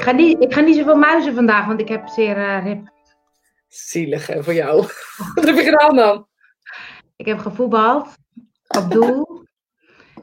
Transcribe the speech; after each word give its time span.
Ik 0.00 0.06
ga 0.06 0.12
niet, 0.12 0.42
ik 0.42 0.54
ga 0.54 0.60
niet 0.60 0.76
zoveel 0.76 0.96
muizen 0.96 1.34
vandaag, 1.34 1.66
want 1.66 1.80
ik 1.80 1.88
heb 1.88 2.08
zeer 2.08 2.36
uh, 2.36 2.64
rib. 2.64 2.88
Zielig 3.68 4.26
hè, 4.26 4.44
voor 4.44 4.54
jou. 4.54 4.76
Wat 5.34 5.44
heb 5.44 5.56
je 5.56 5.62
gedaan 5.62 5.96
dan? 5.96 6.26
Ik 7.16 7.26
heb 7.26 7.38
gevoetbald 7.38 8.16
op 8.68 8.90
doel. 8.90 9.44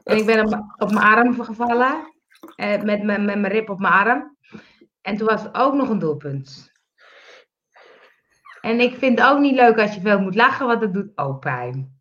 En 0.04 0.18
ik 0.20 0.26
ben 0.26 0.46
op, 0.46 0.74
op 0.78 0.92
mijn 0.92 1.06
arm 1.06 1.42
gevallen. 1.42 2.14
Eh, 2.56 2.82
met, 2.82 3.04
met, 3.04 3.24
met 3.24 3.40
mijn 3.40 3.48
rib 3.48 3.70
op 3.70 3.80
mijn 3.80 3.94
arm. 3.94 4.38
En 5.02 5.18
toen 5.18 5.28
was 5.28 5.44
het 5.44 5.56
ook 5.56 5.74
nog 5.74 5.90
een 5.90 6.00
doelpunt. 6.00 6.72
En 8.62 8.80
ik 8.80 8.96
vind 8.96 9.20
het 9.20 9.28
ook 9.28 9.40
niet 9.40 9.56
leuk 9.56 9.78
als 9.78 9.94
je 9.94 10.02
veel 10.02 10.20
moet 10.20 10.36
lachen, 10.36 10.68
want 10.68 10.82
dat 10.82 10.94
doet 10.94 11.12
ook 11.16 11.40
pijn. 11.40 11.97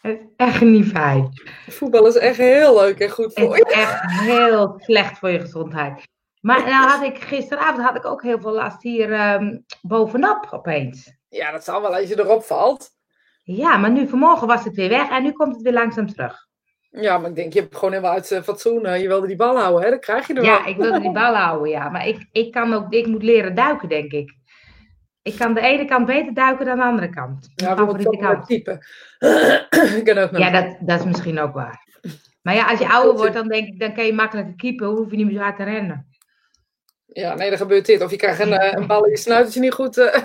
Het 0.00 0.20
is 0.20 0.26
echt 0.36 0.60
niet 0.60 0.86
fijn. 0.86 1.28
Voetbal 1.68 2.06
is 2.06 2.16
echt 2.16 2.36
heel 2.36 2.80
leuk 2.80 2.98
en 2.98 3.10
goed 3.10 3.32
voor 3.34 3.56
je. 3.56 3.64
Het 3.64 3.68
is 3.68 3.74
echt 3.74 4.20
heel 4.20 4.74
slecht 4.78 5.18
voor 5.18 5.30
je 5.30 5.40
gezondheid. 5.40 6.08
Maar 6.40 6.58
nou 6.58 6.88
had 6.88 7.02
ik 7.02 7.18
gisteravond 7.18 7.86
had 7.86 7.96
ik 7.96 8.04
ook 8.04 8.22
heel 8.22 8.40
veel 8.40 8.52
last 8.52 8.82
hier 8.82 9.34
um, 9.34 9.64
bovenop 9.82 10.48
opeens. 10.50 11.18
Ja, 11.28 11.50
dat 11.50 11.64
zal 11.64 11.82
wel 11.82 11.94
als 11.94 12.08
je 12.08 12.18
erop 12.18 12.42
valt. 12.42 12.90
Ja, 13.42 13.76
maar 13.76 13.90
nu 13.90 14.08
vanmorgen 14.08 14.46
was 14.46 14.64
het 14.64 14.74
weer 14.74 14.88
weg 14.88 15.10
en 15.10 15.22
nu 15.22 15.32
komt 15.32 15.54
het 15.54 15.62
weer 15.62 15.72
langzaam 15.72 16.06
terug. 16.06 16.48
Ja, 16.90 17.18
maar 17.18 17.30
ik 17.30 17.36
denk, 17.36 17.52
je 17.52 17.60
hebt 17.60 17.74
gewoon 17.74 17.92
helemaal 17.92 18.14
uit 18.14 18.30
uh, 18.30 18.42
fatsoen. 18.42 18.86
Uh, 18.86 19.00
je 19.00 19.08
wilde 19.08 19.26
die 19.26 19.36
bal 19.36 19.58
houden, 19.58 19.82
hè? 19.82 19.90
Dan 19.90 20.00
krijg 20.00 20.26
je 20.26 20.34
er 20.34 20.44
Ja, 20.44 20.66
ik 20.66 20.76
wilde 20.76 21.00
die 21.00 21.12
bal 21.12 21.34
houden, 21.34 21.70
ja. 21.70 21.88
Maar 21.88 22.06
ik, 22.06 22.28
ik 22.32 22.52
kan 22.52 22.72
ook, 22.74 22.92
ik 22.92 23.06
moet 23.06 23.22
leren 23.22 23.54
duiken, 23.54 23.88
denk 23.88 24.12
ik. 24.12 24.34
Ik 25.32 25.38
kan 25.38 25.54
de 25.54 25.60
ene 25.60 25.84
kant 25.84 26.06
beter 26.06 26.34
duiken 26.34 26.66
dan 26.66 26.76
de 26.76 26.84
andere 26.84 27.10
kant. 27.10 27.48
Ja, 27.54 27.76
favoriete 27.76 28.16
kant. 28.16 28.46
type. 28.46 28.70
ik 29.98 30.04
kan 30.04 30.18
ook 30.18 30.30
nog. 30.30 30.40
Ja, 30.40 30.50
dat, 30.50 30.76
dat 30.80 30.98
is 30.98 31.04
misschien 31.04 31.40
ook 31.40 31.54
waar. 31.54 31.88
Maar 32.42 32.54
ja, 32.54 32.70
als 32.70 32.78
je 32.78 32.88
ouder 32.88 33.16
wordt, 33.16 33.34
dan 33.34 33.48
denk 33.48 33.68
ik, 33.68 33.78
dan 33.78 33.94
kan 33.94 34.06
je 34.06 34.12
makkelijker 34.12 34.54
keeper. 34.56 34.86
Hoef 34.86 35.10
je 35.10 35.16
niet 35.16 35.26
meer 35.26 35.34
zo 35.34 35.40
hard 35.40 35.56
te 35.56 35.62
rennen. 35.62 36.06
Ja, 37.06 37.34
nee, 37.34 37.48
dan 37.48 37.58
gebeurt 37.58 37.86
dit. 37.86 38.02
Of 38.02 38.10
je 38.10 38.16
krijgt 38.16 38.40
een, 38.40 38.52
eh, 38.52 38.72
een 38.72 38.86
bal 38.86 39.04
in 39.04 39.10
je 39.10 39.16
snuit 39.16 39.44
als 39.44 39.54
je 39.54 39.60
niet 39.60 39.72
goed... 39.72 39.96
Uh... 39.96 40.14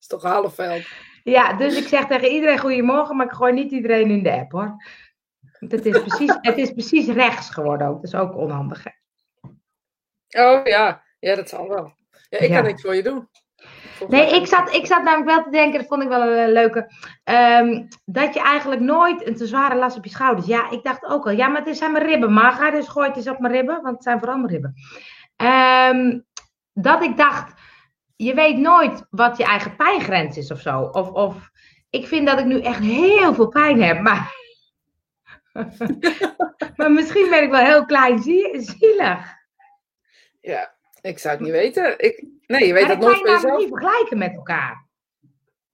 is 0.00 0.06
toch 0.06 0.22
half 0.22 0.54
veld. 0.54 0.82
Ja, 1.22 1.52
dus 1.52 1.76
ik 1.76 1.88
zeg 1.88 2.06
tegen 2.06 2.28
iedereen 2.28 2.58
goedemorgen, 2.58 3.16
maar 3.16 3.26
ik 3.26 3.32
gooi 3.32 3.52
niet 3.52 3.72
iedereen 3.72 4.10
in 4.10 4.22
de 4.22 4.32
app 4.32 4.52
hoor. 4.52 4.76
Want 5.58 5.72
het 5.72 5.86
is 5.86 6.00
precies, 6.00 6.36
het 6.40 6.56
is 6.56 6.70
precies 6.70 7.08
rechts 7.08 7.50
geworden 7.50 7.86
ook. 7.86 7.94
Dat 7.94 8.12
is 8.12 8.14
ook 8.14 8.36
onhandig. 8.36 8.84
Oh 10.30 10.60
ja, 10.64 11.02
ja, 11.18 11.34
dat 11.34 11.48
zal 11.48 11.68
wel. 11.68 11.92
Ja, 12.30 12.38
ik 12.38 12.50
kan 12.50 12.64
niks 12.64 12.82
voor 12.82 12.94
je 12.94 13.02
doen. 13.02 13.28
nee, 14.08 14.34
ik 14.34 14.46
zat, 14.46 14.74
ik 14.74 14.86
zat 14.86 15.02
namelijk 15.02 15.30
wel 15.30 15.42
te 15.42 15.50
denken, 15.50 15.78
dat 15.78 15.88
vond 15.88 16.02
ik 16.02 16.08
wel 16.08 16.22
een 16.22 16.52
leuke, 16.52 16.90
um, 17.24 17.88
dat 18.04 18.34
je 18.34 18.40
eigenlijk 18.40 18.80
nooit 18.80 19.26
een 19.26 19.36
te 19.36 19.46
zware 19.46 19.74
last 19.74 19.96
op 19.96 20.04
je 20.04 20.10
schouders. 20.10 20.46
Ja, 20.46 20.70
ik 20.70 20.82
dacht 20.82 21.04
ook 21.04 21.24
al, 21.26 21.32
ja, 21.32 21.48
maar 21.48 21.64
het 21.64 21.76
zijn 21.76 21.92
mijn 21.92 22.06
ribben. 22.06 22.32
Maar 22.32 22.52
ga 22.52 22.70
dus 22.70 22.88
gooi 22.88 23.08
het 23.08 23.16
eens 23.16 23.28
op 23.28 23.38
mijn 23.38 23.52
ribben, 23.52 23.82
want 23.82 23.94
het 23.94 24.02
zijn 24.02 24.18
vooral 24.18 24.38
mijn 24.38 24.52
ribben. 24.52 24.74
Um, 25.36 26.26
dat 26.72 27.02
ik 27.02 27.16
dacht, 27.16 27.52
je 28.16 28.34
weet 28.34 28.56
nooit 28.56 29.06
wat 29.10 29.36
je 29.36 29.44
eigen 29.44 29.76
pijngrens 29.76 30.36
is 30.36 30.50
of 30.50 30.60
zo. 30.60 30.80
Of, 30.80 31.10
of 31.10 31.50
ik 31.90 32.06
vind 32.06 32.26
dat 32.26 32.38
ik 32.38 32.44
nu 32.44 32.60
echt 32.60 32.80
heel 32.80 33.34
veel 33.34 33.48
pijn 33.48 33.82
heb, 33.82 34.00
maar, 34.00 34.32
maar 36.76 36.92
misschien 36.92 37.30
ben 37.30 37.42
ik 37.42 37.50
wel 37.50 37.64
heel 37.64 37.84
klein 37.84 38.18
zielig. 38.18 39.38
Ja, 40.40 40.78
ik 41.00 41.18
zou 41.18 41.34
het 41.34 41.42
niet 41.42 41.52
weten. 41.52 41.98
Ik, 41.98 42.24
nee, 42.46 42.66
je 42.66 42.72
weet 42.72 42.86
maar 42.86 42.98
dat 42.98 43.06
nooit 43.06 43.28
jezelf. 43.28 43.58
niet 43.58 43.68
vergelijken 43.68 44.18
met 44.18 44.34
elkaar. 44.34 44.88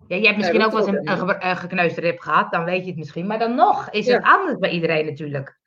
Ja, 0.07 0.17
je 0.17 0.27
hebt 0.27 0.37
misschien 0.37 0.63
ook 0.63 0.73
wel 0.73 0.89
eens 0.89 1.09
een, 1.09 1.47
een, 1.47 1.57
gekneusde 1.57 2.01
rib 2.01 2.21
gehad, 2.21 2.53
dan 2.53 2.65
weet 2.65 2.83
je 2.83 2.87
het 2.87 2.97
misschien. 2.97 3.27
Maar 3.27 3.39
dan 3.39 3.55
nog 3.55 3.91
is 3.91 4.07
het 4.07 4.23
anders 4.23 4.59
bij 4.59 4.71
iedereen 4.71 5.07
natuurlijk. 5.07 5.59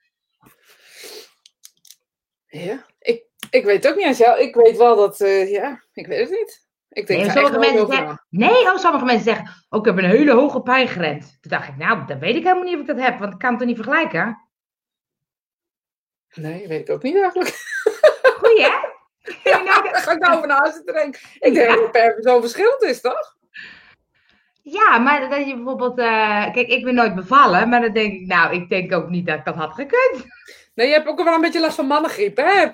Ja, 2.45 2.85
ik, 2.99 3.23
ik 3.49 3.63
weet 3.63 3.83
het 3.83 3.91
ook 3.91 3.97
niet 3.97 4.17
jou. 4.17 4.39
Ik 4.39 4.55
weet 4.55 4.77
wel 4.77 4.95
dat, 4.95 5.19
uh, 5.19 5.51
ja, 5.51 5.83
ik 5.93 6.07
weet 6.07 6.19
het 6.19 6.29
niet. 6.29 6.67
Ik 6.89 7.07
denk 7.07 7.21
nee, 7.21 7.31
sommige 7.31 7.59
mensen 7.59 7.87
zeggen, 7.87 8.25
nee, 8.29 8.71
oh, 8.71 8.77
sommige 8.77 9.05
mensen 9.05 9.23
zeggen, 9.23 9.65
oh, 9.69 9.79
ik 9.79 9.85
heb 9.85 9.97
een 9.97 10.09
hele 10.09 10.33
hoge 10.33 10.61
pijngrens. 10.61 11.39
Toen 11.39 11.51
dacht 11.51 11.67
ik, 11.67 11.77
nou, 11.77 12.05
dat 12.05 12.19
weet 12.19 12.35
ik 12.35 12.43
helemaal 12.43 12.63
niet 12.63 12.73
of 12.73 12.81
ik 12.81 12.87
dat 12.87 12.99
heb, 12.99 13.19
want 13.19 13.33
ik 13.33 13.39
kan 13.39 13.51
het 13.51 13.61
er 13.61 13.67
niet 13.67 13.75
vergelijken. 13.75 14.49
Nee, 16.33 16.67
weet 16.67 16.89
ik 16.89 16.95
ook 16.95 17.03
niet 17.03 17.15
eigenlijk. 17.15 17.49
Goeie, 18.39 18.61
hè? 18.61 18.88
Ja, 19.43 19.63
daar 19.63 19.95
ga 19.95 20.11
ik 20.11 20.19
nou 20.19 20.35
over 20.35 20.47
na 20.47 20.71
zitten. 20.71 21.15
Ik 21.39 21.53
denk 21.53 21.75
dat 21.75 21.91
per 21.91 22.13
persoon 22.13 22.41
verschillend 22.41 22.81
is, 22.81 23.01
toch? 23.01 23.37
Ja, 24.61 24.97
maar 24.97 25.29
dat 25.29 25.47
je 25.47 25.55
bijvoorbeeld... 25.55 25.99
Uh, 25.99 26.51
kijk, 26.51 26.67
ik 26.67 26.83
ben 26.83 26.95
nooit 26.95 27.15
bevallen, 27.15 27.69
maar 27.69 27.81
dan 27.81 27.93
denk 27.93 28.13
ik... 28.13 28.27
Nou, 28.27 28.53
ik 28.53 28.69
denk 28.69 28.93
ook 28.93 29.09
niet 29.09 29.27
dat 29.27 29.37
ik 29.37 29.45
dat 29.45 29.55
had 29.55 29.73
gekund. 29.73 30.25
Nee, 30.75 30.87
je 30.87 30.93
hebt 30.93 31.07
ook 31.07 31.23
wel 31.23 31.33
een 31.33 31.41
beetje 31.41 31.59
last 31.59 31.75
van 31.75 31.87
mannengriep, 31.87 32.37
hè? 32.37 32.59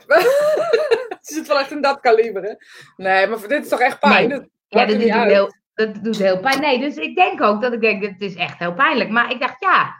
Het 1.10 1.34
zit 1.34 1.48
wel 1.48 1.60
echt 1.60 1.72
in 1.72 1.82
dat 1.82 2.00
kaliber, 2.00 2.44
hè? 2.44 2.54
Nee, 2.98 3.28
maar 3.28 3.48
dit 3.48 3.64
is 3.64 3.70
toch 3.70 3.80
echt 3.80 4.00
pijn? 4.00 4.30
Nee. 4.30 4.40
ja, 4.68 4.86
dat 4.86 5.00
doet, 5.00 5.12
heel, 5.12 5.54
dat 5.74 6.04
doet 6.04 6.18
heel 6.18 6.40
pijn. 6.40 6.62
Nee, 6.62 6.80
dus 6.80 6.96
ik 6.96 7.16
denk 7.16 7.42
ook 7.42 7.62
dat 7.62 7.74
ik 7.74 7.82
denk, 7.82 8.04
het 8.04 8.22
is 8.22 8.36
echt 8.36 8.60
heel 8.60 8.74
pijnlijk. 8.74 9.10
Maar 9.10 9.32
ik 9.32 9.40
dacht, 9.40 9.60
ja, 9.60 9.96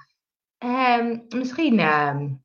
um, 1.00 1.26
misschien... 1.30 1.80
Um, 1.80 2.45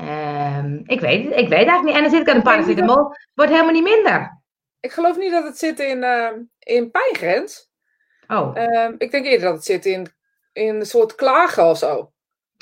Um, 0.00 0.82
ik, 0.86 1.00
weet, 1.00 1.24
ik 1.24 1.48
weet 1.48 1.50
eigenlijk 1.50 1.84
niet. 1.84 1.94
En 1.94 2.02
dan 2.02 2.10
zit 2.10 2.20
ik 2.20 2.28
aan 2.28 2.36
een 2.36 2.42
paracetamol. 2.42 3.14
Wordt 3.34 3.52
helemaal 3.52 3.72
niet 3.72 3.82
minder. 3.82 4.42
Ik 4.80 4.92
geloof 4.92 5.16
niet 5.16 5.30
dat 5.30 5.44
het 5.44 5.58
zit 5.58 5.80
in, 5.80 6.02
uh, 6.02 6.30
in 6.58 6.90
pijngrens. 6.90 7.70
Oh. 8.26 8.56
Uh, 8.56 8.88
ik 8.98 9.10
denk 9.10 9.26
eerder 9.26 9.46
dat 9.46 9.54
het 9.54 9.64
zit 9.64 9.86
in, 9.86 10.12
in 10.52 10.74
een 10.74 10.86
soort 10.86 11.14
klagen 11.14 11.64
of 11.64 11.78
zo. 11.78 12.12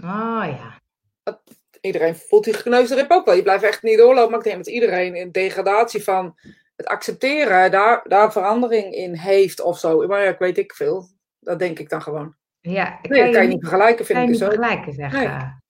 Oh 0.05 0.45
ja. 0.47 0.81
Dat, 1.23 1.41
iedereen 1.81 2.17
voelt 2.17 2.45
die 2.45 2.55
gekneusde 2.55 2.95
rib 2.95 3.11
ook 3.11 3.25
wel. 3.25 3.35
Je 3.35 3.43
blijft 3.43 3.65
echt 3.65 3.83
niet 3.83 3.99
doorlopen. 3.99 4.31
Maar 4.31 4.39
ik 4.39 4.45
denk 4.45 4.57
dat 4.57 4.75
iedereen 4.75 5.15
in 5.15 5.31
degradatie 5.31 6.05
van 6.05 6.39
het 6.77 6.87
accepteren 6.87 7.71
daar, 7.71 8.05
daar 8.09 8.33
verandering 8.33 8.95
in 8.95 9.15
heeft 9.15 9.61
of 9.61 9.79
zo. 9.79 10.07
Maar 10.07 10.23
ja, 10.23 10.31
ik 10.31 10.39
weet 10.39 10.59
ik 10.59 10.75
veel. 10.75 11.09
Dat 11.41 11.59
denk 11.59 11.79
ik 11.79 11.89
dan 11.89 12.03
gewoon. 12.03 12.35
Ja, 12.61 12.99
nee, 13.03 13.25
dat 13.25 13.33
kan 13.33 13.43
je 13.43 13.49
niet 13.49 13.61
vergelijken, 13.61 14.05
vind 14.05 14.19
ik 14.19 14.27
dus 14.27 14.39
zo. 14.39 14.45
vergelijken, 14.45 14.93
zeg. 14.93 15.13
Nee. 15.13 15.63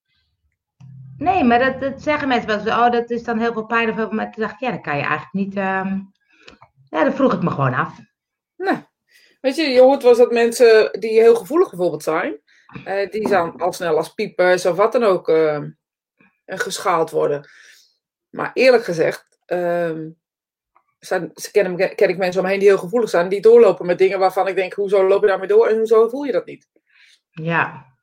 Nee, 1.18 1.44
maar 1.44 1.58
dat, 1.58 1.80
dat 1.80 2.02
zeggen 2.02 2.28
mensen 2.28 2.48
wel 2.48 2.58
eens. 2.58 2.68
Oh, 2.68 2.90
dat 2.90 3.10
is 3.10 3.24
dan 3.24 3.38
heel 3.38 3.52
veel 3.52 3.66
pijn 3.66 3.88
of 3.88 3.94
heel 3.94 4.08
veel... 4.08 4.16
Maar 4.16 4.32
toen 4.32 4.42
dacht 4.42 4.54
ik, 4.54 4.60
ja, 4.60 4.70
dat 4.70 4.80
kan 4.80 4.96
je 4.96 5.02
eigenlijk 5.02 5.32
niet... 5.32 5.56
Um... 5.56 6.12
Ja, 6.88 7.04
dat 7.04 7.14
vroeg 7.14 7.32
ik 7.32 7.42
me 7.42 7.50
gewoon 7.50 7.74
af. 7.74 7.98
Nee. 8.56 8.86
Weet 9.40 9.56
je, 9.56 9.62
je 9.62 9.80
hoort 9.80 10.02
wel 10.02 10.10
eens 10.10 10.20
dat 10.20 10.32
mensen 10.32 11.00
die 11.00 11.20
heel 11.20 11.34
gevoelig 11.34 11.70
bijvoorbeeld 11.70 12.02
zijn... 12.02 12.40
Uh, 12.86 13.10
die 13.10 13.28
dan 13.28 13.56
al 13.56 13.72
snel 13.72 13.96
als 13.96 14.14
piepers 14.14 14.66
of 14.66 14.76
wat 14.76 14.92
dan 14.92 15.02
ook 15.02 15.28
uh, 15.28 15.62
geschaald 16.46 17.10
worden. 17.10 17.48
Maar 18.30 18.50
eerlijk 18.54 18.84
gezegd... 18.84 19.38
Uh, 19.46 19.98
zijn, 20.98 21.32
ken, 21.52 21.94
ken 21.94 22.08
ik 22.08 22.16
mensen 22.16 22.40
omheen 22.40 22.58
die 22.58 22.68
heel 22.68 22.78
gevoelig 22.78 23.10
zijn... 23.10 23.28
die 23.28 23.40
doorlopen 23.40 23.86
met 23.86 23.98
dingen 23.98 24.18
waarvan 24.18 24.48
ik 24.48 24.56
denk... 24.56 24.72
hoezo 24.72 25.06
loop 25.06 25.20
je 25.20 25.28
daarmee 25.28 25.48
door 25.48 25.66
en 25.66 25.76
hoezo 25.76 26.08
voel 26.08 26.24
je 26.24 26.32
dat 26.32 26.46
niet? 26.46 26.68
Ja, 27.30 27.93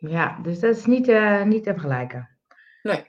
ja, 0.00 0.38
dus 0.42 0.60
dat 0.60 0.76
is 0.76 0.86
niet, 0.86 1.08
uh, 1.08 1.42
niet 1.42 1.64
te 1.64 1.72
vergelijken. 1.72 2.28
Nee. 2.82 3.08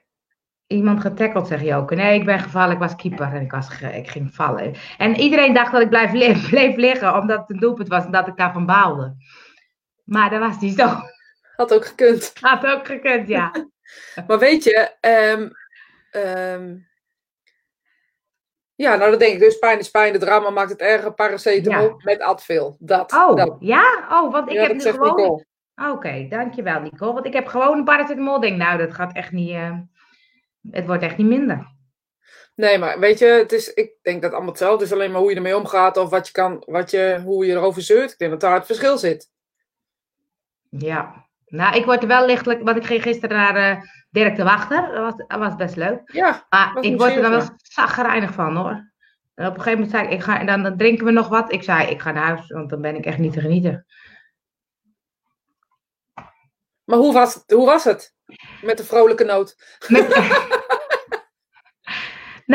Iemand 0.68 1.02
getackeld, 1.02 1.48
zeg 1.48 1.62
je 1.62 1.76
ook. 1.76 1.96
Nee, 1.96 2.20
ik 2.20 2.26
ben 2.26 2.40
gevallen, 2.40 2.74
ik 2.74 2.80
was 2.80 2.96
keeper 2.96 3.34
en 3.34 3.42
ik, 3.42 3.52
was 3.52 3.82
ik 3.82 4.10
ging 4.10 4.36
vallen. 4.36 4.74
En 4.98 5.16
iedereen 5.16 5.54
dacht 5.54 5.72
dat 5.72 5.82
ik 5.82 5.90
blijf 5.90 6.12
li 6.12 6.42
bleef 6.50 6.76
liggen, 6.76 7.16
omdat 7.16 7.40
het 7.40 7.50
een 7.50 7.60
doelpunt 7.60 7.88
was 7.88 8.06
en 8.06 8.12
dat 8.12 8.28
ik 8.28 8.38
daarvan 8.38 8.66
baalde. 8.66 9.16
Maar 10.04 10.30
dat 10.30 10.40
was 10.40 10.60
niet 10.60 10.80
zo. 10.80 10.90
Had 11.56 11.74
ook 11.74 11.86
gekund. 11.86 12.32
Had 12.40 12.66
ook 12.66 12.86
gekund, 12.86 13.28
ja. 13.28 13.52
maar 14.28 14.40
weet 14.40 14.64
je, 14.64 14.92
um, 15.02 15.52
um, 16.22 16.90
ja, 18.82 18.96
nou 18.96 19.12
dat 19.12 19.20
denk 19.20 19.34
ik 19.34 19.40
dus. 19.40 19.58
Pijn 19.58 19.80
is 19.80 19.90
pijn, 19.90 20.14
de 20.14 20.20
drama 20.20 20.50
maakt 20.50 20.70
het 20.70 20.80
erger. 20.80 21.14
Paracetamol 21.14 21.88
ja. 21.88 21.96
met 21.98 22.20
Advil. 22.20 22.76
Dat. 22.80 23.14
Oh, 23.14 23.36
dat. 23.36 23.56
ja? 23.60 24.08
Oh, 24.10 24.32
want 24.32 24.50
ik 24.50 24.54
ja, 24.54 24.62
heb 24.62 24.74
nu 24.74 24.82
gewoon... 24.82 25.46
Oké, 25.82 25.90
okay, 25.90 26.28
dankjewel 26.28 26.82
Nicole. 26.82 27.14
Want 27.14 27.26
ik 27.26 27.34
heb 27.34 27.48
gewoon 27.48 27.78
een 27.78 27.84
paracetamol. 27.84 28.40
Denk, 28.40 28.58
nou, 28.58 28.78
dat 28.78 28.94
gaat 28.94 29.14
echt 29.14 29.32
niet. 29.32 29.50
Uh, 29.50 29.78
het 30.72 30.86
wordt 30.86 31.04
echt 31.04 31.18
niet 31.18 31.28
minder. 31.28 31.68
Nee, 32.56 32.78
maar 32.78 33.00
weet 33.00 33.20
je, 33.20 33.26
het 33.26 33.52
is, 33.52 33.74
ik 33.74 33.92
denk 34.02 34.16
dat 34.16 34.24
het 34.24 34.34
allemaal 34.34 34.50
hetzelfde 34.52 34.86
is. 34.86 34.94
Alleen 34.94 35.12
maar 35.12 35.22
hoe 35.22 35.30
je 35.30 35.36
ermee 35.36 35.58
omgaat 35.58 35.98
of 35.98 36.10
wat 36.10 36.28
je 36.28 36.34
kan, 36.34 36.64
wat 36.66 36.92
je, 36.92 37.22
hoe 37.26 37.46
je 37.46 37.52
erover 37.52 37.82
zeurt. 37.82 38.12
Ik 38.12 38.18
denk 38.18 38.32
dat 38.32 38.40
daar 38.40 38.54
het 38.54 38.66
verschil 38.66 38.98
zit. 38.98 39.30
Ja, 40.70 41.26
nou, 41.46 41.76
ik 41.76 41.86
word 41.86 42.02
er 42.02 42.08
wel 42.08 42.26
lichtelijk, 42.26 42.64
want 42.64 42.78
ik 42.78 42.86
ging 42.86 43.02
gisteren 43.02 43.38
naar 43.38 43.78
uh, 43.78 43.84
Dirk 44.10 44.36
de 44.36 44.44
Wachter. 44.44 44.92
Dat 44.92 45.02
was, 45.02 45.28
dat 45.28 45.40
was 45.40 45.56
best 45.56 45.76
leuk. 45.76 46.02
Ja. 46.06 46.46
Maar 46.50 46.78
ik 46.82 46.98
word 46.98 47.16
er 47.16 47.22
dan 47.22 47.32
wel 47.32 47.50
zagrijnig 47.58 48.34
van 48.34 48.56
hoor. 48.56 48.92
En 49.36 49.48
op 49.48 49.56
een 49.56 49.62
gegeven 49.62 49.80
moment 49.80 49.92
zei 49.92 50.04
ik, 50.04 50.12
ik 50.12 50.22
ga, 50.22 50.40
en 50.40 50.46
dan, 50.46 50.64
dan 50.64 50.78
drinken 50.78 51.06
we 51.06 51.12
nog 51.12 51.28
wat. 51.28 51.52
Ik 51.52 51.64
zei, 51.64 51.90
ik 51.90 52.02
ga 52.02 52.12
naar 52.12 52.24
huis, 52.24 52.48
want 52.48 52.70
dan 52.70 52.82
ben 52.82 52.96
ik 52.96 53.06
echt 53.06 53.18
niet 53.18 53.34
te 53.34 53.40
genieten. 53.40 53.86
Maar 56.92 57.00
hoe 57.00 57.14
was, 57.14 57.44
hoe 57.48 57.66
was 57.66 57.84
het? 57.84 58.16
Met 58.62 58.78
de 58.78 58.84
vrolijke 58.84 59.24
noot. 59.24 59.56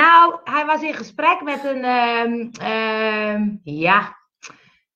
nou, 0.01 0.39
hij 0.45 0.67
was 0.67 0.83
in 0.83 0.95
gesprek 0.95 1.43
met 1.43 1.65
een. 1.65 1.85
Um, 1.85 2.51
um, 2.67 3.61
ja. 3.63 4.17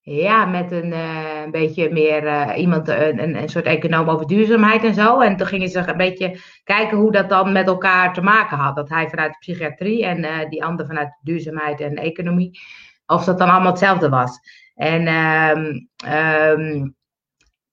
Ja, 0.01 0.45
met 0.45 0.73
een, 0.73 0.93
uh, 0.93 1.43
een 1.45 1.51
beetje 1.51 1.91
meer 1.91 2.25
uh, 2.25 2.53
iemand, 2.57 2.89
een, 2.89 3.23
een, 3.23 3.37
een, 3.37 3.49
soort 3.49 3.65
econoom 3.65 4.09
over 4.09 4.27
duurzaamheid 4.27 4.85
en 4.85 4.95
zo. 4.95 5.21
En 5.21 5.37
toen 5.37 5.47
gingen 5.47 5.69
ze 5.69 5.79
een 5.79 5.97
beetje 5.97 6.41
kijken 6.65 6.99
hoe 6.99 7.13
dat 7.13 7.29
dan 7.29 7.53
met 7.53 7.67
elkaar 7.67 8.15
te 8.15 8.23
maken 8.23 8.57
had. 8.57 8.77
Dat 8.77 8.89
hij 8.89 9.09
vanuit 9.09 9.33
de 9.33 9.39
psychiatrie 9.39 10.05
en 10.05 10.19
uh, 10.19 10.49
die 10.49 10.65
ander 10.65 10.87
vanuit 10.87 11.19
duurzaamheid 11.23 11.81
en 11.81 11.97
economie. 11.97 12.61
Of 13.07 13.25
dat 13.25 13.39
dan 13.39 13.51
allemaal 13.51 13.71
hetzelfde 13.71 14.09
was. 14.09 14.39
En 14.75 15.09
um, 15.09 15.89
um, 16.13 16.99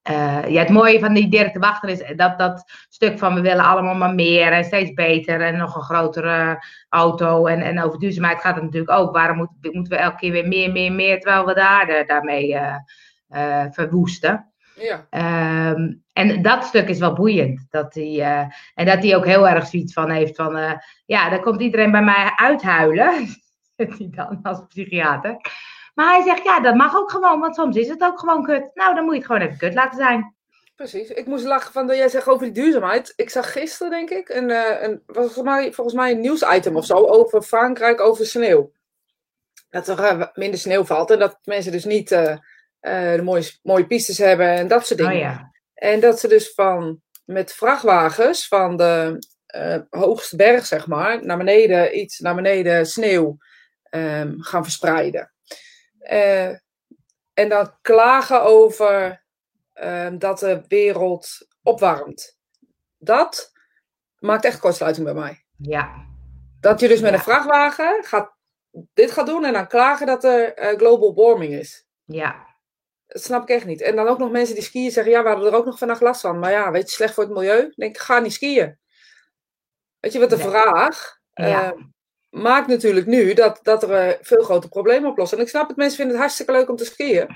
uh, 0.09 0.47
ja, 0.47 0.59
het 0.59 0.69
mooie 0.69 0.99
van 0.99 1.13
die 1.13 1.29
Dirk 1.29 1.53
de 1.53 1.59
Wachter 1.59 1.89
is 1.89 2.15
dat 2.15 2.37
dat 2.37 2.71
stuk 2.89 3.19
van 3.19 3.33
we 3.33 3.41
willen 3.41 3.63
allemaal 3.63 3.95
maar 3.95 4.15
meer 4.15 4.51
en 4.51 4.63
steeds 4.63 4.93
beter 4.93 5.41
en 5.41 5.57
nog 5.57 5.75
een 5.75 5.81
grotere 5.81 6.63
auto. 6.89 7.45
En, 7.45 7.61
en 7.61 7.83
over 7.83 7.99
duurzaamheid 7.99 8.41
gaat 8.41 8.55
het 8.55 8.63
natuurlijk 8.63 8.99
ook. 8.99 9.13
Waarom 9.13 9.37
moet, 9.37 9.49
moeten 9.61 9.93
we 9.93 9.99
elke 9.99 10.17
keer 10.17 10.31
weer 10.31 10.47
meer, 10.47 10.71
meer, 10.71 10.91
meer, 10.91 11.19
terwijl 11.19 11.45
we 11.45 11.53
de 11.53 11.67
aarde 11.67 12.03
daarmee 12.07 12.49
uh, 12.49 12.75
uh, 13.29 13.65
verwoesten? 13.71 14.51
Ja. 14.75 15.07
Um, 15.71 16.03
en 16.13 16.41
dat 16.41 16.63
stuk 16.63 16.87
is 16.89 16.99
wel 16.99 17.13
boeiend. 17.13 17.65
Dat 17.69 17.93
hij, 17.93 18.21
en 18.73 18.85
dat 18.85 19.03
hij 19.03 19.15
ook 19.15 19.25
heel 19.25 19.47
erg 19.47 19.67
zoiets 19.67 19.93
van 19.93 20.11
heeft 20.11 20.35
van, 20.35 20.81
ja, 21.05 21.29
dan 21.29 21.41
komt 21.41 21.61
iedereen 21.61 21.91
bij 21.91 22.03
mij 22.03 22.31
uithuilen. 22.35 23.27
Zit 23.77 23.97
hij 23.97 24.07
dan 24.11 24.39
als 24.41 24.61
psychiater. 24.67 25.37
Maar 25.97 26.13
hij 26.15 26.23
zegt, 26.23 26.43
ja, 26.43 26.59
dat 26.59 26.75
mag 26.75 26.95
ook 26.95 27.11
gewoon, 27.11 27.39
want 27.39 27.55
soms 27.55 27.75
is 27.75 27.87
het 27.87 28.03
ook 28.03 28.19
gewoon 28.19 28.43
kut. 28.43 28.69
Nou, 28.73 28.95
dan 28.95 29.03
moet 29.03 29.13
je 29.13 29.17
het 29.19 29.27
gewoon 29.27 29.41
even 29.41 29.57
kut 29.57 29.73
laten 29.73 29.97
zijn. 29.97 30.35
Precies. 30.75 31.09
Ik 31.09 31.25
moest 31.25 31.45
lachen 31.45 31.73
van 31.73 31.87
dat 31.87 31.95
jij 31.95 32.09
zegt 32.09 32.27
over 32.27 32.43
die 32.43 32.63
duurzaamheid. 32.63 33.13
Ik 33.15 33.29
zag 33.29 33.51
gisteren, 33.51 33.91
denk 33.91 34.09
ik, 34.09 34.29
een, 34.29 34.49
een, 34.83 35.03
was 35.05 35.15
volgens, 35.15 35.41
mij, 35.41 35.73
volgens 35.73 35.95
mij 35.95 36.11
een 36.11 36.19
nieuwsitem 36.19 36.75
of 36.75 36.85
zo 36.85 36.93
over 36.93 37.41
Frankrijk, 37.41 38.01
over 38.01 38.25
sneeuw. 38.25 38.71
Dat 39.69 39.87
er 39.87 40.31
minder 40.33 40.59
sneeuw 40.59 40.83
valt 40.85 41.11
en 41.11 41.19
dat 41.19 41.39
mensen 41.43 41.71
dus 41.71 41.85
niet 41.85 42.11
uh, 42.11 42.21
uh, 42.21 42.37
de 43.15 43.21
mooie, 43.23 43.51
mooie 43.63 43.87
pistes 43.87 44.17
hebben 44.17 44.47
en 44.47 44.67
dat 44.67 44.85
soort 44.85 44.99
dingen. 44.99 45.15
Oh, 45.15 45.19
ja. 45.19 45.51
En 45.73 45.99
dat 45.99 46.19
ze 46.19 46.27
dus 46.27 46.53
van, 46.53 47.01
met 47.25 47.53
vrachtwagens 47.53 48.47
van 48.47 48.77
de 48.77 49.25
uh, 49.55 50.01
hoogste 50.01 50.35
berg, 50.35 50.65
zeg 50.65 50.87
maar, 50.87 51.25
naar 51.25 51.37
beneden, 51.37 51.99
iets 51.99 52.19
naar 52.19 52.35
beneden 52.35 52.85
sneeuw 52.85 53.37
um, 53.91 54.41
gaan 54.41 54.63
verspreiden. 54.63 55.31
Uh, 56.11 56.47
en 57.33 57.49
dan 57.49 57.77
klagen 57.81 58.41
over 58.41 59.23
uh, 59.75 60.09
dat 60.17 60.39
de 60.39 60.63
wereld 60.67 61.47
opwarmt. 61.63 62.37
Dat 62.97 63.51
maakt 64.19 64.45
echt 64.45 64.59
kortsluiting 64.59 65.05
bij 65.05 65.15
mij. 65.15 65.45
Ja. 65.57 66.05
Dat 66.59 66.79
je 66.79 66.87
dus 66.87 66.99
met 67.01 67.09
Ja. 67.11 67.15
een 67.17 67.23
vrachtwagen 67.23 68.03
gaat, 68.03 68.31
dit 68.93 69.11
gaat 69.11 69.25
doen 69.25 69.45
en 69.45 69.53
dan 69.53 69.67
klagen 69.67 70.07
dat 70.07 70.23
er 70.23 70.53
eh, 70.53 70.77
global 70.77 71.13
warming 71.15 71.53
is. 71.53 71.87
Ja. 72.05 72.45
Dat 73.07 73.23
snap 73.23 73.41
ik 73.41 73.49
echt 73.49 73.65
niet. 73.65 73.81
En 73.81 73.95
dan 73.95 74.07
ook 74.07 74.17
nog 74.17 74.31
mensen 74.31 74.55
die 74.55 74.63
skiën 74.63 74.91
zeggen, 74.91 75.11
ja, 75.13 75.21
we 75.23 75.27
hadden 75.29 75.47
er 75.51 75.57
ook 75.57 75.65
nog 75.65 75.77
vannacht 75.77 76.01
last 76.01 76.21
van. 76.21 76.39
Maar 76.39 76.51
ja, 76.51 76.71
weet 76.71 76.89
je, 76.89 76.95
slecht 76.95 77.13
voor 77.13 77.23
het 77.23 77.33
milieu. 77.33 77.61
Dan 77.61 77.73
denk 77.75 77.95
ik, 77.95 78.01
ga 78.01 78.19
niet 78.19 78.33
skiën. 78.33 78.79
Weet 79.99 80.13
je 80.13 80.19
wat 80.19 80.29
de 80.29 80.37
Nee. 80.37 80.47
vraag 80.47 81.17
Ja. 81.33 81.63
eh, 81.73 81.79
maakt 82.41 82.67
natuurlijk 82.67 83.05
nu 83.05 83.33
dat, 83.33 83.59
dat 83.63 83.83
er 83.83 83.91
eh, 83.91 84.17
veel 84.21 84.43
grote 84.43 84.67
problemen 84.69 85.09
oplossen. 85.09 85.37
En 85.37 85.43
ik 85.43 85.49
snap 85.49 85.67
het, 85.67 85.77
mensen 85.77 85.95
vinden 85.95 86.13
het 86.13 86.23
hartstikke 86.23 86.51
leuk 86.51 86.69
om 86.69 86.75
te 86.75 86.85
skiën. 86.85 87.27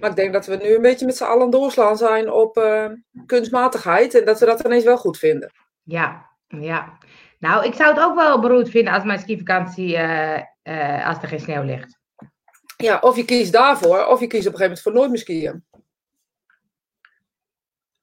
Maar 0.00 0.10
ik 0.10 0.16
denk 0.16 0.32
dat 0.32 0.46
we 0.46 0.56
nu 0.56 0.74
een 0.74 0.82
beetje 0.82 1.06
met 1.06 1.16
z'n 1.16 1.24
allen 1.24 1.50
doorslaan 1.50 1.96
zijn 1.96 2.32
op 2.32 2.56
eh, 2.56 2.86
kunstmatigheid. 3.26 4.14
En 4.14 4.24
dat 4.24 4.40
we 4.40 4.46
dat 4.46 4.64
ineens 4.64 4.84
wel 4.84 4.96
goed 4.96 5.18
vinden. 5.18 5.52
Ja, 5.82 6.26
ja. 6.48 6.98
Nou, 7.38 7.64
ik 7.64 7.74
zou 7.74 7.94
het 7.94 8.04
ook 8.04 8.14
wel 8.14 8.40
beroerd 8.40 8.68
vinden 8.68 8.92
als 8.92 9.04
mijn 9.04 9.18
skivakantie, 9.18 9.96
eh, 9.96 11.08
als 11.08 11.22
er 11.22 11.28
geen 11.28 11.40
sneeuw 11.40 11.62
ligt. 11.62 11.98
Ja, 12.76 12.98
of 12.98 13.16
je 13.16 13.24
kiest 13.24 13.52
daarvoor, 13.52 14.06
of 14.06 14.20
je 14.20 14.26
kiest 14.26 14.46
op 14.46 14.52
een 14.52 14.58
gegeven 14.58 14.62
moment 14.62 14.80
voor 14.80 14.92
nooit 14.92 15.10
meer 15.10 15.18
skiën. 15.18 15.64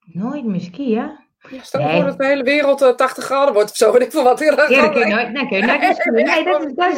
Nooit 0.06 0.46
meer 0.46 0.62
skiën? 0.62 1.27
Ja, 1.50 1.64
stel 1.64 1.82
Nee. 1.82 1.96
voor 1.96 2.04
dat 2.10 2.18
de 2.18 2.26
hele 2.26 2.44
wereld 2.44 2.82
eh, 2.82 2.90
80 2.90 3.24
graden 3.24 3.54
wordt 3.54 3.70
of 3.70 3.76
zo. 3.76 3.92
Weet 3.92 4.02
ik 4.02 4.12
veel 4.12 4.24
wat. 4.24 4.40
Ja, 4.40 4.56
dan 4.56 4.66
kun 4.92 5.00
je 5.00 5.06
nooit, 5.16 5.34
dan 5.36 5.48
kun 5.48 5.58
je 5.58 5.66
nooit 5.66 5.80
meer 5.80 5.96
skiën. 5.96 6.14
Nee, 6.14 6.44
dat 6.44 6.66
is, 6.66 6.74
dat 6.76 6.96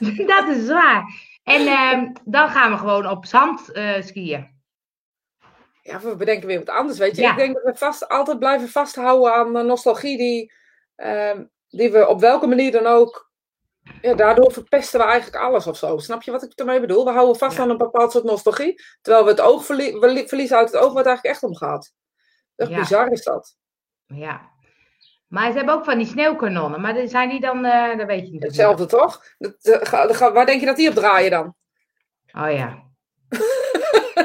is, 0.00 0.26
dat 0.26 0.48
is 0.48 0.66
zwaar. 0.66 1.04
En 1.44 1.66
ehm, 1.66 2.12
dan 2.24 2.48
gaan 2.48 2.70
we 2.72 2.78
gewoon 2.78 3.06
op 3.08 3.26
zand 3.26 3.72
eh, 3.72 4.02
skiën. 4.02 4.54
Ja, 5.82 6.00
we 6.00 6.16
bedenken 6.16 6.46
weer 6.48 6.58
wat 6.58 6.68
anders, 6.68 6.98
weet 6.98 7.16
je. 7.16 7.22
Ja. 7.22 7.30
Ik 7.30 7.36
denk 7.36 7.54
dat 7.54 7.62
we 7.62 7.74
vast, 7.78 8.08
altijd 8.08 8.38
blijven 8.38 8.68
vasthouden 8.68 9.32
aan 9.34 9.66
nostalgie 9.66 10.18
die, 10.18 10.52
ehm, 10.96 11.44
die 11.68 11.90
we 11.92 12.06
op 12.08 12.20
welke 12.20 12.46
manier 12.46 12.72
dan 12.72 12.86
ook... 12.86 13.24
Ja, 14.02 14.14
daardoor 14.14 14.52
verpesten 14.52 15.00
we 15.00 15.06
eigenlijk 15.06 15.42
alles 15.44 15.66
of 15.66 15.76
zo. 15.76 15.98
Snap 15.98 16.22
je 16.22 16.30
wat 16.30 16.42
ik 16.42 16.52
ermee 16.54 16.80
bedoel? 16.80 17.04
We 17.04 17.10
houden 17.10 17.36
vast 17.36 17.56
Ja. 17.56 17.62
aan 17.62 17.70
een 17.70 17.76
bepaald 17.76 18.12
soort 18.12 18.24
nostalgie, 18.24 18.82
terwijl 19.02 19.24
we 19.24 19.30
het 19.30 19.40
oog 19.40 19.64
verlie- 19.64 20.26
verliezen 20.28 20.56
uit 20.56 20.72
het 20.72 20.76
oog 20.80 20.88
waar 20.92 20.96
het 20.96 21.06
eigenlijk 21.06 21.34
echt 21.36 21.42
om 21.44 21.56
gaat. 21.56 21.92
Echt 22.56 22.70
Ja. 22.70 22.78
bizar 22.78 23.10
is 23.10 23.22
dat. 23.24 23.56
Ja. 24.06 24.50
Maar 25.26 25.50
ze 25.50 25.56
hebben 25.56 25.74
ook 25.74 25.84
van 25.84 25.98
die 25.98 26.06
sneeuwkanonnen. 26.06 26.80
Maar 26.80 27.08
zijn 27.08 27.28
die 27.28 27.40
dan, 27.40 27.64
eh 27.64 27.96
dat 27.98 28.06
weet 28.06 28.26
je 28.26 28.32
niet. 28.32 28.42
Hetzelfde 28.42 28.86
toch? 28.86 29.22
Dat, 29.38 29.54
eh, 29.64 30.32
waar 30.32 30.46
denk 30.46 30.60
je 30.60 30.66
dat 30.66 30.76
die 30.76 30.88
op 30.88 30.94
draaien 30.94 31.30
dan? 31.30 31.54
Oh 32.38 32.52
ja. 32.52 32.82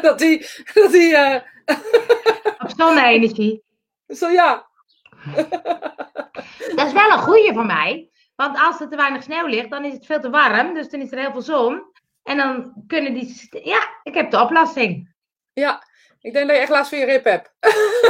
dat 0.01 0.19
die, 0.19 0.45
dat 0.73 0.91
die 0.91 1.15
eh, 1.17 1.41
Op 2.59 2.71
zonne-energie. 2.77 3.63
zo 4.07 4.29
ja. 4.29 4.67
Dat 6.75 6.87
is 6.87 6.93
wel 6.93 7.11
een 7.11 7.19
goeie 7.19 7.53
van 7.53 7.65
mij. 7.65 8.09
Want 8.35 8.57
als 8.57 8.79
er 8.81 8.89
te 8.89 8.95
weinig 8.95 9.23
sneeuw 9.23 9.45
ligt, 9.47 9.69
dan 9.69 9.85
is 9.85 9.93
het 9.93 10.05
veel 10.05 10.19
te 10.19 10.29
warm. 10.29 10.73
Dus 10.73 10.89
dan 10.89 11.01
is 11.01 11.11
er 11.11 11.19
heel 11.19 11.31
veel 11.31 11.41
zon. 11.41 11.83
En 12.23 12.37
dan 12.37 12.73
kunnen 12.87 13.13
die... 13.13 13.47
Ja, 13.63 13.99
ik 14.03 14.13
heb 14.13 14.31
de 14.31 14.41
oplossing. 14.41 15.13
Ja, 15.53 15.83
ik 16.19 16.33
denk 16.33 16.47
dat 16.47 16.55
je 16.55 16.61
echt 16.61 16.71
last 16.71 16.89
van 16.89 16.97
je 16.99 17.05
rib 17.05 17.23
hebt. 17.23 17.53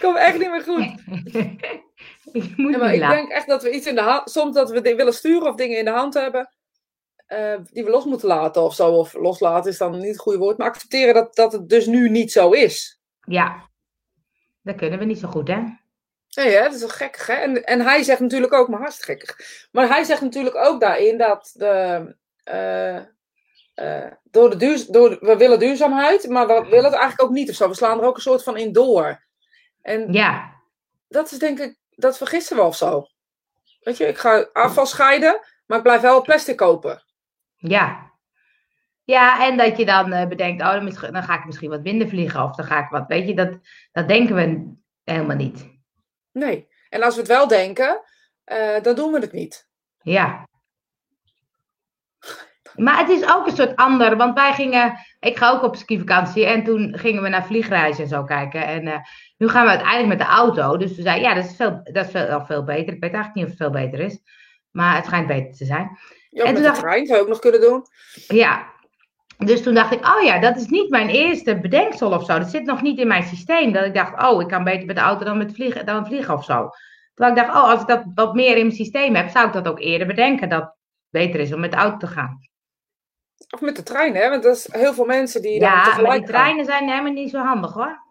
Kom 0.00 0.16
echt 0.16 0.38
niet 0.38 0.50
meer 0.50 0.62
goed. 0.62 0.82
ik 2.32 2.56
moet 2.56 2.72
Ja, 2.72 2.78
maar 2.78 2.94
ik 2.94 3.00
denk 3.00 3.30
echt 3.30 3.46
dat 3.46 3.62
we 3.62 3.70
iets 3.70 3.86
in 3.86 3.94
de 3.94 4.00
hand, 4.00 4.30
soms 4.30 4.54
dat 4.54 4.70
we 4.70 4.80
willen 4.80 5.14
sturen 5.14 5.48
of 5.48 5.54
dingen 5.54 5.78
in 5.78 5.84
de 5.84 5.90
hand 5.90 6.14
hebben, 6.14 6.50
eh, 7.26 7.54
die 7.70 7.84
we 7.84 7.90
los 7.90 8.04
moeten 8.04 8.28
laten 8.28 8.62
of 8.62 8.74
zo. 8.74 8.94
Of 8.94 9.14
loslaten 9.14 9.70
is 9.70 9.78
dan 9.78 9.98
niet 9.98 10.06
het 10.06 10.18
goede 10.18 10.38
woord, 10.38 10.58
maar 10.58 10.68
accepteren 10.68 11.14
dat, 11.14 11.34
dat 11.34 11.52
het 11.52 11.68
dus 11.68 11.86
nu 11.86 12.08
niet 12.08 12.32
zo 12.32 12.50
is. 12.50 13.00
Ja. 13.26 13.68
Dat 14.62 14.76
kunnen 14.76 14.98
we 14.98 15.04
niet 15.04 15.18
zo 15.18 15.28
goed, 15.28 15.48
hè? 15.48 15.62
Nee, 16.34 16.54
hè? 16.54 16.62
dat 16.62 16.74
is 16.74 16.80
wel 16.80 16.88
gekkig, 16.88 17.26
hè? 17.26 17.34
En, 17.34 17.64
en 17.64 17.80
hij 17.80 18.02
zegt 18.02 18.20
natuurlijk 18.20 18.52
ook, 18.52 18.68
maar 18.68 18.80
hartstikke 18.80 19.26
gekkig. 19.26 19.68
Maar 19.72 19.88
hij 19.88 20.04
zegt 20.04 20.20
natuurlijk 20.20 20.56
ook 20.56 20.80
daarin 20.80 21.18
dat 21.18 21.50
de, 21.54 22.16
eh, 22.44 22.96
eh, 23.74 24.12
door 24.22 24.50
de 24.50 24.56
duur, 24.56 24.84
door, 24.88 25.18
we 25.20 25.36
willen 25.36 25.58
duurzaamheid, 25.58 26.28
maar 26.28 26.46
we 26.46 26.54
willen 26.54 26.84
het 26.84 26.94
eigenlijk 26.94 27.22
ook 27.22 27.30
niet 27.30 27.50
of 27.50 27.54
zo. 27.54 27.68
We 27.68 27.74
slaan 27.74 28.00
er 28.00 28.06
ook 28.06 28.16
een 28.16 28.22
soort 28.22 28.42
van 28.42 28.56
in 28.56 28.72
door. 28.72 29.26
En 29.82 30.12
Ja. 30.12 30.54
dat 31.08 31.32
is 31.32 31.38
denk 31.38 31.58
ik, 31.58 31.76
dat 31.90 32.16
vergissen 32.16 32.56
we 32.56 32.62
of 32.62 32.76
zo. 32.76 33.06
Weet 33.80 33.96
je, 33.96 34.06
ik 34.06 34.18
ga 34.18 34.48
afval 34.52 34.86
scheiden, 34.86 35.40
maar 35.66 35.76
ik 35.76 35.84
blijf 35.84 36.00
wel 36.00 36.22
plastic 36.22 36.56
kopen. 36.56 37.02
Ja. 37.56 38.12
Ja, 39.04 39.46
en 39.46 39.56
dat 39.56 39.76
je 39.76 39.86
dan 39.86 40.12
eh, 40.12 40.28
bedenkt, 40.28 40.62
oh, 40.62 41.00
dan, 41.12 41.22
ga 41.22 41.38
ik 41.38 41.44
misschien 41.44 41.70
wat 41.70 41.82
minder 41.82 42.08
vliegen. 42.08 42.42
Of 42.42 42.54
dan 42.56 42.66
ga 42.66 42.78
ik 42.84 42.88
wat, 42.88 43.06
weet 43.06 43.28
je, 43.28 43.34
dat, 43.34 43.58
dat 43.92 44.08
denken 44.08 44.34
we 44.34 44.74
helemaal 45.04 45.36
niet. 45.36 45.68
Nee. 46.32 46.68
En 46.88 47.02
als 47.02 47.14
we 47.14 47.20
het 47.20 47.30
wel 47.30 47.48
denken, 47.48 48.02
eh, 48.44 48.82
dan 48.82 48.94
doen 48.94 49.12
we 49.12 49.18
het 49.18 49.32
niet. 49.32 49.68
Ja. 50.02 50.48
Maar 52.74 52.98
het 52.98 53.08
is 53.08 53.26
ook 53.34 53.46
een 53.46 53.56
soort 53.56 53.76
ander, 53.76 54.16
want 54.16 54.34
wij 54.34 54.52
gingen, 54.52 54.98
ik 55.20 55.36
ga 55.36 55.50
ook 55.50 55.62
op 55.62 55.76
skivakantie 55.76 56.46
en 56.46 56.64
toen 56.64 56.98
gingen 56.98 57.22
we 57.22 57.28
naar 57.28 57.46
vliegreizen 57.46 58.02
en 58.02 58.08
zo 58.08 58.24
kijken. 58.24 58.66
En 58.66 58.86
eh, 58.86 58.98
nu 59.38 59.48
gaan 59.48 59.64
we 59.64 59.70
uiteindelijk 59.70 60.08
met 60.08 60.18
de 60.18 60.24
auto, 60.34 60.76
dus 60.76 60.96
we 60.96 61.02
zeiden, 61.02 61.28
ja, 61.28 61.34
dat 61.34 61.44
is, 61.44 61.56
veel, 61.56 61.80
dat 61.92 62.04
is 62.04 62.10
veel, 62.10 62.44
veel 62.46 62.64
beter. 62.64 62.94
Ik 62.94 63.00
weet 63.00 63.12
eigenlijk 63.12 63.34
niet 63.34 63.44
of 63.44 63.50
het 63.50 63.58
veel 63.58 63.70
beter 63.70 64.00
is, 64.00 64.18
maar 64.70 64.96
het 64.96 65.04
schijnt 65.04 65.26
beter 65.26 65.56
te 65.56 65.64
zijn. 65.64 65.98
Ja, 66.30 66.44
En 66.44 66.52
met 66.52 66.54
toen 66.54 66.62
de 66.62 66.68
dacht- 66.68 66.80
trein 66.80 67.06
zou 67.06 67.18
je 67.18 67.22
ook 67.24 67.30
nog 67.30 67.38
kunnen 67.38 67.60
doen. 67.60 67.82
Ja, 68.26 68.66
dus 69.38 69.62
toen 69.62 69.74
dacht 69.74 69.92
ik, 69.92 70.06
oh 70.06 70.22
ja, 70.22 70.38
dat 70.40 70.56
is 70.56 70.66
niet 70.66 70.90
mijn 70.90 71.08
eerste 71.08 71.60
bedenksel 71.60 72.10
of 72.12 72.24
zo. 72.24 72.38
Dat 72.38 72.50
zit 72.50 72.64
nog 72.64 72.82
niet 72.82 72.98
in 72.98 73.06
mijn 73.06 73.22
systeem. 73.22 73.72
Dat 73.72 73.84
ik 73.84 73.94
dacht, 73.94 74.22
oh, 74.30 74.40
ik 74.40 74.48
kan 74.48 74.64
beter 74.64 74.86
met 74.86 74.96
de 74.96 75.02
auto 75.02 75.24
dan 75.24 75.38
met 75.38 75.52
vliegen, 75.54 75.86
dan 75.86 76.06
vliegen 76.06 76.34
of 76.34 76.44
zo. 76.44 76.70
Terwijl 77.14 77.36
ik 77.36 77.42
dacht, 77.44 77.56
oh, 77.58 77.70
als 77.70 77.80
ik 77.80 77.86
dat 77.86 78.02
wat 78.14 78.34
meer 78.34 78.56
in 78.56 78.66
mijn 78.66 78.76
systeem 78.76 79.14
heb, 79.14 79.28
zou 79.28 79.46
ik 79.46 79.52
dat 79.52 79.68
ook 79.68 79.80
eerder 79.80 80.06
bedenken. 80.06 80.48
Dat 80.48 80.60
het 80.62 80.74
beter 81.10 81.40
is 81.40 81.52
om 81.52 81.60
met 81.60 81.70
de 81.70 81.76
auto 81.76 81.96
te 81.96 82.06
gaan. 82.06 82.38
Of 83.50 83.60
met 83.60 83.76
de 83.76 83.82
trein, 83.82 84.14
hè? 84.14 84.28
Want 84.30 84.42
dat 84.42 84.56
is 84.56 84.68
heel 84.72 84.94
veel 84.94 85.04
mensen 85.04 85.42
die 85.42 85.60
Ja, 85.60 86.00
maar 86.02 86.18
die 86.18 86.26
treinen 86.26 86.64
zijn 86.64 86.88
helemaal 86.88 87.12
niet 87.12 87.30
zo 87.30 87.38
handig 87.38 87.72
hoor. 87.72 88.06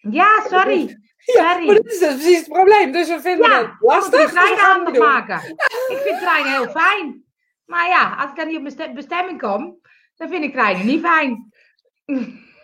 Ja, 0.00 0.40
sorry. 0.48 0.86
gaan. 0.86 0.98
Maar 1.44 1.52
Sorry. 1.62 1.66
dat 1.66 1.84
is 1.86 1.98
dus 1.98 2.14
precies 2.14 2.38
het 2.38 2.48
probleem. 2.48 2.92
Dus 2.92 3.08
we 3.08 3.20
vinden 3.20 3.50
Ja, 3.50 3.58
het 3.58 3.70
lastig. 3.80 4.30
treinen 4.30 4.34
gaan 4.34 4.50
het 4.50 4.60
handig 4.60 4.98
maken. 4.98 5.50
Ik 5.88 5.98
vind 6.04 6.18
treinen 6.20 6.52
heel 6.52 6.68
fijn. 6.70 7.24
Maar 7.66 7.88
ja, 7.88 8.14
als 8.20 8.30
ik 8.30 8.36
dan 8.36 8.46
niet 8.46 8.56
op 8.56 8.62
mijn 8.62 8.74
stem- 8.74 8.94
bestemming 8.94 9.40
kom, 9.40 9.80
dan 10.16 10.28
vind 10.28 10.44
ik 10.44 10.52
treinen 10.52 10.86
niet 10.86 11.00
fijn. 11.06 11.52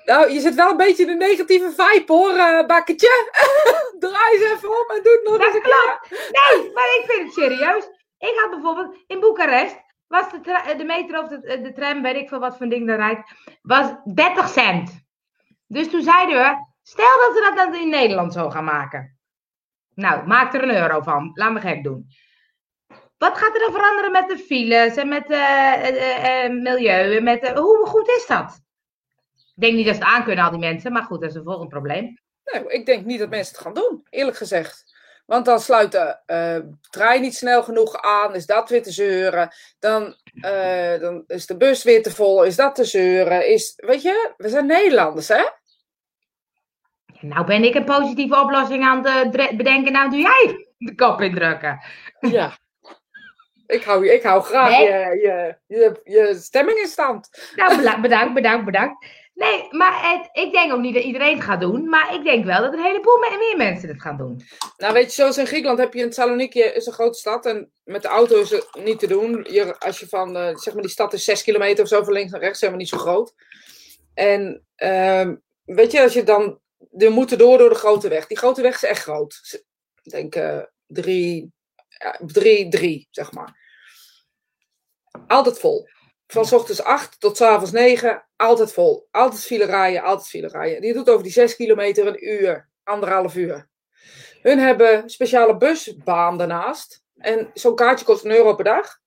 Nou, 0.04 0.30
je 0.32 0.40
zit 0.40 0.54
wel 0.54 0.70
een 0.70 0.76
beetje 0.76 1.02
in 1.02 1.18
de 1.18 1.24
negatieve 1.26 1.70
vibe, 1.76 2.12
hoor, 2.12 2.66
bakketje. 2.66 3.08
Draai 3.98 4.34
eens 4.34 4.52
even 4.52 4.68
om 4.68 4.96
en 4.96 5.02
doe 5.02 5.12
het 5.12 5.22
nog 5.24 5.46
eens 5.46 5.54
een 5.54 5.62
keer. 5.62 5.72
klopt. 5.72 6.10
Nee, 6.10 6.72
maar 6.72 6.84
ik 6.84 7.04
vind 7.06 7.22
het 7.24 7.32
serieus. 7.32 7.84
Ik 8.18 8.38
had 8.40 8.50
bijvoorbeeld 8.50 8.96
in 9.06 9.20
Boekarest, 9.20 9.76
was 10.08 10.30
de, 10.30 10.74
de 10.76 10.84
meter 10.84 11.22
of 11.22 11.28
de, 11.28 11.60
de 11.62 11.72
tram, 11.72 12.02
weet 12.02 12.16
ik 12.16 12.28
veel 12.28 12.38
wat 12.38 12.52
voor 12.52 12.62
een 12.62 12.68
ding 12.68 12.86
daar 12.86 12.96
rijdt, 12.96 13.30
was 13.62 13.86
30 14.14 14.48
cent. 14.48 14.90
Dus 15.66 15.90
toen 15.90 16.02
zeiden 16.02 16.36
we, 16.36 16.56
stel 16.88 17.18
dat 17.18 17.32
we 17.32 17.52
dat 17.54 17.74
in 17.74 17.88
Nederland 17.88 18.32
zo 18.32 18.50
gaan 18.50 18.64
maken. 18.64 19.18
Nou, 19.94 20.26
maak 20.26 20.54
er 20.54 20.62
een 20.62 20.76
euro 20.76 21.00
van. 21.00 21.30
Laat 21.34 21.52
me 21.52 21.60
gek 21.60 21.84
doen. 21.84 22.06
Wat 23.18 23.38
gaat 23.38 23.54
er 23.54 23.60
dan 23.60 23.72
veranderen 23.72 24.12
met 24.12 24.28
de 24.28 24.38
files 24.38 24.96
en 24.96 25.08
met 25.08 25.28
het 25.28 26.52
milieu? 26.52 27.16
En 27.16 27.22
met, 27.22 27.42
eh, 27.42 27.56
hoe 27.56 27.86
goed 27.86 28.08
is 28.08 28.26
dat? 28.26 28.60
Ik 29.34 29.62
denk 29.62 29.74
niet 29.74 29.86
dat 29.86 29.94
ze 29.94 30.00
het 30.00 30.10
aan 30.10 30.24
kunnen, 30.24 30.44
al 30.44 30.50
die 30.50 30.60
mensen. 30.60 30.92
Maar 30.92 31.02
goed, 31.02 31.20
dat 31.20 31.30
is 31.30 31.36
een 31.36 31.44
volgend 31.44 31.68
probleem. 31.68 32.18
Nee, 32.44 32.66
ik 32.66 32.86
denk 32.86 33.04
niet 33.04 33.18
dat 33.18 33.28
mensen 33.28 33.54
het 33.54 33.62
gaan 33.62 33.74
doen, 33.74 34.06
eerlijk 34.10 34.36
gezegd. 34.36 34.94
Want 35.26 35.44
dan 35.44 35.60
sluit 35.60 35.92
de 35.92 36.18
eh, 36.26 36.58
trein 36.90 37.20
niet 37.20 37.36
snel 37.36 37.62
genoeg 37.62 38.02
aan, 38.02 38.34
is 38.34 38.46
dat 38.46 38.68
weer 38.68 38.82
te 38.82 38.90
zeuren. 38.90 39.54
Dan, 39.78 40.16
eh, 40.40 41.00
dan 41.00 41.24
is 41.26 41.46
de 41.46 41.56
bus 41.56 41.84
weer 41.84 42.02
te 42.02 42.10
vol, 42.10 42.44
is 42.44 42.56
dat 42.56 42.74
te 42.74 42.84
zeuren. 42.84 43.48
Is, 43.48 43.72
weet 43.76 44.02
je, 44.02 44.34
we 44.36 44.48
zijn 44.48 44.66
Nederlanders, 44.66 45.28
hè? 45.28 45.44
Nou 47.28 47.46
ben 47.46 47.64
ik 47.64 47.74
een 47.74 47.84
positieve 47.84 48.40
oplossing 48.40 48.84
aan 48.84 49.06
het 49.06 49.32
dre- 49.32 49.56
bedenken. 49.56 49.92
Nou 49.92 50.10
doe 50.10 50.20
jij 50.20 50.66
de 50.78 50.94
kop 50.94 51.20
indrukken. 51.20 51.80
Ja. 52.20 52.52
Ik 53.66 53.82
hou, 53.82 54.08
ik 54.08 54.22
hou 54.22 54.42
graag 54.42 54.70
Nee. 54.70 54.82
je, 54.84 55.18
je, 55.22 55.56
je, 55.66 56.00
je 56.04 56.34
stemming 56.40 56.78
in 56.78 56.86
stand. 56.86 57.28
Nou, 57.56 57.76
bedankt, 58.00 58.34
bedankt, 58.34 58.64
bedankt. 58.64 59.06
Nee, 59.34 59.66
maar 59.70 60.10
het, 60.12 60.28
ik 60.32 60.52
denk 60.52 60.72
ook 60.72 60.80
niet 60.80 60.94
dat 60.94 61.02
iedereen 61.02 61.34
het 61.34 61.44
gaat 61.44 61.60
doen. 61.60 61.88
Maar 61.88 62.14
ik 62.14 62.24
denk 62.24 62.44
wel 62.44 62.60
dat 62.60 62.72
een 62.72 62.82
heleboel 62.82 63.18
me- 63.18 63.36
meer 63.38 63.56
mensen 63.56 63.88
het 63.88 64.02
gaan 64.02 64.16
doen. 64.16 64.40
Nou, 64.76 64.92
weet 64.92 65.04
je, 65.06 65.10
zoals 65.10 65.38
in 65.38 65.46
Griekenland 65.46 65.78
heb 65.78 65.92
je 65.94 66.00
in 66.00 66.06
Thessaloniki, 66.06 66.60
is 66.60 66.86
een 66.86 66.92
grote 66.92 67.18
stad. 67.18 67.46
En 67.46 67.70
met 67.84 68.02
de 68.02 68.08
auto 68.08 68.40
is 68.40 68.50
het 68.50 68.68
niet 68.84 68.98
te 68.98 69.06
doen. 69.06 69.46
Je, 69.50 69.78
als 69.78 70.00
je 70.00 70.08
van, 70.08 70.36
eh, 70.36 70.56
zeg 70.56 70.72
maar, 70.74 70.82
die 70.82 70.90
stad 70.90 71.12
is 71.12 71.24
6 71.24 71.42
kilometer 71.42 71.82
of 71.82 71.88
zo 71.90 72.02
van 72.04 72.12
links 72.12 72.32
naar 72.32 72.40
rechts, 72.40 72.60
helemaal 72.60 72.80
niet 72.80 72.90
zo 72.90 72.98
groot. 72.98 73.34
En 74.14 74.66
ehm, 74.76 75.34
weet 75.64 75.92
je, 75.92 76.02
als 76.02 76.12
je 76.12 76.22
dan, 76.22 76.60
je 76.90 77.08
moet 77.08 77.30
er 77.30 77.38
door 77.38 77.58
door 77.58 77.68
de 77.68 77.74
grote 77.74 78.08
weg. 78.08 78.26
Die 78.26 78.36
grote 78.36 78.62
weg 78.62 78.74
is 78.74 78.82
echt 78.82 79.02
groot. 79.02 79.62
Ik 80.02 80.10
denk 80.10 80.34
eh, 80.34 80.62
drie, 80.86 81.52
ja, 81.88 82.20
drie, 82.26 82.68
drie, 82.68 83.08
zeg 83.10 83.32
maar. 83.32 83.64
Altijd 85.26 85.58
vol. 85.58 85.88
Van 86.26 86.44
s 86.46 86.52
ochtends 86.52 86.82
8 86.82 87.20
tot 87.20 87.36
s 87.36 87.40
avonds 87.40 87.72
9, 87.72 88.26
altijd 88.36 88.72
vol. 88.72 89.08
Altijd 89.10 89.44
file 89.44 89.64
rijden, 89.64 90.02
altijd 90.02 90.28
file 90.28 90.48
rijden. 90.48 90.80
Die 90.80 90.92
doet 90.92 91.10
over 91.10 91.22
die 91.22 91.32
6 91.32 91.56
kilometer 91.56 92.06
een 92.06 92.28
uur, 92.28 92.68
anderhalf 92.82 93.34
uur. 93.34 93.68
Hun 94.42 94.58
hebben 94.58 95.10
speciale 95.10 95.56
busbaan 95.56 96.38
daarnaast. 96.38 97.02
En 97.16 97.50
zo'n 97.54 97.74
kaartje 97.74 98.04
kost 98.04 98.24
een 98.24 98.30
euro 98.30 98.54
per 98.54 98.64
dag. 98.64 99.00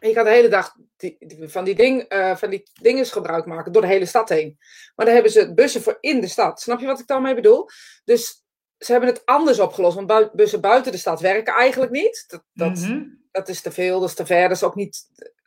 En 0.00 0.08
je 0.08 0.14
kan 0.14 0.24
de 0.24 0.30
hele 0.30 0.48
dag 0.48 0.74
die, 0.96 1.16
die- 1.18 1.48
van, 1.48 1.64
die 1.64 1.74
ding, 1.74 2.02
eh, 2.02 2.36
van 2.36 2.50
die 2.50 2.70
dingen 2.82 3.06
gebruik 3.06 3.46
maken 3.46 3.72
door 3.72 3.82
de 3.82 3.88
hele 3.88 4.06
stad 4.06 4.28
heen. 4.28 4.58
Maar 4.96 5.04
daar 5.06 5.14
hebben 5.14 5.32
ze 5.32 5.54
bussen 5.54 5.82
voor 5.82 5.96
in 6.00 6.20
de 6.20 6.26
stad. 6.28 6.60
Snap 6.60 6.80
je 6.80 6.86
wat 6.86 7.00
ik 7.00 7.06
daarmee 7.06 7.34
bedoel? 7.34 7.68
Dus 8.04 8.44
ze 8.78 8.92
hebben 8.92 9.10
het 9.10 9.26
anders 9.26 9.58
opgelost. 9.58 9.94
Want 9.94 10.06
bui- 10.06 10.30
bussen 10.32 10.60
buiten 10.60 10.92
de 10.92 10.98
stad 10.98 11.20
werken 11.20 11.54
eigenlijk 11.54 11.92
niet. 11.92 12.24
Dat, 12.28 12.42
dat, 12.52 12.78
Mhm. 12.78 13.02
dat 13.30 13.48
is 13.48 13.60
te 13.60 13.70
veel, 13.72 14.00
dat 14.00 14.08
is 14.08 14.14
te 14.14 14.26
ver. 14.26 14.48
Dat 14.48 14.56
is 14.56 14.62
ook 14.62 14.74
niet 14.74 14.98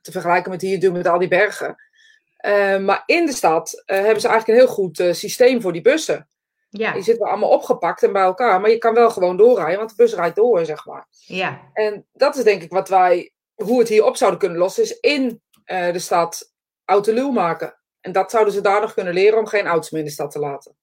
te 0.01 0.11
vergelijken 0.11 0.51
met 0.51 0.61
hier 0.61 0.79
doen 0.79 0.93
met 0.93 1.07
al 1.07 1.19
die 1.19 1.27
bergen. 1.27 1.75
Eh, 2.37 2.77
maar 2.77 3.03
in 3.05 3.25
de 3.25 3.33
stad 3.33 3.83
eh, 3.85 3.97
hebben 3.97 4.21
ze 4.21 4.27
eigenlijk 4.27 4.59
een 4.59 4.65
heel 4.65 4.73
goed 4.75 4.97
systeem 5.15 5.61
voor 5.61 5.73
die 5.73 5.81
bussen. 5.81 6.27
Ja, 6.69 6.93
Die 6.93 7.03
zitten 7.03 7.23
wel 7.23 7.31
allemaal 7.31 7.49
opgepakt 7.49 8.03
en 8.03 8.13
bij 8.13 8.21
elkaar. 8.21 8.61
Maar 8.61 8.69
je 8.69 8.77
kan 8.77 8.93
wel 8.93 9.09
gewoon 9.09 9.37
doorrijden, 9.37 9.77
want 9.77 9.89
de 9.89 9.95
bus 9.95 10.13
rijdt 10.13 10.35
door, 10.35 10.65
zeg 10.65 10.85
maar. 10.85 11.07
ja, 11.25 11.69
En 11.73 12.05
dat 12.13 12.35
is 12.35 12.43
denk 12.43 12.61
ik 12.61 12.71
wat 12.71 12.89
wij, 12.89 13.32
hoe 13.55 13.79
het 13.79 13.89
hier 13.89 14.05
op 14.05 14.17
zouden 14.17 14.39
kunnen 14.39 14.57
lossen, 14.57 14.83
is 14.83 14.99
in 14.99 15.41
eh, 15.63 15.93
de 15.93 15.99
stad 15.99 16.53
autoluw 16.85 17.31
maken. 17.31 17.79
En 18.01 18.11
dat 18.11 18.31
zouden 18.31 18.53
ze 18.53 18.61
daar 18.61 18.81
nog 18.81 18.93
kunnen 18.93 19.13
leren 19.13 19.39
om 19.39 19.45
geen 19.45 19.65
auto's 19.65 19.89
meer 19.89 20.01
in 20.01 20.07
de 20.07 20.13
stad 20.13 20.31
te 20.31 20.39
laten. 20.39 20.75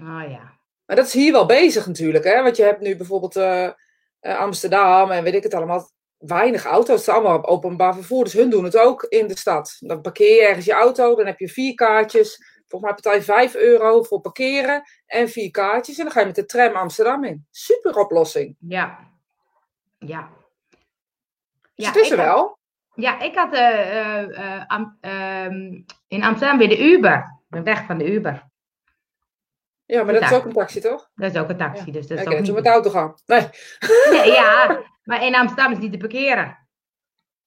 oh 0.00 0.30
ja. 0.30 0.58
Maar 0.86 0.96
dat 0.96 1.06
is 1.06 1.12
hier 1.12 1.32
wel 1.32 1.46
bezig 1.46 1.86
natuurlijk, 1.86 2.24
hè. 2.24 2.42
Want 2.42 2.56
je 2.56 2.62
hebt 2.62 2.80
nu 2.80 2.96
bijvoorbeeld 2.96 3.36
eh, 3.36 3.64
eh, 4.20 4.38
Amsterdam 4.38 5.10
en 5.10 5.24
weet 5.24 5.34
ik 5.34 5.42
het 5.42 5.54
allemaal. 5.54 5.90
Weinig 6.18 6.64
auto's, 6.64 6.98
het 6.98 7.08
is 7.08 7.14
allemaal 7.14 7.36
op 7.36 7.44
openbaar 7.44 7.94
vervoer. 7.94 8.24
Dus 8.24 8.32
hun 8.32 8.50
doen 8.50 8.64
het 8.64 8.78
ook 8.78 9.02
in 9.02 9.26
de 9.26 9.38
stad. 9.38 9.76
Dan 9.78 10.00
parkeer 10.00 10.34
je 10.34 10.46
ergens 10.46 10.64
je 10.64 10.72
auto, 10.72 11.16
dan 11.16 11.26
heb 11.26 11.38
je 11.38 11.48
vier 11.48 11.74
kaartjes. 11.74 12.60
Volgens 12.66 12.90
mij 12.90 12.94
betaal 12.94 13.14
je 13.14 13.22
5 13.22 13.54
euro 13.54 14.02
voor 14.02 14.20
parkeren 14.20 14.82
en 15.06 15.28
vier 15.28 15.50
kaartjes. 15.50 15.98
En 15.98 16.04
dan 16.04 16.12
ga 16.12 16.20
je 16.20 16.26
met 16.26 16.34
de 16.34 16.46
tram 16.46 16.74
Amsterdam 16.74 17.24
in. 17.24 17.46
Super 17.50 17.94
oplossing. 17.94 18.56
Ja. 18.58 18.98
Ja. 19.98 20.30
Dus 21.80 21.88
Ja, 21.88 21.94
het 21.94 22.02
is 22.04 22.10
ik 22.10 22.18
er 22.18 22.24
had- 22.24 22.34
wel. 22.34 22.58
Ja, 22.94 23.20
ik 23.20 23.34
had 23.34 23.52
eh, 23.52 23.98
eh, 24.18 24.38
eh, 24.56 24.62
Am- 24.66 24.98
ehm, 25.00 25.80
in 26.08 26.24
Amsterdam 26.24 26.58
weer 26.58 26.68
de 26.68 26.78
Uber. 26.92 27.40
Ben 27.48 27.64
weg 27.64 27.84
van 27.86 27.98
de 27.98 28.12
Uber. 28.12 28.48
Ja, 29.86 30.02
maar 30.04 30.12
dat 30.12 30.22
is 30.22 30.28
Ja. 30.28 30.36
ook 30.36 30.44
een 30.44 30.52
taxi, 30.52 30.80
toch? 30.80 31.10
Dat 31.14 31.34
is 31.34 31.40
ook 31.40 31.48
een 31.48 31.56
taxi, 31.56 31.90
dus 31.92 32.06
dat 32.06 32.18
is 32.18 32.26
Oké, 32.26 32.40
niet... 32.40 32.52
met 32.54 32.64
de 32.64 32.70
auto 32.70 32.90
gaan. 32.90 33.14
Nee. 33.26 33.48
Nee, 34.10 34.30
ja, 34.40 34.80
maar 35.04 35.24
in 35.24 35.34
Amsterdam 35.34 35.72
is 35.72 35.78
niet 35.78 35.92
te 35.92 35.98
parkeren. 35.98 36.58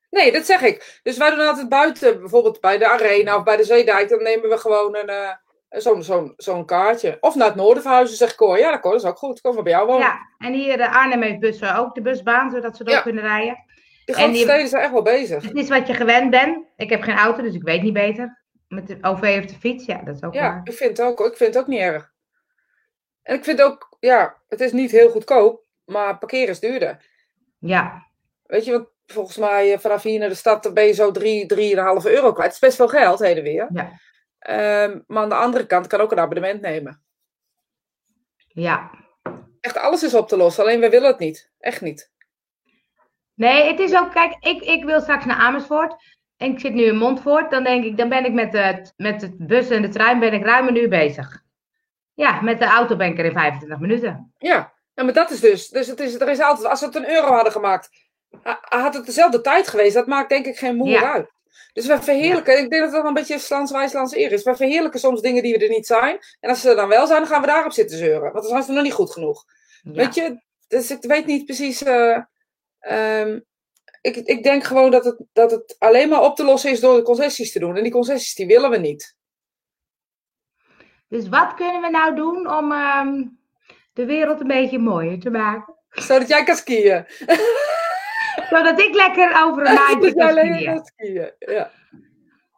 nee, 0.10 0.32
dat 0.32 0.46
zeg 0.46 0.62
ik. 0.62 1.00
Dus 1.04 1.18
wij 1.18 1.30
doen 1.30 1.48
altijd 1.48 1.70
buiten, 1.70 2.20
bijvoorbeeld 2.20 2.60
bij 2.62 2.78
de 2.78 2.88
Arena 2.90 3.36
of 3.36 3.44
bij 3.44 3.58
de 3.58 3.64
Zeedijk. 3.64 4.10
Dan 4.10 4.24
nemen 4.24 4.50
we 4.50 4.58
gewoon 4.58 4.96
een, 4.98 5.38
zo'n 5.70 6.04
zo'n 6.04 6.34
zo'n 6.38 6.66
kaartje. 6.66 7.18
Of 7.20 7.36
naar 7.36 7.48
het 7.48 7.56
noorden 7.56 7.84
verhuizen, 7.84 8.18
zeg 8.18 8.32
ik 8.34 8.40
hoor. 8.40 8.58
Ja, 8.60 8.72
dat 8.72 8.84
dat 8.84 8.94
is 8.94 9.04
ook 9.04 9.18
goed. 9.18 9.42
Kom 9.42 9.54
maar 9.54 9.64
bij 9.64 9.72
jou 9.72 9.86
wonen. 9.88 10.02
Ja, 10.08 10.20
en 10.38 10.54
hier 10.54 10.78
de 10.78 10.90
Arnhem 10.90 11.22
heeft 11.22 11.40
bussen 11.40 11.76
ook 11.76 11.96
de 11.96 12.02
busbaan, 12.02 12.52
zodat 12.52 12.78
ze 12.78 12.84
door 12.84 12.94
Ja. 12.94 13.02
kunnen 13.02 13.24
rijden. 13.24 13.58
Die 14.06 14.16
en 14.16 14.22
grote 14.22 14.32
die- 14.32 14.42
steden 14.44 14.68
zijn 14.68 14.84
echt 14.84 14.92
wel 14.92 15.02
bezig. 15.02 15.44
Het 15.44 15.56
is 15.56 15.70
wat 15.70 15.88
je 15.88 15.94
gewend 15.94 16.30
bent. 16.30 16.66
Ik 16.76 16.90
heb 16.90 17.02
geen 17.02 17.18
auto, 17.18 17.42
dus 17.42 17.54
ik 17.56 17.64
weet 17.64 17.82
niet 17.82 17.94
beter. 17.94 18.42
Met 18.68 18.88
de 18.88 18.98
OV 19.02 19.40
of 19.44 19.46
de 19.52 19.60
fiets, 19.60 19.86
ja, 19.86 20.02
dat 20.02 20.16
is 20.16 20.24
ook 20.24 20.34
Ja, 20.34 20.42
waar. 20.42 20.62
ik 20.64 20.74
vind 20.74 20.98
het 20.98 21.08
ook. 21.08 21.20
Ik 21.20 21.38
vind 21.38 21.54
het 21.54 21.64
ook 21.64 21.70
niet 21.70 21.80
erg. 21.80 22.12
En 23.22 23.36
ik 23.36 23.44
vind 23.44 23.62
ook, 23.62 23.98
ja, 24.00 24.38
het 24.48 24.60
is 24.62 24.72
niet 24.72 24.92
heel 24.92 25.10
goedkoop, 25.10 25.66
maar 25.86 26.18
parkeren 26.18 26.48
is 26.50 26.60
duurder. 26.60 27.06
Ja, 27.60 28.08
Weet 28.44 28.66
je, 28.66 28.72
want 28.72 28.88
volgens 29.06 29.38
mij 29.38 29.74
eh, 29.74 29.80
vanaf 29.80 30.04
hier 30.04 30.20
naar 30.20 30.30
de 30.30 30.36
stad 30.36 30.74
ben 30.74 30.86
je 30.86 30.94
zo 30.94 31.12
3, 31.12 31.46
3,5 31.46 32.06
euro 32.06 32.32
kwijt. 32.32 32.44
Het 32.48 32.54
is 32.54 32.60
best 32.60 32.76
veel 32.76 32.88
geld, 32.88 33.20
heen 33.20 33.38
en 33.38 33.44
weer. 33.44 33.70
ja, 33.74 33.92
Ehm, 34.40 35.00
maar 35.08 35.24
aan 35.24 35.30
de 35.30 35.36
andere 35.36 35.66
kant 35.66 35.88
kan 35.88 36.00
ook 36.00 36.12
een 36.12 36.20
abonnement 36.20 36.62
nemen. 36.62 37.04
ja. 38.48 38.92
Echt 39.60 39.78
alles 39.78 40.04
is 40.04 40.14
op 40.14 40.28
te 40.28 40.38
lossen, 40.38 40.64
alleen 40.64 40.80
wij 40.80 40.90
willen 40.90 41.08
het 41.08 41.20
niet. 41.20 41.52
Echt 41.60 41.82
niet. 41.82 42.12
Nee, 43.36 43.68
het 43.72 43.80
is 43.80 43.96
ook, 43.96 44.12
kijk, 44.12 44.36
ik, 44.40 44.62
ik 44.62 44.84
wil 44.84 45.02
straks 45.02 45.26
naar 45.26 45.38
Amersfoort. 45.38 45.96
En 46.38 46.52
ik 46.52 46.60
zit 46.60 46.74
nu 46.74 46.84
in 46.84 46.98
Montfort. 46.98 47.52
Dan 47.52 47.64
denk 47.64 47.84
ik, 47.84 47.98
dan 47.98 48.10
ben 48.10 48.26
ik 48.26 48.34
met 48.34 48.52
de, 48.52 48.92
met 48.96 49.20
de 49.20 49.36
bus 49.38 49.70
en 49.70 49.82
de 49.82 49.90
trein 49.90 50.20
ben 50.20 50.34
ik 50.34 50.44
ruim 50.46 50.68
een 50.68 50.76
uur 50.78 50.90
bezig. 50.90 51.42
Ja, 52.14 52.42
met 52.42 52.60
de 52.60 52.66
auto 52.66 52.96
ben 52.96 53.08
ik 53.12 53.20
er 53.20 53.26
in 53.26 53.32
25 53.32 53.80
minuten. 53.80 54.34
Ja, 54.38 54.74
ja 54.94 55.04
maar 55.04 55.14
dat 55.14 55.32
is 55.32 55.40
dus. 55.40 55.70
Dus 55.70 55.88
het 55.88 56.00
is, 56.00 56.20
er 56.20 56.30
is 56.30 56.40
altijd, 56.40 56.68
als 56.68 56.80
we 56.80 56.86
het 56.86 56.96
een 56.96 57.10
euro 57.10 57.28
hadden 57.34 57.52
gemaakt, 57.52 57.90
ha- 58.44 58.60
had 58.62 58.94
het 58.94 59.06
dezelfde 59.06 59.42
tijd 59.42 59.68
geweest. 59.68 59.94
Dat 59.94 60.08
maakt 60.08 60.30
denk 60.30 60.46
ik 60.46 60.58
geen 60.58 60.76
moer 60.76 60.88
Ja. 60.90 61.12
uit. 61.14 61.32
Dus 61.74 61.86
we 61.86 62.02
verheerlijken, 62.02 62.54
ik 62.54 62.70
denk 62.70 62.82
dat 62.82 62.92
het 62.92 62.92
wel 62.92 63.06
een 63.08 63.14
beetje 63.14 63.40
slanswijs 63.40 63.94
lands 63.94 64.16
eer 64.16 64.32
is. 64.32 64.44
We 64.44 64.56
verheerlijken 64.56 65.00
soms 65.00 65.22
dingen 65.22 65.44
die 65.44 65.58
we 65.58 65.64
er 65.64 65.70
niet 65.70 65.86
zijn. 65.88 66.18
En 66.40 66.50
als 66.50 66.62
ze 66.62 66.70
er 66.70 66.76
dan 66.76 66.88
wel 66.88 67.08
zijn, 67.08 67.20
dan 67.20 67.28
gaan 67.30 67.42
we 67.42 67.48
daarop 67.48 67.72
zitten 67.72 67.98
zeuren. 67.98 68.22
Want 68.22 68.34
dan 68.34 68.44
zijn 68.48 68.64
ze 68.64 68.72
nog 68.72 68.84
niet 68.84 68.94
goed 68.94 69.12
genoeg. 69.12 69.44
Ja. 69.82 69.92
Weet 69.92 70.16
je, 70.16 70.42
dus 70.68 70.92
ik 70.92 71.02
weet 71.04 71.26
niet 71.26 71.46
precies. 71.46 71.84
eh, 71.84 72.18
ehm, 72.84 73.40
ik, 74.02 74.16
ik 74.16 74.44
denk 74.44 74.64
gewoon 74.64 74.92
dat 74.92 75.06
het, 75.06 75.26
dat 75.34 75.52
het 75.52 75.76
alleen 75.80 76.10
maar 76.10 76.22
op 76.22 76.36
te 76.36 76.44
lossen 76.44 76.72
is 76.72 76.80
door 76.80 76.96
de 76.96 77.02
concessies 77.02 77.52
te 77.52 77.60
doen. 77.60 77.78
En 77.78 77.84
die 77.84 77.92
concessies 77.92 78.36
die 78.36 78.48
willen 78.48 78.70
we 78.70 78.78
niet. 78.78 79.16
Dus 81.08 81.30
wat 81.30 81.54
kunnen 81.54 81.82
we 81.82 81.90
nou 81.90 82.16
doen 82.16 82.58
om 82.58 82.72
ehm, 82.72 83.24
de 83.94 84.06
wereld 84.06 84.40
een 84.40 84.48
beetje 84.48 84.80
mooier 84.80 85.20
te 85.20 85.30
maken? 85.30 85.76
Zodat 85.90 86.28
jij 86.28 86.44
kan 86.44 86.56
skiën. 86.56 87.06
Zodat 88.50 88.80
ik 88.80 88.94
lekker 88.94 89.44
over 89.46 89.68
een 89.68 89.74
maandje 89.88 90.14
kan 90.14 90.30
skiën. 90.30 90.66
kan 90.66 90.86
skiën. 90.86 91.34
Ja. 91.40 91.72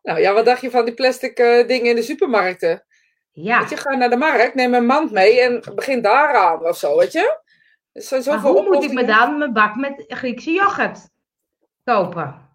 Nou 0.01 0.20
ja, 0.20 0.34
wat 0.34 0.46
dacht 0.46 0.62
je 0.62 0.70
van 0.70 0.86
die 0.86 0.94
plastic 0.94 1.38
eh, 1.38 1.67
dingen 1.67 1.86
in 1.86 1.96
de 1.96 2.01
supermarkten? 2.01 2.86
Ja, 3.32 3.60
Weet 3.60 3.70
je, 3.70 3.77
ga 3.77 3.96
naar 3.96 4.10
de 4.10 4.17
markt, 4.17 4.55
neem 4.55 4.74
een 4.74 4.86
mand 4.86 5.12
mee 5.12 5.41
en 5.41 5.63
begin 5.75 6.01
daaraan 6.01 6.65
of 6.65 6.77
zo, 6.77 6.98
weet 6.98 7.12
je? 7.12 7.39
Er 7.96 8.02
zijn 8.02 8.24
maar 8.25 8.34
zoveel 8.34 8.52
hoe 8.52 8.74
moet 8.74 8.84
ik 8.84 8.94
me 8.94 9.06
dan 9.06 9.38
mijn 9.38 9.54
bak 9.54 9.75
met 9.75 10.04
Griekse 10.08 10.52
yoghurt 10.52 11.10
kopen? 11.84 12.50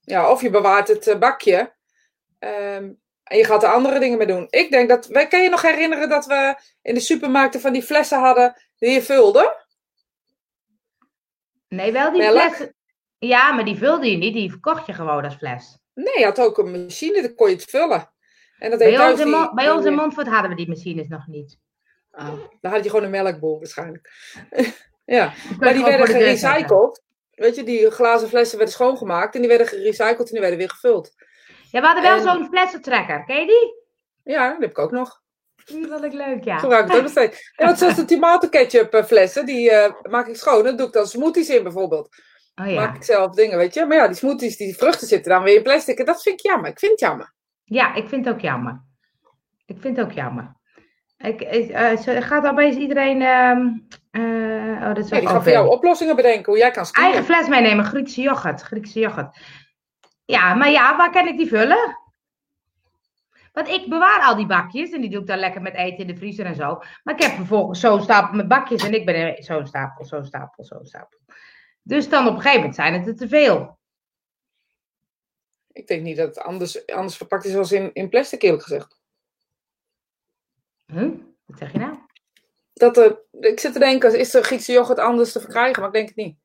Ja, 0.00 0.30
of 0.30 0.42
je 0.42 0.50
bewaart 0.50 0.88
het 0.88 1.06
eh, 1.06 1.18
bakje. 1.18 1.74
ehm, 2.38 2.92
en 3.22 3.36
je 3.38 3.44
gaat 3.44 3.62
er 3.62 3.72
andere 3.72 3.98
dingen 3.98 4.18
mee 4.18 4.26
doen. 4.26 4.46
Ik 4.50 4.70
denk 4.70 4.88
dat. 4.88 5.28
Kan 5.28 5.42
je 5.42 5.48
nog 5.48 5.62
herinneren 5.62 6.08
dat 6.08 6.26
we 6.26 6.54
in 6.82 6.94
de 6.94 7.00
supermarkten 7.00 7.60
van 7.60 7.72
die 7.72 7.82
flessen 7.82 8.20
hadden 8.20 8.54
die 8.78 8.90
je 8.90 9.02
vulde? 9.02 9.64
Nee, 11.68 11.92
wel 11.92 12.10
die 12.12 12.20
Melk? 12.20 12.38
flessen. 12.40 12.74
Ja, 13.18 13.52
maar 13.52 13.64
die 13.64 13.76
vulde 13.76 14.10
je 14.10 14.16
niet, 14.16 14.34
die 14.34 14.50
verkocht 14.50 14.86
je 14.86 14.92
gewoon 14.92 15.24
als 15.24 15.34
fles. 15.34 15.78
Nee, 15.94 16.18
je 16.18 16.24
had 16.24 16.40
ook 16.40 16.58
een 16.58 16.70
machine, 16.84 17.22
dan 17.22 17.34
kon 17.34 17.48
je 17.48 17.54
het 17.54 17.64
vullen. 17.70 18.10
En 18.58 18.70
dat 18.70 18.78
Bij 18.78 19.10
ons, 19.10 19.20
in 19.20 19.26
die- 19.26 19.34
Mon- 19.36 19.54
bij 19.54 19.70
ons 19.70 19.84
in 19.84 19.94
Montfort 19.94 20.26
hadden 20.28 20.50
we 20.50 20.56
die 20.56 20.68
machines 20.68 21.08
nog 21.08 21.26
niet. 21.26 21.58
Ah, 22.16 22.32
dan 22.60 22.72
had 22.72 22.84
je 22.84 22.90
gewoon 22.90 23.04
een 23.04 23.10
melkboel 23.10 23.58
waarschijnlijk. 23.58 24.10
ja, 25.04 25.32
Die 25.48 25.56
maar 25.58 25.72
die 25.74 25.84
werden 25.84 26.06
gerecycled. 26.06 27.02
weet 27.30 27.54
je, 27.54 27.62
die 27.62 27.90
glazen 27.90 28.28
flessen 28.28 28.56
werden 28.56 28.74
schoongemaakt 28.74 29.34
en 29.34 29.40
die 29.40 29.48
werden 29.48 29.66
gerecycled 29.66 30.18
en 30.26 30.32
die 30.32 30.40
werden 30.40 30.58
weer 30.58 30.70
gevuld. 30.70 31.14
Ja, 31.70 31.80
we 31.80 31.86
hadden 31.86 32.02
wel 32.04 32.16
En- 32.16 32.22
zo'n 32.22 32.48
flessentrekker. 32.48 33.24
Ken 33.24 33.40
je 33.40 33.46
die? 33.46 33.84
Ja, 34.34 34.50
dat 34.50 34.60
heb 34.60 34.70
ik 34.70 34.78
ook 34.78 34.90
nog. 34.90 35.20
Die 35.64 35.86
vond 35.86 36.04
ik 36.04 36.12
leuk, 36.12 36.44
ja. 36.44 36.58
Gebruik 36.58 36.82
ik 36.84 36.88
het 36.88 36.96
ook 36.96 37.02
nog 37.02 37.10
steeds. 37.12 37.52
Ja, 37.56 37.64
want 37.66 37.78
zoals 37.78 37.94
de 37.96 38.04
tomatenketchup 38.04 38.94
eh, 38.94 39.04
flessen, 39.04 39.46
die 39.46 39.70
eh, 39.70 39.92
maak 40.10 40.26
ik 40.26 40.36
schoon. 40.36 40.64
Dan 40.64 40.76
doe 40.76 40.86
ik 40.86 40.92
dan 40.92 41.06
smoothies 41.06 41.48
in 41.48 41.62
bijvoorbeeld. 41.62 42.08
Oh 42.54 42.64
Maak 42.64 42.92
ja. 42.92 42.94
ik 42.94 43.04
zelf 43.04 43.34
dingen, 43.34 43.58
weet 43.58 43.74
je. 43.74 43.86
Maar 43.86 43.96
ja, 43.96 44.06
die 44.06 44.16
smoothies, 44.16 44.56
die 44.56 44.76
vruchten 44.76 45.06
zitten 45.06 45.32
dan 45.32 45.42
weer 45.42 45.56
in 45.56 45.62
plastic. 45.62 45.98
En 45.98 46.04
dat 46.04 46.22
vind 46.22 46.40
ik 46.40 46.46
jammer. 46.46 46.70
Ik 46.70 46.78
vind 46.78 46.90
het 46.90 47.00
jammer. 47.00 47.34
Ja, 47.64 47.94
ik 47.94 48.08
vind 48.08 48.24
het 48.24 48.34
ook 48.34 48.40
jammer. 48.40 48.82
Ik 49.66 49.76
vind 49.80 49.96
het 49.96 50.06
ook 50.06 50.12
jammer. 50.12 50.55
Ik, 51.26 51.40
ik, 51.40 51.98
zo- 51.98 52.20
gaat 52.20 52.46
opeens 52.46 52.76
iedereen. 52.76 53.22
ehm, 53.22 53.68
eh, 54.10 54.82
oh, 54.82 54.94
dat 54.94 54.98
is 54.98 55.08
die 55.08 55.28
voor 55.28 55.48
jou 55.48 55.68
oplossingen 55.68 56.16
bedenken, 56.16 56.44
hoe 56.44 56.58
jij 56.58 56.70
kan 56.70 56.86
skiën. 56.86 57.04
Eigen 57.04 57.24
fles 57.24 57.48
meenemen, 57.48 57.84
Griekse 57.84 58.20
yoghurt. 58.20 58.62
Griekse 58.62 58.98
yoghurt. 58.98 59.38
Ja, 60.24 60.54
maar 60.54 60.70
ja, 60.70 60.96
waar 60.96 61.10
kan 61.10 61.26
ik 61.26 61.36
die 61.36 61.48
vullen? 61.48 61.98
Want 63.52 63.68
ik 63.68 63.88
bewaar 63.88 64.20
al 64.20 64.36
die 64.36 64.46
bakjes 64.46 64.90
en 64.90 65.00
die 65.00 65.10
doe 65.10 65.20
ik 65.20 65.26
dan 65.26 65.38
lekker 65.38 65.62
met 65.62 65.74
eten 65.74 65.98
in 65.98 66.06
de 66.06 66.16
vriezer 66.16 66.46
en 66.46 66.54
zo. 66.54 66.80
Maar 67.02 67.14
ik 67.14 67.22
heb 67.22 67.30
vervolgens 67.32 67.80
zo'n 67.80 68.02
stapel 68.02 68.36
met 68.36 68.48
bakjes 68.48 68.84
en 68.84 68.94
ik 68.94 69.04
ben 69.06 69.42
zo'n 69.42 69.66
stapel, 69.66 70.04
zo'n 70.04 70.24
stapel, 70.24 70.64
zo'n 70.64 70.86
stapel. 70.86 71.18
Dus 71.82 72.08
dan 72.08 72.26
op 72.26 72.34
een 72.34 72.36
gegeven 72.40 72.58
moment 72.58 72.74
zijn 72.74 72.94
het 72.94 73.06
er 73.06 73.16
te 73.16 73.28
veel. 73.28 73.78
Ik 75.72 75.86
denk 75.86 76.02
niet 76.02 76.16
dat 76.16 76.26
het 76.26 76.38
anders, 76.38 76.86
anders 76.86 77.16
verpakt 77.16 77.44
is 77.44 77.56
als 77.56 77.72
in, 77.72 77.90
in 77.92 78.08
plastic, 78.08 78.42
eerlijk 78.42 78.62
gezegd. 78.62 79.00
Wat 81.46 81.58
zeg 81.58 81.72
je 81.72 81.78
nou? 81.78 81.94
Dat, 82.72 82.96
eh, 82.98 83.10
ik 83.50 83.60
zit 83.60 83.72
te 83.72 83.78
denken, 83.78 84.18
is 84.18 84.30
de 84.30 84.42
Griekse 84.42 84.72
yoghurt 84.72 84.98
anders 84.98 85.32
te 85.32 85.40
verkrijgen? 85.40 85.78
Maar 85.80 85.88
ik 85.88 85.94
denk 85.94 86.08
het 86.08 86.16
niet. 86.16 86.36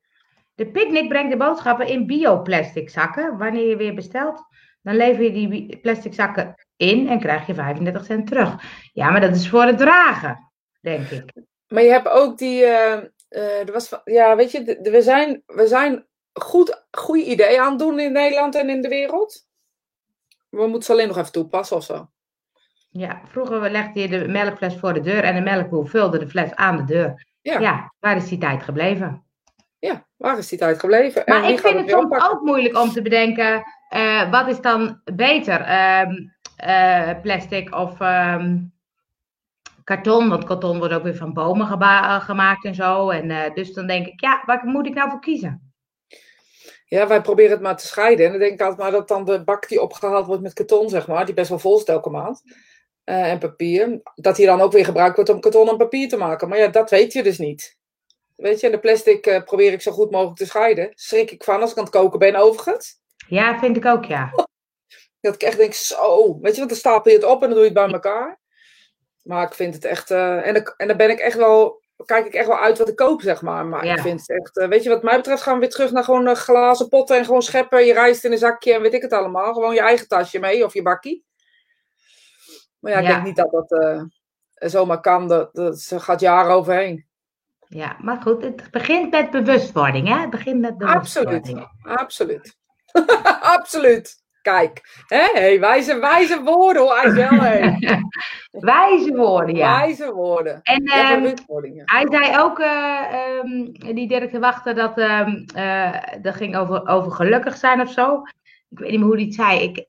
De 0.54 0.66
picknick 0.70 1.08
brengt 1.08 1.30
de 1.30 1.36
boodschappen 1.36 1.86
in 1.86 2.06
bioplastic 2.06 2.90
zakken. 2.90 3.38
Wanneer 3.38 3.68
je 3.68 3.76
weer 3.76 3.94
bestelt, 3.94 4.44
dan 4.82 4.96
lever 4.96 5.22
je 5.22 5.32
die 5.32 5.78
plastic 5.78 6.14
zakken 6.14 6.54
in 6.76 7.08
en 7.08 7.18
krijg 7.20 7.46
je 7.46 7.54
35 7.54 8.04
cent 8.04 8.26
terug. 8.26 8.54
Ja, 8.92 9.10
maar 9.10 9.20
dat 9.20 9.34
is 9.34 9.48
voor 9.48 9.62
het 9.64 9.78
dragen, 9.78 10.52
denk 10.80 11.08
ik. 11.08 11.32
Maar 11.68 11.82
je 11.82 11.90
hebt 11.90 12.08
ook 12.08 12.38
die. 12.38 12.64
eh, 12.64 12.92
eh, 13.28 13.60
er 13.66 13.72
was, 13.72 13.88
van- 13.88 14.00
ja, 14.04 14.36
weet 14.36 14.50
je, 14.50 14.62
de- 14.62 14.80
de- 14.80 14.90
we 14.90 15.02
zijn, 15.02 15.42
we 15.46 15.66
zijn 15.66 16.06
goed, 16.32 16.86
goede 16.90 17.24
ideeën 17.24 17.60
aan 17.60 17.70
het 17.70 17.78
doen 17.78 17.98
in 18.00 18.12
Nederland 18.12 18.54
en 18.54 18.68
in 18.70 18.82
de 18.82 18.88
wereld. 18.88 19.46
We 20.48 20.62
moeten 20.66 20.82
ze 20.82 20.92
alleen 20.92 21.08
nog 21.08 21.18
even 21.18 21.32
toepassen 21.32 21.76
of 21.76 21.84
zo. 21.84 22.08
Ja, 22.92 23.20
vroeger 23.24 23.70
legde 23.70 24.00
je 24.00 24.08
de 24.08 24.28
melkfles 24.28 24.76
voor 24.76 24.92
de 24.92 25.00
deur 25.00 25.24
en 25.24 25.34
de 25.34 25.40
melkboer 25.40 25.88
vulde 25.88 26.18
de 26.18 26.28
fles 26.28 26.54
aan 26.54 26.76
de 26.76 26.84
deur. 26.84 27.26
Ja. 27.40 27.58
Ja, 27.58 27.92
waar 28.00 28.16
is 28.16 28.28
die 28.28 28.38
tijd 28.38 28.62
gebleven? 28.62 29.22
Ja, 29.78 30.06
waar 30.16 30.38
is 30.38 30.48
die 30.48 30.58
tijd 30.58 30.78
gebleven? 30.78 31.26
En 31.26 31.34
Maar 31.34 31.42
wie 31.42 31.52
ik 31.52 31.60
gaat 31.60 31.70
vind 31.70 31.80
het 31.80 31.90
soms 31.90 32.30
ook 32.30 32.40
moeilijk 32.40 32.78
om 32.78 32.90
te 32.90 33.02
bedenken, 33.02 33.62
eh, 33.88 34.30
wat 34.30 34.48
is 34.48 34.60
dan 34.60 35.00
beter? 35.04 35.60
Ehm, 35.60 36.12
eh, 36.56 37.20
plastic 37.22 37.74
of 37.74 38.00
ehm, 38.00 38.58
karton? 39.84 40.28
Want 40.28 40.44
karton 40.44 40.78
wordt 40.78 40.94
ook 40.94 41.02
weer 41.02 41.16
van 41.16 41.32
bomen 41.32 41.80
eh, 41.80 42.20
gemaakt 42.20 42.64
en 42.64 42.74
zo. 42.74 43.10
En 43.10 43.30
eh, 43.30 43.54
dus 43.54 43.72
dan 43.72 43.86
denk 43.86 44.06
ik, 44.06 44.20
ja, 44.20 44.42
waar 44.46 44.60
moet 44.64 44.86
ik 44.86 44.94
nou 44.94 45.10
voor 45.10 45.20
kiezen? 45.20 45.72
Ja, 46.84 47.06
wij 47.06 47.20
proberen 47.20 47.50
het 47.50 47.60
maar 47.60 47.76
te 47.76 47.86
scheiden. 47.86 48.24
En 48.24 48.30
dan 48.30 48.40
denk 48.40 48.52
ik 48.52 48.60
altijd 48.60 48.80
maar 48.80 48.90
dat 48.90 49.08
dan 49.08 49.24
de 49.24 49.44
bak 49.44 49.68
die 49.68 49.82
opgehaald 49.82 50.26
wordt 50.26 50.42
met 50.42 50.52
karton, 50.52 50.88
zeg 50.88 51.06
maar, 51.06 51.24
die 51.24 51.34
best 51.34 51.48
wel 51.48 51.58
vol 51.58 51.78
is 51.78 51.84
elke 51.84 52.10
maand. 52.10 52.42
Eh, 53.04 53.30
en 53.30 53.38
papier, 53.38 54.00
dat 54.14 54.36
die 54.36 54.46
dan 54.46 54.60
ook 54.60 54.72
weer 54.72 54.84
gebruikt 54.84 55.16
wordt 55.16 55.30
om 55.30 55.40
karton 55.40 55.68
en 55.68 55.76
papier 55.76 56.08
te 56.08 56.16
maken. 56.16 56.48
Maar 56.48 56.58
ja, 56.58 56.68
dat 56.68 56.90
weet 56.90 57.12
je 57.12 57.22
dus 57.22 57.38
niet. 57.38 57.76
Weet 58.36 58.60
je, 58.60 58.66
en 58.66 58.72
de 58.72 58.78
plastic 58.78 59.26
eh, 59.26 59.42
probeer 59.42 59.72
ik 59.72 59.80
zo 59.82 59.92
goed 59.92 60.10
mogelijk 60.10 60.36
te 60.36 60.46
scheiden. 60.46 60.90
Schrik 60.94 61.30
ik 61.30 61.44
van 61.44 61.60
als 61.60 61.70
ik 61.70 61.76
aan 61.76 61.84
het 61.84 61.92
koken 61.92 62.18
ben, 62.18 62.36
overigens. 62.36 63.00
Ja, 63.28 63.58
vind 63.58 63.76
ik 63.76 63.84
ook, 63.84 64.04
ja. 64.04 64.30
Dat 65.20 65.34
ik 65.34 65.42
echt 65.42 65.56
denk, 65.56 65.72
zo, 65.72 66.38
weet 66.40 66.52
je, 66.52 66.58
want 66.58 66.68
dan 66.70 66.78
stapel 66.78 67.10
je 67.10 67.16
het 67.16 67.26
op 67.26 67.42
en 67.42 67.46
dan 67.48 67.50
doe 67.50 67.58
je 67.58 67.64
het 67.64 67.74
bij 67.74 67.92
elkaar. 67.92 68.40
Maar 69.22 69.46
ik 69.46 69.54
vind 69.54 69.74
het 69.74 69.84
echt, 69.84 70.10
eh, 70.10 70.46
en, 70.46 70.54
dan, 70.54 70.74
en 70.76 70.88
dan 70.88 70.96
ben 70.96 71.10
ik 71.10 71.18
echt 71.18 71.36
wel, 71.36 71.82
kijk 72.04 72.26
ik 72.26 72.34
echt 72.34 72.46
wel 72.46 72.58
uit 72.58 72.78
wat 72.78 72.88
ik 72.88 72.96
koop, 72.96 73.20
zeg 73.20 73.42
maar. 73.42 73.66
Maar 73.66 73.84
Ja. 73.84 73.94
ik 73.94 74.00
vind 74.00 74.20
het 74.20 74.30
echt, 74.30 74.68
weet 74.68 74.82
je, 74.82 74.88
wat 74.88 75.02
mij 75.02 75.16
betreft 75.16 75.42
gaan 75.42 75.54
we 75.54 75.60
weer 75.60 75.70
terug 75.70 75.90
naar 75.90 76.04
gewoon 76.04 76.36
glazen 76.36 76.88
potten 76.88 77.16
en 77.16 77.24
gewoon 77.24 77.42
scheppen, 77.42 77.86
je 77.86 77.92
rijst 77.92 78.24
in 78.24 78.32
een 78.32 78.38
zakje 78.38 78.72
en 78.72 78.82
weet 78.82 78.94
ik 78.94 79.02
het 79.02 79.12
allemaal. 79.12 79.52
Gewoon 79.52 79.74
je 79.74 79.80
eigen 79.80 80.08
tasje 80.08 80.38
mee 80.38 80.64
of 80.64 80.74
je 80.74 80.82
bakkie. 80.82 81.24
Maar 82.82 82.92
ja, 82.92 82.98
ik 82.98 83.04
Ja. 83.06 83.12
denk 83.12 83.24
niet 83.24 83.36
dat 83.36 83.50
dat 83.50 83.72
eh, 83.72 84.02
zomaar 84.54 85.00
kan, 85.00 85.28
dat, 85.28 85.54
dat 85.54 85.92
gaat 85.96 86.20
jaren 86.20 86.54
overheen. 86.54 87.06
Ja, 87.68 87.96
maar 88.00 88.20
goed, 88.22 88.42
het 88.42 88.70
begint 88.70 89.10
met 89.10 89.30
bewustwording, 89.30 90.08
hè? 90.08 90.18
Het 90.20 90.30
begint 90.30 90.60
met 90.60 90.78
bewustwording. 90.78 91.66
Absoluut, 91.82 91.96
absoluut. 91.98 92.56
absoluut. 93.58 94.20
Kijk, 94.42 95.02
hè, 95.06 95.24
hey, 95.32 95.60
wijze, 95.60 95.98
wijze 95.98 96.42
woorden 96.42 96.82
hoor, 96.82 96.98
hé. 96.98 97.76
Wijze 98.50 99.14
woorden, 99.16 99.54
ja. 99.54 99.78
Wijze 99.78 100.12
woorden. 100.12 100.60
En 100.62 100.82
Ja, 100.84 101.10
ehm, 101.12 101.24
ja. 101.74 101.82
hij 101.84 102.06
zei 102.10 102.38
ook, 102.38 102.58
eh, 102.58 103.00
ehm, 103.12 103.94
die 103.94 104.08
Dirk 104.08 104.32
de 104.32 104.38
Wachter, 104.38 104.74
dat 104.74 104.98
ehm, 104.98 105.44
eh, 105.54 106.02
dat 106.22 106.34
ging 106.34 106.56
over, 106.56 106.88
over 106.88 107.12
gelukkig 107.12 107.56
zijn 107.56 107.80
of 107.80 107.90
zo. 107.90 108.22
Ik 108.68 108.78
weet 108.78 108.90
niet 108.90 108.98
meer 109.00 109.08
hoe 109.08 109.16
hij 109.16 109.24
het 109.24 109.34
zei. 109.34 109.60
Ik, 109.62 109.86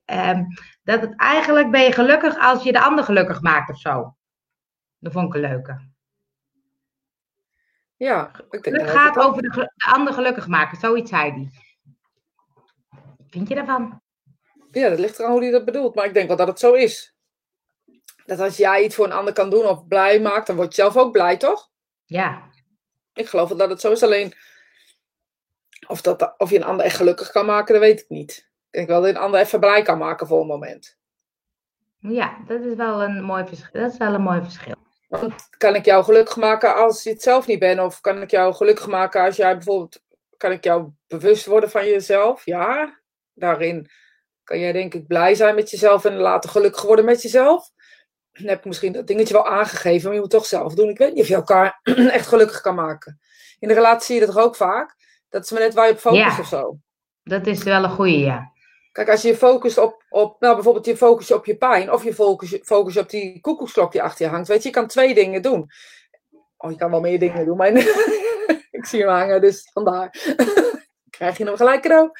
dat 0.84 1.02
het 1.02 1.16
eigenlijk 1.16 1.72
ben 1.72 1.82
je 1.82 1.92
gelukkig 1.92 2.38
als 2.38 2.64
je 2.64 2.72
de 2.72 2.82
ander 2.82 3.04
gelukkig 3.04 3.42
maakt 3.42 3.70
of 3.70 3.80
zo. 3.80 4.16
Dat 5.00 5.12
vond 5.12 5.28
ik 5.28 5.34
een 5.34 5.50
leuke. 5.50 5.92
Ja, 7.96 8.32
ik 8.50 8.64
denk 8.64 8.76
Het 8.76 8.86
dat 8.86 8.96
gaat 8.96 9.18
over 9.18 9.42
de 9.42 9.72
ander 9.78 10.14
gelukkig 10.14 10.48
maken, 10.48 10.78
zoiets 10.78 11.10
zei 11.10 11.32
hij. 11.32 11.50
Vind 13.30 13.48
je 13.48 13.56
daarvan? 13.56 14.02
Ja, 14.72 14.90
dat 14.90 15.00
ligt 15.00 15.20
eraan 15.20 15.32
hoe 15.32 15.42
hij 15.42 15.52
dat 15.52 15.66
bedoelt. 15.66 15.96
Maar 15.96 16.06
ik 16.06 16.14
denk 16.14 16.28
wel 16.28 16.38
dat 16.38 16.48
het 16.48 16.60
zo 16.60 16.74
is. 16.74 17.16
Dat 18.26 18.40
als 18.40 18.58
jij 18.58 18.84
iets 18.84 18.96
voor 18.96 19.06
een 19.06 19.12
ander 19.12 19.34
kan 19.34 19.50
doen 19.50 19.66
of 19.66 19.88
blij 19.88 20.22
maakt, 20.22 20.48
dan 20.48 20.56
word 20.56 20.76
je 20.76 20.82
zelf 20.82 20.98
ook 20.98 21.12
blij, 21.12 21.38
toch? 21.38 21.70
Ja. 22.06 22.52
Ik 23.14 23.28
geloof 23.28 23.50
wel 23.50 23.58
dat 23.58 23.70
het 23.70 23.82
zo 23.82 23.92
is. 23.92 24.04
Alleen 24.04 24.34
of, 25.88 26.02
dat, 26.02 26.34
of 26.38 26.50
je 26.50 26.56
een 26.56 26.64
ander 26.64 26.86
echt 26.86 26.96
gelukkig 26.96 27.32
kan 27.32 27.46
maken, 27.46 27.74
dat 27.74 27.84
weet 27.84 28.00
ik 28.00 28.10
niet. 28.10 28.52
Ik 28.74 28.80
denk 28.80 28.88
wel 28.88 29.08
een 29.08 29.18
ander 29.18 29.40
even 29.40 29.60
blij 29.60 29.82
kan 29.82 29.98
maken 29.98 30.28
voor 30.28 30.42
een 30.42 30.48
moment. 30.48 30.98
Ja, 31.98 32.38
dat 32.48 32.62
is 32.62 32.76
wel 32.76 33.04
een 33.04 33.24
mooi 33.24 33.46
verschil. 33.48 33.82
Dat 33.82 33.92
is 33.92 33.98
wel 33.98 34.14
een 34.14 34.22
mooi 34.22 34.42
verschil. 34.42 34.76
Want 35.08 35.48
kan 35.58 35.76
ik 35.76 35.86
jou 35.86 36.04
gelukkig 36.04 36.36
maken 36.36 36.76
als 36.76 37.04
je 37.04 37.10
het 37.10 37.22
zelf 37.22 37.48
niet 37.48 37.60
bent? 37.60 37.80
Of 37.80 38.02
kan 38.02 38.22
ik 38.22 38.32
jou 38.32 38.54
gelukkig 38.54 38.88
maken 38.88 39.22
als 39.22 39.36
jij 39.36 39.54
bijvoorbeeld... 39.54 40.02
Kan 40.38 40.52
ik 40.52 40.64
jou 40.64 40.90
bewust 41.08 41.46
worden 41.46 41.70
van 41.70 41.86
jezelf? 41.86 42.46
Ja, 42.46 43.00
daarin 43.34 43.90
kan 44.44 44.60
jij 44.60 44.72
denk 44.72 44.94
ik 44.94 45.08
blij 45.08 45.36
zijn 45.36 45.56
met 45.56 45.70
jezelf 45.70 46.06
en 46.06 46.16
later 46.16 46.50
gelukkig 46.50 46.82
worden 46.82 47.06
met 47.06 47.22
jezelf. 47.22 47.70
Dan 48.32 48.48
heb 48.48 48.58
ik 48.58 48.66
misschien 48.66 48.92
dat 48.94 49.08
dingetje 49.08 49.34
wel 49.34 49.48
aangegeven, 49.48 50.04
maar 50.04 50.14
je 50.14 50.22
moet 50.22 50.32
het 50.32 50.42
toch 50.42 50.50
zelf 50.50 50.74
doen. 50.74 50.90
Ik 50.90 50.98
weet 50.98 51.14
niet 51.14 51.22
of 51.22 51.28
je 51.28 51.36
elkaar 51.36 51.80
echt 52.18 52.28
gelukkig 52.28 52.62
kan 52.62 52.76
maken. 52.76 53.20
In 53.60 53.68
de 53.68 53.74
relatie 53.74 54.06
zie 54.06 54.16
je 54.20 54.26
dat 54.26 54.36
toch 54.36 54.44
ook 54.44 54.56
vaak? 54.56 54.96
Dat 55.30 55.44
is 55.44 55.52
maar 55.52 55.62
net 55.62 55.74
waar 55.74 55.86
je 55.88 55.92
op 55.94 56.00
focust 56.00 56.36
Ja. 56.36 56.40
of 56.40 56.48
zo. 56.48 56.78
Dat 57.24 57.48
is 57.48 57.64
wel 57.64 57.84
een 57.84 57.90
goeie, 57.90 58.20
ja. 58.20 58.53
Kijk, 58.94 59.10
als 59.10 59.22
je 59.22 59.28
je 59.28 59.38
focust 59.38 59.78
op, 59.78 60.04
op 60.10 60.40
nou 60.40 60.54
bijvoorbeeld 60.54 60.86
je 60.86 60.98
focus 60.98 61.32
op 61.32 61.46
je 61.46 61.58
pijn, 61.58 61.92
of 61.92 62.04
je 62.04 62.14
focus, 62.14 62.60
focus 62.64 62.98
op 62.98 63.10
die 63.10 63.42
koekoeksklok 63.42 63.92
die 63.92 64.02
achter 64.02 64.26
je 64.26 64.32
hangt. 64.32 64.48
Weet 64.48 64.62
je, 64.64 64.68
je 64.68 64.76
kan 64.76 64.88
twee 64.88 65.14
dingen 65.14 65.42
doen. 65.42 65.72
Oh, 66.58 66.72
je 66.72 66.78
kan 66.78 66.92
wel 66.92 67.00
meer 67.00 67.20
dingen 67.20 67.46
doen, 67.46 67.58
maar 67.58 67.72
ik 68.72 68.86
zie 68.86 69.00
hem 69.00 69.10
hangen, 69.10 69.42
dus 69.42 69.70
vandaar. 69.72 70.36
Krijg 71.18 71.38
je 71.38 71.46
hem 71.46 71.56
gelijk 71.56 71.82
cadeau. 71.82 72.12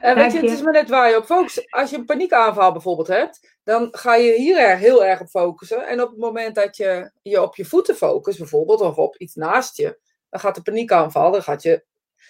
En 0.00 0.14
weet 0.14 0.24
Dank 0.24 0.32
je, 0.32 0.48
het 0.48 0.58
is 0.58 0.62
maar 0.62 0.72
net 0.72 0.88
waar 0.88 1.10
je 1.10 1.16
op 1.16 1.24
focust. 1.24 1.72
Als 1.72 1.90
je 1.90 1.96
een 1.96 2.04
paniekaanval 2.04 2.72
bijvoorbeeld 2.72 3.08
hebt, 3.08 3.56
dan 3.64 3.88
ga 3.90 4.14
je 4.14 4.32
hier 4.32 4.58
er 4.58 4.76
heel 4.76 5.04
erg 5.04 5.20
op 5.20 5.28
focussen. 5.28 5.86
En 5.86 6.02
op 6.02 6.10
het 6.10 6.18
moment 6.18 6.54
dat 6.54 6.76
je 6.76 7.10
je 7.22 7.42
op 7.42 7.56
je 7.56 7.64
voeten 7.64 7.96
focust, 7.96 8.38
bijvoorbeeld, 8.38 8.80
of 8.80 8.96
op 8.96 9.16
iets 9.16 9.34
naast 9.34 9.76
je, 9.76 9.98
dan 10.28 10.40
gaat 10.40 10.54
de 10.54 10.62
paniekaanval, 10.62 11.30
dan 11.30 11.42
gaat 11.42 11.62
je... 11.62 11.84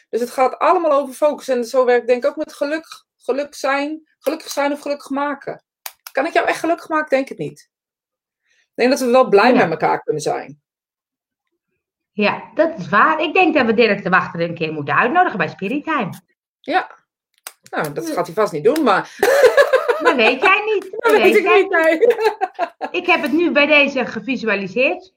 Dus 0.08 0.20
het 0.20 0.30
gaat 0.30 0.58
allemaal 0.58 0.92
over 0.92 1.14
focus. 1.14 1.48
En 1.48 1.64
zo 1.64 1.84
werkt 1.84 2.06
denk 2.06 2.24
ik 2.24 2.30
ook 2.30 2.36
met 2.36 2.52
geluk, 2.52 3.04
geluk 3.30 3.54
zijn, 3.54 4.08
gelukkig 4.18 4.50
zijn 4.50 4.72
of 4.72 4.80
gelukkig 4.80 5.10
maken. 5.10 5.62
Kan 6.12 6.26
ik 6.26 6.32
jou 6.32 6.46
echt 6.46 6.58
gelukkig 6.60 6.88
maken? 6.88 7.08
Denk 7.08 7.28
het 7.28 7.38
niet. 7.38 7.68
Ik 8.42 8.86
denk 8.86 8.90
dat 8.90 9.00
we 9.00 9.06
wel 9.06 9.28
blij 9.28 9.52
Ja. 9.52 9.62
met 9.62 9.70
elkaar 9.70 10.02
kunnen 10.02 10.22
zijn. 10.22 10.60
Ja, 12.12 12.50
dat 12.54 12.78
is 12.78 12.88
waar. 12.88 13.20
Ik 13.22 13.34
denk 13.34 13.54
dat 13.54 13.66
we 13.66 13.74
Dirk 13.74 14.02
de 14.02 14.08
Wachter 14.10 14.40
een 14.40 14.54
keer 14.54 14.72
moeten 14.72 14.96
uitnodigen 14.96 15.38
bij 15.38 15.48
Spirit 15.48 15.84
Time. 15.84 16.10
Ja. 16.60 16.90
Nou, 17.70 17.92
dat 17.92 18.10
gaat 18.10 18.26
hij 18.26 18.34
vast 18.34 18.52
niet 18.52 18.64
doen, 18.64 18.82
maar 18.82 19.16
Dat 20.02 20.14
weet 20.14 20.40
jij 20.42 20.62
niet. 20.64 20.90
Dat 20.98 21.12
weet 21.12 21.36
ik 21.36 21.54
niet. 21.54 21.70
Nee. 21.70 21.98
Ik 23.00 23.06
heb 23.06 23.22
het 23.22 23.32
nu 23.32 23.50
bij 23.50 23.66
deze 23.66 24.06
gevisualiseerd. 24.06 25.12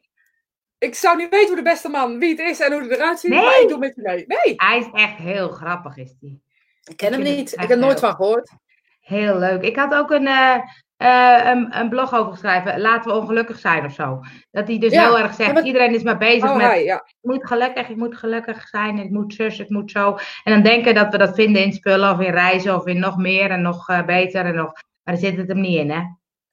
Ik 0.78 0.96
zou 0.96 1.18
niet 1.18 1.30
weten 1.30 1.48
hoe 1.48 1.56
de 1.56 1.62
beste 1.62 1.90
man, 1.90 2.20
wie 2.20 2.30
het 2.30 2.40
is 2.40 2.60
en 2.60 2.72
hoe 2.72 2.82
hij 2.82 2.90
eruit 2.90 3.20
ziet, 3.20 3.32
Nee. 3.32 3.42
maar 3.42 3.60
ik 3.62 3.68
doe 3.68 3.78
met 3.78 3.96
je 3.96 4.02
mee. 4.02 4.26
Nee, 4.28 4.54
Hij 4.56 4.78
is 4.80 4.86
echt 4.94 5.18
heel 5.18 5.50
grappig, 5.50 5.98
is 5.98 6.14
die. 6.20 6.44
Ik 6.84 6.98
ken 6.98 7.12
hem 7.14 7.22
niet. 7.22 7.54
Ik 7.54 7.60
heb 7.60 7.70
er 7.70 7.78
nooit 7.78 8.00
van 8.00 8.16
gehoord. 8.16 8.52
Heel 9.00 9.38
leuk. 9.40 9.62
Ik 9.62 9.76
had 9.76 9.94
ook 9.94 10.12
een, 10.12 10.28
eh, 10.28 10.56
eh, 10.98 11.46
een, 11.46 11.78
een 11.78 11.90
blog 11.90 12.14
over 12.14 12.32
geschreven. 12.32 12.82
Laten 12.82 13.12
we 13.12 13.18
ongelukkig 13.18 13.60
zijn 13.60 13.86
of 13.86 13.94
zo. 13.94 14.20
Dat 14.52 14.68
hij 14.68 14.80
dus 14.80 14.92
Ja, 14.92 15.04
heel 15.04 15.20
erg 15.20 15.34
zegt, 15.34 15.54
maar- 15.54 15.64
iedereen 15.64 15.94
is 15.94 16.04
maar 16.04 16.18
bezig 16.18 16.50
Oh, 16.50 16.56
met 16.56 16.66
hij, 16.66 16.84
ja. 16.84 16.96
ik 16.96 17.16
moet 17.22 17.48
gelukkig, 17.48 17.90
ik 17.90 17.96
moet 17.96 18.18
gelukkig 18.18 18.68
zijn, 18.68 18.98
ik 18.98 19.10
moet 19.10 19.34
zus, 19.34 19.60
ik 19.60 19.70
moet 19.70 19.92
zo. 19.92 20.18
En 20.44 20.54
dan 20.54 20.64
denken 20.64 20.96
dat 20.96 21.12
we 21.12 21.18
dat 21.18 21.36
vinden 21.36 21.64
in 21.64 21.74
spullen 21.74 22.12
of 22.12 22.20
in 22.20 22.32
reizen 22.32 22.76
of 22.76 22.86
in 22.86 23.00
nog 23.00 23.18
meer 23.18 23.50
en 23.50 23.62
nog 23.62 23.90
eh, 23.90 24.06
beter 24.06 24.46
en 24.46 24.56
nog. 24.56 24.72
Maar 25.04 25.14
daar 25.14 25.18
zit 25.18 25.38
het 25.38 25.48
hem 25.48 25.62
niet 25.62 25.78
in, 25.78 25.92
hè? 25.92 26.02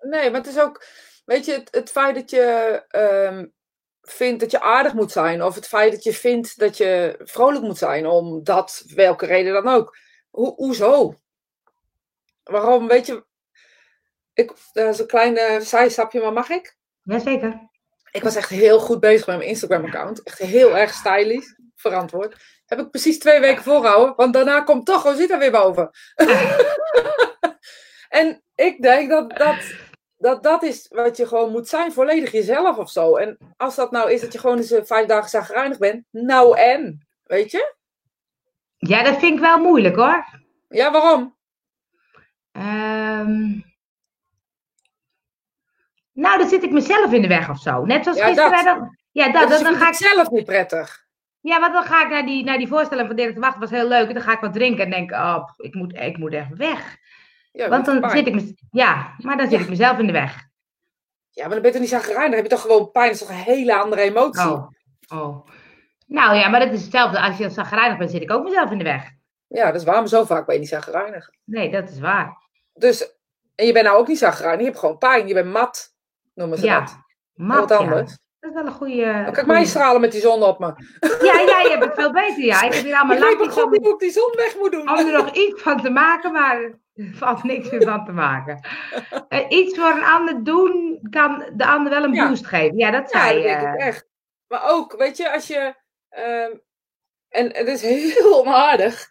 Nee, 0.01 0.31
maar 0.31 0.41
het 0.41 0.49
is 0.49 0.61
ook, 0.61 0.85
weet 1.25 1.45
je, 1.45 1.53
het, 1.53 1.69
het 1.71 1.91
feit 1.91 2.15
dat 2.15 2.31
je 2.31 2.83
ehm, 2.89 3.47
vindt 4.03 4.41
dat 4.41 4.51
je 4.51 4.61
aardig 4.61 4.93
moet 4.95 5.13
zijn, 5.13 5.43
of 5.43 5.55
het 5.55 5.69
feit 5.69 5.93
dat 5.93 6.05
je 6.05 6.13
vindt 6.13 6.59
dat 6.59 6.77
je 6.77 7.21
vrolijk 7.25 7.63
moet 7.65 7.79
zijn, 7.79 8.07
om 8.07 8.45
dat, 8.45 8.85
welke 8.95 9.27
reden 9.27 9.53
dan 9.53 9.69
ook. 9.69 9.97
Ho 10.31 10.55
hoezo? 10.57 11.15
Waarom, 12.43 12.87
weet 12.87 13.07
je, 13.07 13.25
ik, 14.33 14.53
is 14.73 14.99
een 14.99 15.07
kleine 15.07 15.61
zijstapje, 15.61 16.21
maar 16.21 16.33
mag 16.33 16.49
ik? 16.49 16.77
Jazeker. 17.03 17.69
Ik 18.11 18.23
was 18.23 18.37
echt 18.37 18.49
heel 18.49 18.81
goed 18.81 19.01
bezig 19.01 19.27
met 19.27 19.37
mijn 19.37 19.49
Instagram-account. 19.49 20.23
Echt 20.23 20.39
heel 20.39 20.77
erg 20.77 20.95
stylish, 20.95 21.47
verantwoord. 21.75 22.37
Heb 22.67 22.79
ik 22.79 22.91
precies 22.91 23.19
twee 23.19 23.41
weken 23.41 23.63
volgehouden, 23.63 24.17
want 24.17 24.33
daarna 24.33 24.61
komt 24.61 24.87
toch 24.87 25.03
Rosita 25.03 25.39
weer 25.39 25.51
boven. 25.51 25.91
en 28.09 28.43
ik 28.55 28.83
denk 28.83 29.11
dat 29.11 29.37
dat, 29.37 29.57
dat 30.17 30.43
dat 30.43 30.63
is 30.63 30.87
wat 30.89 31.17
je 31.17 31.27
gewoon 31.27 31.51
moet 31.51 31.69
zijn, 31.69 31.93
volledig 31.93 32.33
jezelf 32.33 32.77
of 32.77 32.91
zo. 32.91 33.17
En 33.17 33.39
als 33.57 33.75
dat 33.75 33.91
nou 33.91 34.13
is 34.13 34.21
dat 34.21 34.33
je 34.33 34.39
gewoon 34.39 34.57
eens 34.57 34.71
eh, 34.71 34.85
vijf 34.85 35.07
dagen 35.07 35.31
zagrijnig 35.31 35.79
bent, 35.79 36.05
nou 36.11 36.59
en? 36.59 37.07
Weet 37.25 37.51
je? 37.51 37.75
Ja, 38.81 39.03
dat 39.03 39.19
vind 39.19 39.35
ik 39.35 39.41
wel 39.41 39.59
moeilijk 39.59 39.97
hoor. 39.97 40.25
Ja, 40.69 40.91
waarom? 40.93 41.37
Ehm, 42.53 43.59
Nou, 46.13 46.39
dan 46.39 46.49
zit 46.49 46.63
ik 46.63 46.71
mezelf 46.71 47.13
in 47.13 47.23
de 47.23 47.29
weg 47.29 47.51
of 47.51 47.59
zo. 47.59 47.85
Net 47.85 48.03
zoals 48.03 48.19
Ja, 48.19 48.27
gisteren. 48.27 48.51
dat. 48.53 48.65
Dan, 48.65 48.97
ja, 49.11 49.33
dat, 49.33 49.43
Dat 49.49 49.59
is 49.59 49.65
dan 49.65 49.75
ga 49.75 49.89
ik, 49.89 49.95
zelf 49.95 50.31
niet 50.31 50.45
prettig. 50.45 51.05
ja, 51.41 51.61
want 51.61 51.73
dan 51.73 51.83
ga 51.85 52.03
ik 52.05 52.11
naar 52.11 52.27
die, 52.27 52.45
naar 52.45 52.59
die 52.59 52.69
voorstelling 52.69 53.07
van 53.07 53.17
Dirk 53.17 53.35
de 53.35 53.41
Wacht. 53.41 53.59
was 53.59 53.71
heel 53.71 53.89
leuk. 53.89 54.09
En 54.09 54.15
dan 54.15 54.23
ga 54.23 54.33
ik 54.33 54.41
wat 54.41 54.53
drinken 54.53 54.85
en 54.85 54.91
denk 54.91 55.11
oh, 55.13 55.49
ik 55.57 55.75
moet, 55.75 55.95
ik 55.95 56.17
moet 56.19 56.33
echt 56.33 56.57
weg. 56.57 56.97
Ja, 57.53 57.69
Want 57.69 57.85
dan 57.85 58.01
pijn. 58.01 58.17
zit 58.17 58.27
ik, 58.27 58.35
me- 58.35 58.55
ja, 58.71 59.15
maar 59.19 59.37
dan 59.37 59.49
zit 59.49 59.59
Ja. 59.59 59.65
ik 59.65 59.71
mezelf 59.71 59.99
in 59.99 60.07
de 60.07 60.13
weg. 60.13 60.49
Ja, 61.31 61.43
maar 61.43 61.53
dan 61.53 61.63
ben 61.63 61.67
je 61.67 61.73
toch 61.73 61.81
niet 61.81 61.91
zagrijnig? 62.01 62.25
Dan 62.25 62.35
heb 62.35 62.45
je 62.45 62.51
toch 62.51 62.61
gewoon 62.61 62.91
pijn? 62.91 63.07
Dat 63.07 63.15
is 63.15 63.21
toch 63.27 63.29
een 63.37 63.43
hele 63.55 63.75
andere 63.77 64.03
emotie? 64.03 64.49
Oh, 64.51 64.69
oh. 65.09 65.47
Nou 66.11 66.35
ja, 66.37 66.49
maar 66.49 66.61
dat 66.61 66.73
is 66.73 66.83
hetzelfde. 66.83 67.21
Als 67.21 67.37
je 67.37 67.51
zagrijnig 67.51 67.99
bent, 67.99 68.11
zit 68.11 68.23
ik 68.23 68.31
ook 68.31 68.45
mezelf 68.45 68.71
in 68.71 68.79
de 68.79 68.85
weg. 68.85 69.11
Ja, 69.47 69.67
dat 69.67 69.75
is 69.81 69.85
waar. 69.85 69.99
Maar 69.99 70.09
zo 70.09 70.25
vaak 70.25 70.47
ben 70.47 70.55
je 70.55 70.61
niet 70.61 70.69
zagrijnig. 70.69 71.31
Nee, 71.45 71.71
dat 71.71 71.89
is 71.91 71.99
waar. 72.01 72.37
Dus, 72.75 73.15
en 73.55 73.67
je 73.67 73.73
bent 73.73 73.87
nou 73.87 73.99
ook 73.99 74.07
niet 74.09 74.19
zagrijnig. 74.19 74.59
Je 74.61 74.67
hebt 74.67 74.79
gewoon 74.79 74.99
pijn. 74.99 75.27
Je 75.29 75.35
bent 75.35 75.53
mat, 75.53 75.95
noemen 76.35 76.59
ze 76.59 76.65
Ja, 76.65 76.81
dat. 76.81 76.99
Mat, 77.35 77.59
Wat 77.59 77.69
ja. 77.69 77.77
anders. 77.77 78.19
Dat 78.41 78.51
is 78.51 78.57
wel 78.57 78.67
een 78.67 78.73
goede... 78.73 79.05
Dan 79.25 79.33
kan 79.33 79.43
ik 79.43 79.47
mij 79.47 79.65
stralen 79.65 80.01
met 80.01 80.13
die 80.13 80.21
zon 80.21 80.43
op 80.43 80.59
me. 80.59 80.67
Ja, 81.23 81.41
ja, 81.41 81.61
je 81.61 81.69
hebt 81.71 81.85
het 81.85 81.95
veel 81.95 82.13
beter, 82.13 82.45
ja. 82.45 82.63
Ik 82.63 82.75
heb 82.75 82.85
hier 82.85 82.95
allemaal 82.97 83.17
Ik 83.17 83.23
weet 83.23 83.39
niet 83.71 83.83
hoe 83.83 83.93
ik 83.93 83.99
die 83.99 84.11
zon 84.11 84.33
weg 84.37 84.57
moet 84.59 84.73
doen. 84.73 84.91
om 84.91 84.97
er 84.99 85.13
nog 85.13 85.31
iets 85.31 85.63
van 85.63 85.83
te 85.83 85.91
maken, 85.91 86.33
maar 86.33 86.61
er 86.95 87.11
valt 87.15 87.43
niks 87.43 87.71
meer 87.71 87.83
van 87.83 88.05
te 88.05 88.13
maken. 88.13 88.61
Eh, 89.29 89.45
iets 89.49 89.79
voor 89.79 89.91
een 89.91 90.05
ander 90.05 90.45
doen 90.45 90.99
kan 91.11 91.45
de 91.53 91.67
ander 91.67 91.93
wel 91.93 92.05
een 92.05 92.13
Ja. 92.15 92.29
boost 92.29 92.47
geven. 92.47 92.79
Ja, 92.79 92.91
dat 92.91 93.11
Ja, 93.13 93.21
zei 93.21 93.35
dat 93.35 93.43
je. 93.43 93.49
denk 93.59 93.75
ik 93.75 93.81
echt. 93.81 94.07
Maar 94.49 94.63
ook, 94.71 94.95
weet 94.99 95.17
je, 95.17 95.33
als 95.33 95.47
je... 95.47 95.75
ehm, 96.11 96.53
en 97.29 97.57
het 97.57 97.69
is 97.69 97.83
heel 97.83 98.41
onaardig. 98.41 99.09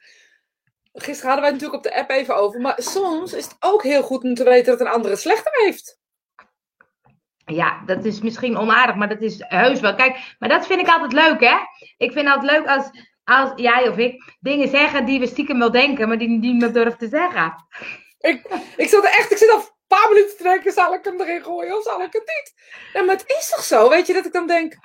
Gisteren 0.94 1.32
hadden 1.32 1.42
wij 1.42 1.52
het 1.52 1.62
natuurlijk 1.62 1.86
op 1.86 1.92
de 1.92 2.00
app 2.00 2.10
even 2.10 2.36
over. 2.36 2.62
Maar 2.62 2.76
soms 2.82 3.34
is 3.34 3.44
het 3.44 3.56
ook 3.60 3.84
heel 3.84 4.02
goed 4.02 4.24
om 4.24 4.34
te 4.34 4.44
weten 4.44 4.78
dat 4.78 4.88
een 4.88 4.94
ander 4.94 5.12
het 5.12 5.20
slechter 5.20 5.52
heeft. 5.64 6.00
Ja, 7.46 7.84
dat 7.86 8.06
is 8.06 8.22
misschien 8.22 8.58
onaardig, 8.58 8.96
maar 8.96 9.10
dat 9.10 9.22
is 9.22 9.44
heus 9.48 9.80
wel. 9.80 9.96
Kijk, 9.96 10.36
maar 10.40 10.50
dat 10.50 10.68
vind 10.68 10.80
ik 10.80 10.88
altijd 10.88 11.14
leuk, 11.14 11.40
hè? 11.40 11.58
Ik 11.98 12.12
vind 12.12 12.28
het 12.28 12.36
altijd 12.36 12.52
leuk 12.52 12.68
als, 12.68 12.90
als 13.24 13.52
jij 13.56 13.90
of 13.90 13.98
ik 13.98 14.38
dingen 14.40 14.70
zeggen 14.70 15.06
die 15.06 15.20
we 15.20 15.28
stiekem 15.28 15.60
wel 15.60 15.72
denken, 15.72 16.08
maar 16.08 16.18
die 16.18 16.30
niemand 16.30 16.74
durft 16.74 17.00
te 17.00 17.08
zeggen. 17.08 17.54
Ik, 18.20 18.48
ik 18.78 18.90
zat 18.90 19.04
er 19.04 19.12
echt, 19.12 19.32
ik 19.32 19.38
zit 19.38 19.52
al 19.52 19.58
een 19.58 19.66
paar 19.88 20.10
minuten 20.10 20.38
te 20.38 20.44
denken, 20.44 20.72
zal 20.72 20.94
ik 20.94 21.04
hem 21.04 21.22
erin 21.22 21.44
gooien 21.44 21.78
of 21.78 21.84
zal 21.84 22.02
ik 22.02 22.14
het 22.14 22.26
niet? 22.26 22.54
Ja, 22.94 23.02
maar 23.02 23.16
het 23.16 23.30
is 23.38 23.50
toch 23.50 23.64
zo, 23.64 23.90
weet 23.90 24.08
je, 24.08 24.14
dat 24.14 24.26
ik 24.26 24.34
dan 24.34 24.48
denk, 24.48 24.78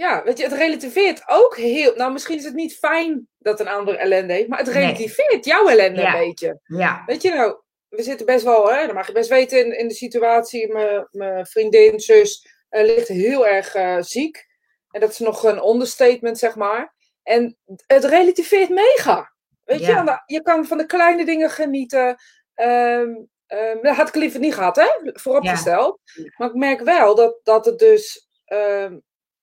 ja, 0.00 0.22
weet 0.24 0.38
je, 0.38 0.44
het 0.44 0.52
relativeert 0.52 1.22
ook 1.26 1.56
heel, 1.56 1.94
nou 1.96 2.12
misschien 2.12 2.36
is 2.38 2.44
het 2.44 2.54
niet 2.54 2.78
fijn 2.78 3.28
dat 3.38 3.60
een 3.60 3.68
ander 3.68 3.96
ellende 3.96 4.32
heeft, 4.32 4.48
maar 4.48 4.58
het 4.58 4.72
Nee. 4.74 4.76
relativeert 4.84 5.44
jouw 5.44 5.68
ellende 5.68 6.00
Ja. 6.00 6.12
een 6.14 6.26
beetje. 6.26 6.60
Ja, 6.64 7.02
Weet 7.06 7.22
je 7.22 7.30
nou, 7.30 7.56
we 7.88 8.02
zitten 8.02 8.26
best 8.26 8.44
wel, 8.44 8.72
hè, 8.72 8.86
dan 8.86 8.94
mag 8.94 9.06
je 9.06 9.12
best 9.12 9.28
weten 9.28 9.58
in, 9.66 9.78
in 9.78 9.88
de 9.88 9.94
situatie, 9.94 10.72
mijn- 10.72 11.08
mijn 11.10 11.46
vriendin, 11.46 12.00
zus, 12.00 12.46
eh, 12.68 12.84
ligt 12.84 13.08
heel 13.08 13.46
erg 13.46 13.74
eh, 13.74 13.96
ziek. 14.00 14.46
En 14.90 15.00
dat 15.00 15.10
is 15.10 15.18
nog 15.18 15.42
een 15.44 15.66
understatement, 15.68 16.38
zeg 16.38 16.54
maar. 16.56 16.94
En 17.22 17.56
het 17.86 18.04
relativeert 18.04 18.68
mega. 18.68 19.32
Weet 19.64 19.80
je, 19.80 19.86
Ja. 19.86 20.22
Je 20.26 20.42
kan 20.42 20.66
van 20.66 20.78
de 20.78 20.86
kleine 20.86 21.24
dingen 21.24 21.50
genieten. 21.50 22.16
Ehm, 22.54 23.10
ehm, 23.46 23.82
dat 23.82 23.96
had 23.96 24.08
ik 24.08 24.14
liever 24.14 24.40
niet 24.40 24.54
gehad, 24.54 24.76
hè? 24.76 24.86
Vooropgesteld. 25.02 26.00
Maar 26.36 26.48
ik 26.48 26.54
merk 26.54 26.80
wel 26.80 27.14
dat, 27.14 27.40
dat 27.42 27.64
het 27.64 27.78
dus. 27.78 28.28
ehm, 28.44 28.98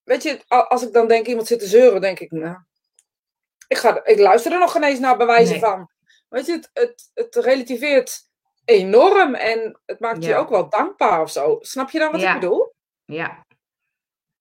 weet 0.08 0.22
je, 0.22 0.40
als 0.48 0.82
ik 0.86 0.92
dan 0.92 1.08
denk 1.08 1.26
iemand 1.26 1.46
zit 1.46 1.58
te 1.58 1.66
zeuren, 1.66 2.00
denk 2.00 2.20
ik, 2.20 2.30
nou. 2.30 2.56
Ik, 3.68 3.76
ga, 3.78 4.04
ik 4.04 4.18
luister 4.18 4.52
er 4.52 4.58
nog 4.58 4.72
geen 4.72 4.82
eens 4.84 4.98
naar 4.98 5.16
bewijzen 5.16 5.50
Nee. 5.60 5.60
van. 5.60 5.90
Weet 6.28 6.46
je, 6.46 6.52
het, 6.52 6.70
het, 6.72 7.10
het 7.14 7.34
relativeert 7.36 8.20
enorm 8.64 9.34
en 9.34 9.80
het 9.86 10.00
maakt 10.00 10.24
je 10.24 10.34
ook 10.36 10.48
wel 10.48 10.68
dankbaar 10.68 11.22
of 11.22 11.30
zo. 11.30 11.56
Snap 11.60 11.90
je 11.90 11.98
dan 11.98 12.12
wat 12.12 12.20
Ja. 12.20 12.34
ik 12.34 12.40
bedoel? 12.40 12.72
ja, 13.04 13.46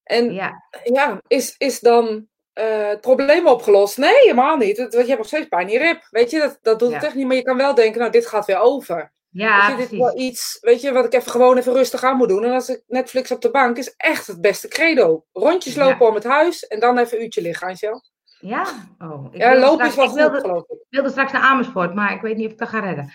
En 0.03 0.33
ja. 0.33 0.63
ja, 0.83 1.21
is, 1.27 1.55
is 1.57 1.79
dan 1.79 2.27
eh, 2.53 2.87
het 2.87 3.01
probleem 3.01 3.47
opgelost? 3.47 3.97
Nee, 3.97 4.13
helemaal 4.19 4.57
niet. 4.57 4.77
Het- 4.77 4.91
Je 4.93 4.97
hebt 4.97 5.17
nog 5.17 5.27
steeds 5.27 5.47
pijn 5.47 5.67
in 5.67 5.73
je 5.73 5.79
rib. 5.79 6.07
Weet 6.09 6.29
je, 6.31 6.39
dat, 6.39 6.57
dat 6.61 6.79
doet 6.79 6.93
het 6.93 7.03
echt 7.03 7.15
niet. 7.15 7.27
Maar 7.27 7.35
je 7.35 7.41
kan 7.41 7.57
wel 7.57 7.73
denken, 7.75 7.99
nou, 7.99 8.11
dit 8.11 8.27
gaat 8.27 8.45
weer 8.45 8.59
over. 8.59 9.11
Ja, 9.29 9.69
je, 9.69 9.75
dit 9.75 9.91
is 9.91 9.97
wel 9.97 10.19
iets, 10.19 10.57
weet 10.61 10.81
je, 10.81 10.91
wat 10.91 11.05
ik 11.05 11.13
even 11.13 11.31
gewoon 11.31 11.57
even 11.57 11.73
rustig 11.73 12.03
aan 12.03 12.17
moet 12.17 12.27
doen. 12.29 12.43
En 12.43 12.51
als 12.51 12.69
ik 12.69 12.83
Netflix 12.87 13.31
op 13.31 13.41
de 13.41 13.51
bank 13.51 13.77
is 13.77 13.93
echt 13.97 14.27
het 14.27 14.41
beste 14.41 14.67
credo. 14.67 15.25
Rondjes 15.33 15.73
Ja. 15.73 15.85
lopen 15.85 16.07
om 16.07 16.13
het 16.15 16.23
huis 16.23 16.67
en 16.67 16.79
dan 16.79 16.97
even 16.97 17.17
een 17.17 17.23
uurtje 17.23 17.41
liggen, 17.41 17.67
Angel. 17.67 18.01
Ja? 18.39 18.63
Oh, 18.99 19.27
ik 19.33 19.41
Ja, 19.41 19.55
lopen 19.59 19.91
straks- 19.91 19.91
is 19.91 19.95
wel 19.95 20.03
ik 20.05 20.09
goed, 20.11 20.19
wilde, 20.19 20.39
geloof 20.39 20.63
ik. 20.69 20.77
wilde 20.89 21.09
straks 21.09 21.31
naar 21.31 21.41
Amersfoort, 21.41 21.93
maar 21.95 22.13
ik 22.13 22.21
weet 22.21 22.35
niet 22.37 22.45
of 22.45 22.51
ik 22.51 22.57
dat 22.57 22.69
ga 22.69 22.79
redden. 22.79 23.11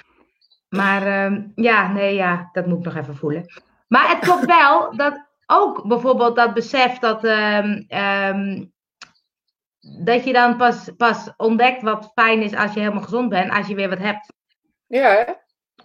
Maar 0.68 1.06
ehm, 1.06 1.42
ja, 1.54 1.92
nee, 1.92 2.14
ja, 2.14 2.48
dat 2.52 2.66
moet 2.66 2.78
ik 2.78 2.84
nog 2.84 2.96
even 2.96 3.16
voelen. 3.16 3.52
Maar 3.88 4.08
het 4.08 4.18
klopt 4.18 4.44
wel 4.58 4.96
dat 4.96 5.26
ook 5.46 5.86
bijvoorbeeld 5.88 6.36
dat 6.36 6.54
besef 6.54 6.98
dat, 6.98 7.24
ehm, 7.24 7.82
ehm, 7.88 8.64
dat 10.04 10.24
je 10.24 10.32
dan 10.32 10.56
pas, 10.56 10.88
pas 10.96 11.30
ontdekt 11.36 11.82
wat 11.82 12.10
fijn 12.14 12.42
is 12.42 12.54
als 12.54 12.72
je 12.74 12.80
helemaal 12.80 13.02
gezond 13.02 13.28
bent, 13.28 13.52
als 13.52 13.66
je 13.66 13.74
weer 13.74 13.88
wat 13.88 13.98
hebt. 13.98 14.32
Ja, 14.86 15.08
hè? 15.08 15.32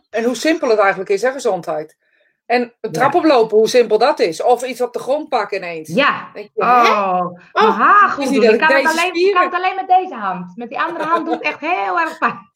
En 0.10 0.24
hoe 0.24 0.36
simpel 0.36 0.70
het 0.70 0.80
eigenlijk 0.80 1.10
is, 1.10 1.22
hè, 1.22 1.32
gezondheid. 1.32 1.98
En 2.46 2.74
een 2.82 2.92
trap 2.92 3.14
oplopen, 3.14 3.58
hoe 3.58 3.68
simpel 3.68 3.98
dat 3.98 4.20
is. 4.20 4.44
Of 4.44 4.64
iets 4.64 4.82
op 4.82 4.94
de 4.94 5.00
grond 5.00 5.30
pakken 5.30 5.58
ineens. 5.58 5.90
Ja. 5.90 6.32
Je? 6.34 6.50
Oh, 6.56 7.40
mijn 7.54 7.68
haar 7.68 8.10
goed 8.10 8.34
doen. 8.34 8.44
Ik 8.44 8.60
kan 8.60 8.76
het, 8.76 8.86
alleen, 8.86 9.14
ik 9.14 9.34
kan 9.34 9.44
het 9.44 9.54
alleen 9.54 9.76
met 9.76 9.88
deze 9.88 10.16
hand. 10.16 10.56
Met 10.56 10.70
die 10.70 10.80
andere 10.80 11.06
hand 11.06 11.26
doet 11.26 11.34
het 11.34 11.44
echt 11.44 11.60
heel 11.60 12.00
erg 12.00 12.18
pijn. 12.18 12.40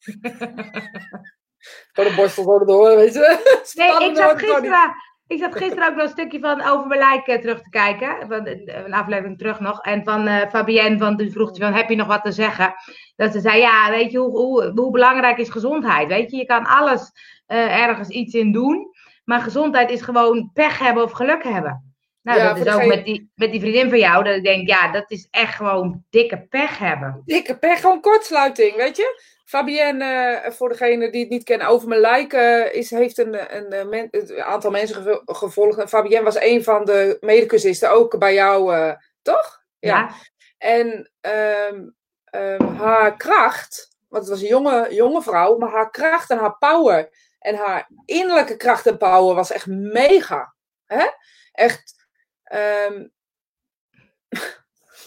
Door 1.92 2.04
de 2.04 2.14
borstel 2.14 2.44
zo 2.44 2.64
door, 2.64 2.96
weet 2.96 3.14
je. 3.14 3.60
Nee, 3.74 4.08
ik 4.10 4.16
zat 4.16 4.38
gisteren, 4.38 4.94
ik 5.32 5.38
zat 5.38 5.56
gisteren 5.56 5.88
ook 5.88 5.94
nog 5.94 6.04
een 6.04 6.10
stukje 6.10 6.40
van 6.40 6.62
Over 6.62 6.86
mijn 6.86 7.22
eh, 7.24 7.38
terug 7.38 7.62
te 7.62 7.70
kijken. 7.70 8.28
Van, 8.28 8.46
eh, 8.46 8.84
een 8.84 8.94
aflevering 8.94 9.38
terug 9.38 9.60
nog. 9.60 9.80
En 9.80 10.04
van 10.04 10.26
eh, 10.26 10.48
Fabienne, 10.48 10.98
van, 10.98 11.16
toen 11.16 11.30
vroeg 11.30 11.54
ze 11.54 11.62
van, 11.62 11.72
heb 11.72 11.88
je 11.88 11.96
nog 11.96 12.06
wat 12.06 12.24
te 12.24 12.32
zeggen? 12.32 12.74
Dat 13.16 13.32
ze 13.32 13.40
zei, 13.40 13.60
ja, 13.60 13.90
weet 13.90 14.10
je, 14.10 14.18
hoe, 14.18 14.38
hoe, 14.38 14.72
hoe 14.74 14.90
belangrijk 14.90 15.38
is 15.38 15.48
gezondheid? 15.48 16.08
Weet 16.08 16.30
je, 16.30 16.36
je 16.36 16.46
kan 16.46 16.66
alles 16.66 17.10
ergens 17.46 18.08
iets 18.08 18.34
in 18.34 18.52
doen. 18.52 18.90
Maar 19.24 19.40
gezondheid 19.40 19.90
is 19.90 20.02
gewoon 20.02 20.50
pech 20.52 20.78
hebben 20.78 21.02
of 21.02 21.12
geluk 21.12 21.42
hebben. 21.42 21.94
Nou, 22.22 22.38
Ja, 22.38 22.54
dat 22.54 22.66
is 22.66 22.72
ook 22.72 22.86
met 22.86 23.04
die, 23.04 23.30
met 23.34 23.50
die 23.50 23.60
vriendin 23.60 23.88
van 23.88 23.98
jou. 23.98 24.24
Dat 24.24 24.36
ik 24.36 24.44
denk, 24.44 24.68
ja, 24.68 24.90
dat 24.90 25.10
is 25.10 25.28
echt 25.30 25.54
gewoon 25.54 26.04
dikke 26.10 26.46
pech 26.48 26.78
hebben. 26.78 27.22
Dikke 27.24 27.58
pech, 27.58 27.80
gewoon 27.80 28.00
kortsluiting, 28.00 28.76
weet 28.76 28.96
je. 28.96 29.22
Fabienne, 29.52 30.04
eh, 30.34 30.50
voor 30.52 30.68
degene 30.68 31.10
die 31.10 31.20
het 31.20 31.30
niet 31.30 31.44
kennen, 31.44 31.66
over 31.66 31.88
mijn 31.88 32.00
lijken 32.00 32.74
is, 32.74 32.90
heeft 32.90 33.18
een, 33.18 33.56
een, 33.56 33.78
een 33.80 33.88
men- 33.88 34.08
een 34.10 34.42
aantal 34.42 34.70
mensen 34.70 34.96
gevo- 34.96 35.22
gevolgd. 35.24 35.78
En 35.78 35.88
Fabienne 35.88 36.24
was 36.24 36.40
een 36.40 36.64
van 36.64 36.84
de 36.84 37.16
medecursisten, 37.20 37.90
ook 37.90 38.18
bij 38.18 38.34
jou, 38.34 38.74
eh, 38.74 38.94
toch? 39.22 39.62
Ja, 39.78 40.10
En 40.58 41.10
ehm, 41.20 41.88
ehm, 42.24 42.64
haar 42.74 43.16
kracht, 43.16 43.96
want 44.08 44.22
het 44.22 44.32
was 44.32 44.42
een 44.42 44.48
jonge, 44.48 44.94
jonge 44.94 45.22
vrouw, 45.22 45.56
maar 45.58 45.70
haar 45.70 45.90
kracht 45.90 46.30
en 46.30 46.38
haar 46.38 46.58
power 46.58 47.08
en 47.38 47.54
haar 47.54 47.88
innerlijke 48.04 48.56
kracht 48.56 48.86
en 48.86 48.96
power 48.98 49.34
was 49.34 49.50
echt 49.50 49.66
mega. 49.66 50.54
Hè? 50.86 51.06
Echt. 51.52 52.06
ehm 52.44 53.06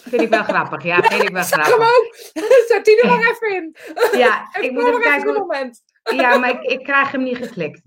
vind 0.08 0.22
ik 0.22 0.28
wel 0.28 0.42
grappig. 0.44 0.82
Ja, 0.82 1.02
vind 1.02 1.22
ik 1.22 1.28
wel 1.28 1.42
zag 1.42 1.66
hem 1.66 1.74
grappig. 1.74 1.96
ook. 1.98 2.14
Zet 2.68 2.84
die 2.84 3.00
er 3.02 3.08
maar 3.08 3.18
even 3.30 3.54
in. 3.56 3.76
Ja, 4.18 4.48
ik 4.60 4.70
moet 4.72 4.86
even 4.86 5.00
kijken 5.00 5.28
een 5.28 5.34
moment. 5.34 5.82
Ja, 6.02 6.38
maar 6.38 6.50
ik, 6.50 6.62
ik 6.62 6.84
krijg 6.84 7.10
hem 7.12 7.22
niet 7.22 7.36
geklikt. 7.36 7.80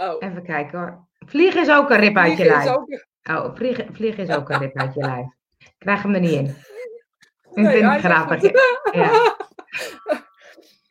Oh. 0.00 0.16
Even 0.18 0.42
kijken 0.44 0.78
hoor. 0.78 1.06
Vliegen 1.26 1.60
is 1.60 1.70
ook 1.70 1.90
een 1.90 1.98
rip 2.00 2.16
uit 2.16 2.30
je 2.30 2.36
Vliegen 2.36 2.56
lijf. 2.64 2.76
ook- 2.76 3.04
Oh, 3.30 3.54
vliegen, 3.56 3.88
vliegen 3.94 4.28
is 4.28 4.34
ook 4.36 4.50
een 4.50 4.58
rip 4.58 4.78
uit 4.78 4.94
je 4.94 5.00
lijf. 5.00 5.26
Ik 5.58 5.74
krijg 5.78 6.02
hem 6.02 6.14
er 6.14 6.20
niet 6.20 6.30
in. 6.32 6.46
Ik 6.46 6.56
Nee, 7.62 7.78
vind 7.80 7.92
het 7.92 8.00
grappig. 8.12 8.42
Ja. 8.92 9.36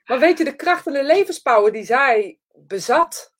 Maar 0.05 0.19
weet 0.19 0.37
je, 0.37 0.43
de 0.43 0.55
kracht 0.55 0.87
en 0.87 0.93
de 0.93 1.03
levenspower 1.03 1.71
die 1.71 1.83
zij 1.83 2.39
bezat. 2.53 3.33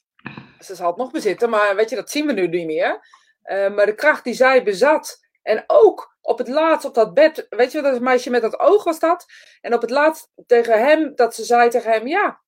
Ze 0.59 0.75
zal 0.75 0.87
het 0.87 0.97
nog 0.97 1.11
bezitten, 1.11 1.49
maar 1.49 1.75
weet 1.75 1.89
je, 1.89 1.95
dat 1.95 2.09
zien 2.11 2.25
we 2.25 2.33
nu 2.33 2.47
niet 2.47 2.65
meer. 2.65 3.07
Eh, 3.41 3.73
maar 3.75 3.85
de 3.85 3.95
kracht 3.95 4.23
die 4.23 4.33
zij 4.33 4.63
bezat. 4.63 5.19
En 5.41 5.63
ook 5.67 6.14
op 6.25 6.37
het 6.37 6.47
laatst 6.47 6.87
op 6.87 6.93
dat 6.93 7.13
bed. 7.13 7.45
Weet 7.49 7.71
je, 7.71 7.81
dat 7.81 7.99
meisje 7.99 8.29
met 8.29 8.41
dat 8.41 8.59
oog 8.59 8.83
was 8.83 8.99
dat. 8.99 9.25
En 9.61 9.73
op 9.73 9.81
het 9.81 9.89
laatst 9.89 10.29
tegen 10.47 10.85
hem, 10.85 11.11
dat 11.15 11.35
ze 11.35 11.43
zei 11.43 11.69
tegen 11.69 11.91
hem: 11.91 12.07
Ja, 12.07 12.39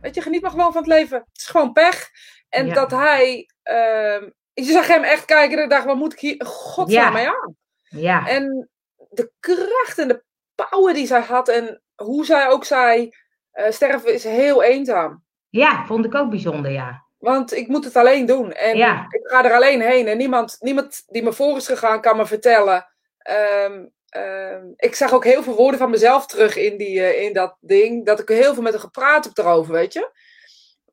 weet 0.00 0.14
je, 0.14 0.20
geniet 0.22 0.42
maar 0.42 0.50
gewoon 0.50 0.72
van 0.72 0.82
het 0.82 0.90
leven. 0.90 1.18
Het 1.18 1.40
is 1.40 1.46
gewoon 1.46 1.72
pech. 1.72 2.10
En 2.48 2.66
Ja. 2.66 2.74
dat 2.74 2.90
hij. 2.90 3.48
ehm, 3.62 4.28
je 4.52 4.62
zag 4.72 4.86
hem 4.86 5.02
echt 5.02 5.24
kijken 5.24 5.58
en 5.58 5.68
dacht: 5.68 5.84
Wat 5.84 5.96
moet 5.96 6.12
ik 6.12 6.18
hier. 6.20 6.44
Godsnaam 6.46 7.04
Ja. 7.04 7.10
mee 7.10 7.28
aan? 7.28 7.56
Ja. 7.82 8.28
En 8.28 8.68
de 9.10 9.30
kracht 9.40 9.98
en 9.98 10.08
de 10.08 10.22
power 10.54 10.94
die 10.94 11.06
zij 11.06 11.20
had. 11.20 11.48
En 11.48 11.82
hoe 11.94 12.24
zij 12.24 12.48
ook 12.48 12.64
zei: 12.64 13.10
eh, 13.50 13.70
Sterven 13.70 14.14
is 14.14 14.24
heel 14.24 14.62
eenzaam. 14.62 15.24
ja, 15.48 15.84
vond 15.86 16.04
ik 16.04 16.14
ook 16.14 16.30
bijzonder, 16.30 16.70
ja. 16.70 17.04
Want 17.18 17.52
ik 17.52 17.68
moet 17.68 17.84
het 17.84 17.96
alleen 17.96 18.26
doen. 18.26 18.52
En 18.52 18.76
Ja. 18.76 19.06
ik 19.08 19.20
ga 19.28 19.44
er 19.44 19.52
alleen 19.54 19.80
heen. 19.80 20.06
En 20.08 20.16
niemand, 20.16 20.56
niemand 20.60 21.02
die 21.06 21.22
me 21.22 21.32
voor 21.32 21.56
is 21.56 21.66
gegaan 21.66 22.00
kan 22.00 22.16
me 22.16 22.26
vertellen. 22.26 22.91
Ehm, 23.22 23.86
ehm, 24.08 24.66
ik 24.76 24.94
zag 24.94 25.12
ook 25.12 25.24
heel 25.24 25.42
veel 25.42 25.54
woorden 25.54 25.78
van 25.78 25.90
mezelf 25.90 26.26
terug 26.26 26.56
in, 26.56 26.76
die, 26.76 27.00
eh, 27.00 27.22
in 27.22 27.32
dat 27.32 27.56
ding. 27.60 28.06
Dat 28.06 28.20
ik 28.20 28.28
heel 28.28 28.54
veel 28.54 28.62
met 28.62 28.72
haar 28.72 28.82
gepraat 28.82 29.24
heb 29.24 29.38
erover, 29.38 29.72
weet 29.72 29.92
je. 29.92 30.10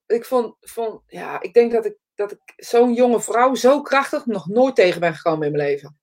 Ik 0.07 0.25
vond, 0.25 0.55
vond 0.59 1.01
ja, 1.07 1.41
ik 1.41 1.53
denk 1.53 1.71
dat 1.71 1.85
ik, 1.85 1.95
dat 2.15 2.31
ik 2.31 2.39
zo'n 2.55 2.93
jonge 2.93 3.21
vrouw 3.21 3.55
zo 3.55 3.81
krachtig 3.81 4.25
nog 4.25 4.47
nooit 4.47 4.75
tegen 4.75 4.99
ben 4.99 5.15
gekomen 5.15 5.47
in 5.47 5.51
mijn 5.51 5.67
leven. 5.67 5.97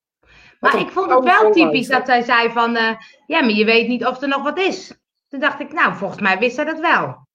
Maar 0.60 0.80
ik 0.80 0.90
vond 0.90 1.10
het 1.10 1.24
wel 1.24 1.52
typisch 1.52 1.86
dat 1.86 2.06
zij 2.06 2.22
zei 2.22 2.50
van, 2.50 2.76
eh, 2.76 2.96
ja, 3.26 3.40
maar 3.40 3.50
je 3.50 3.64
weet 3.64 3.88
niet 3.88 4.06
of 4.06 4.22
er 4.22 4.28
nog 4.28 4.42
wat 4.42 4.58
is. 4.58 4.94
Toen 5.28 5.40
dacht 5.40 5.60
ik, 5.60 5.72
nou, 5.72 5.96
volgens 5.96 6.20
mij 6.20 6.38
wist 6.38 6.54
zij 6.54 6.64
dat 6.64 6.80
wel. 6.80 7.25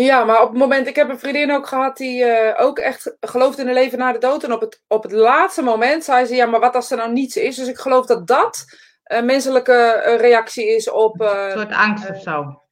Ja, 0.00 0.24
maar 0.24 0.42
op 0.42 0.48
het 0.48 0.58
moment, 0.58 0.86
ik 0.86 0.96
heb 0.96 1.08
een 1.08 1.18
vriendin 1.18 1.52
ook 1.52 1.66
gehad 1.66 1.96
die 1.96 2.24
eh, 2.24 2.66
ook 2.66 2.78
echt 2.78 3.16
gelooft 3.20 3.58
in 3.58 3.68
een 3.68 3.74
leven 3.74 3.98
na 3.98 4.12
de 4.12 4.18
dood. 4.18 4.44
En 4.44 4.52
op 4.52 4.60
het, 4.60 4.82
op 4.86 5.02
het 5.02 5.12
laatste 5.12 5.62
moment 5.62 6.04
zei 6.04 6.24
ze, 6.26 6.34
ja, 6.34 6.46
maar 6.46 6.60
wat 6.60 6.74
als 6.74 6.90
er 6.90 6.96
nou 6.96 7.12
niets 7.12 7.36
is? 7.36 7.56
Dus 7.56 7.68
ik 7.68 7.78
geloof 7.78 8.06
dat 8.06 8.26
dat 8.26 8.64
een 9.04 9.24
menselijke 9.24 9.72
eh, 9.72 10.16
reactie 10.20 10.66
is 10.76 10.90
op, 10.90 11.20
eh, 11.20 11.44
Een 11.44 11.50
soort 11.58 11.72
angst 11.72 12.10
of 12.10 12.20
zo. 12.22 12.62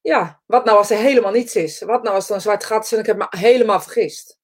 ja, 0.00 0.40
wat 0.46 0.64
nou 0.64 0.78
als 0.78 0.90
er 0.90 0.96
helemaal 0.96 1.32
niets 1.32 1.56
is? 1.56 1.80
Wat 1.82 2.02
nou 2.02 2.14
als 2.14 2.28
er 2.28 2.34
een 2.34 2.40
zwart 2.40 2.64
gat 2.64 2.84
is 2.84 2.92
en 2.92 2.98
ik 2.98 3.06
heb 3.06 3.16
me 3.16 3.26
helemaal 3.30 3.80
vergist? 3.80 4.38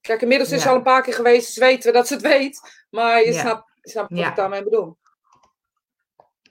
Kijk, 0.00 0.22
inmiddels 0.22 0.50
is 0.52 0.58
ze 0.60 0.64
Ja. 0.66 0.70
al 0.70 0.76
een 0.76 0.82
paar 0.84 1.02
keer 1.02 1.14
geweest, 1.14 1.46
dus 1.46 1.56
weten 1.56 1.92
we 1.92 1.96
dat 1.98 2.06
ze 2.06 2.14
het 2.14 2.22
weet. 2.22 2.84
Maar 2.90 3.18
je 3.24 3.32
Ja. 3.32 3.40
snapt, 3.40 3.70
je 3.82 3.90
snapt 3.90 4.10
wat 4.10 4.18
Ja. 4.18 4.28
ik 4.28 4.36
daarmee 4.36 4.62
bedoel. 4.62 4.96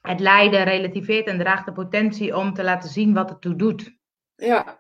Het 0.02 0.20
lijden 0.20 0.64
relativeert 0.64 1.28
en 1.28 1.38
draagt 1.40 1.66
de 1.66 1.74
potentie 1.74 2.36
om 2.36 2.54
te 2.54 2.64
laten 2.64 2.90
zien 2.90 3.14
wat 3.14 3.30
het 3.30 3.42
toe 3.42 3.56
doet. 3.56 3.96
Ja, 4.38 4.80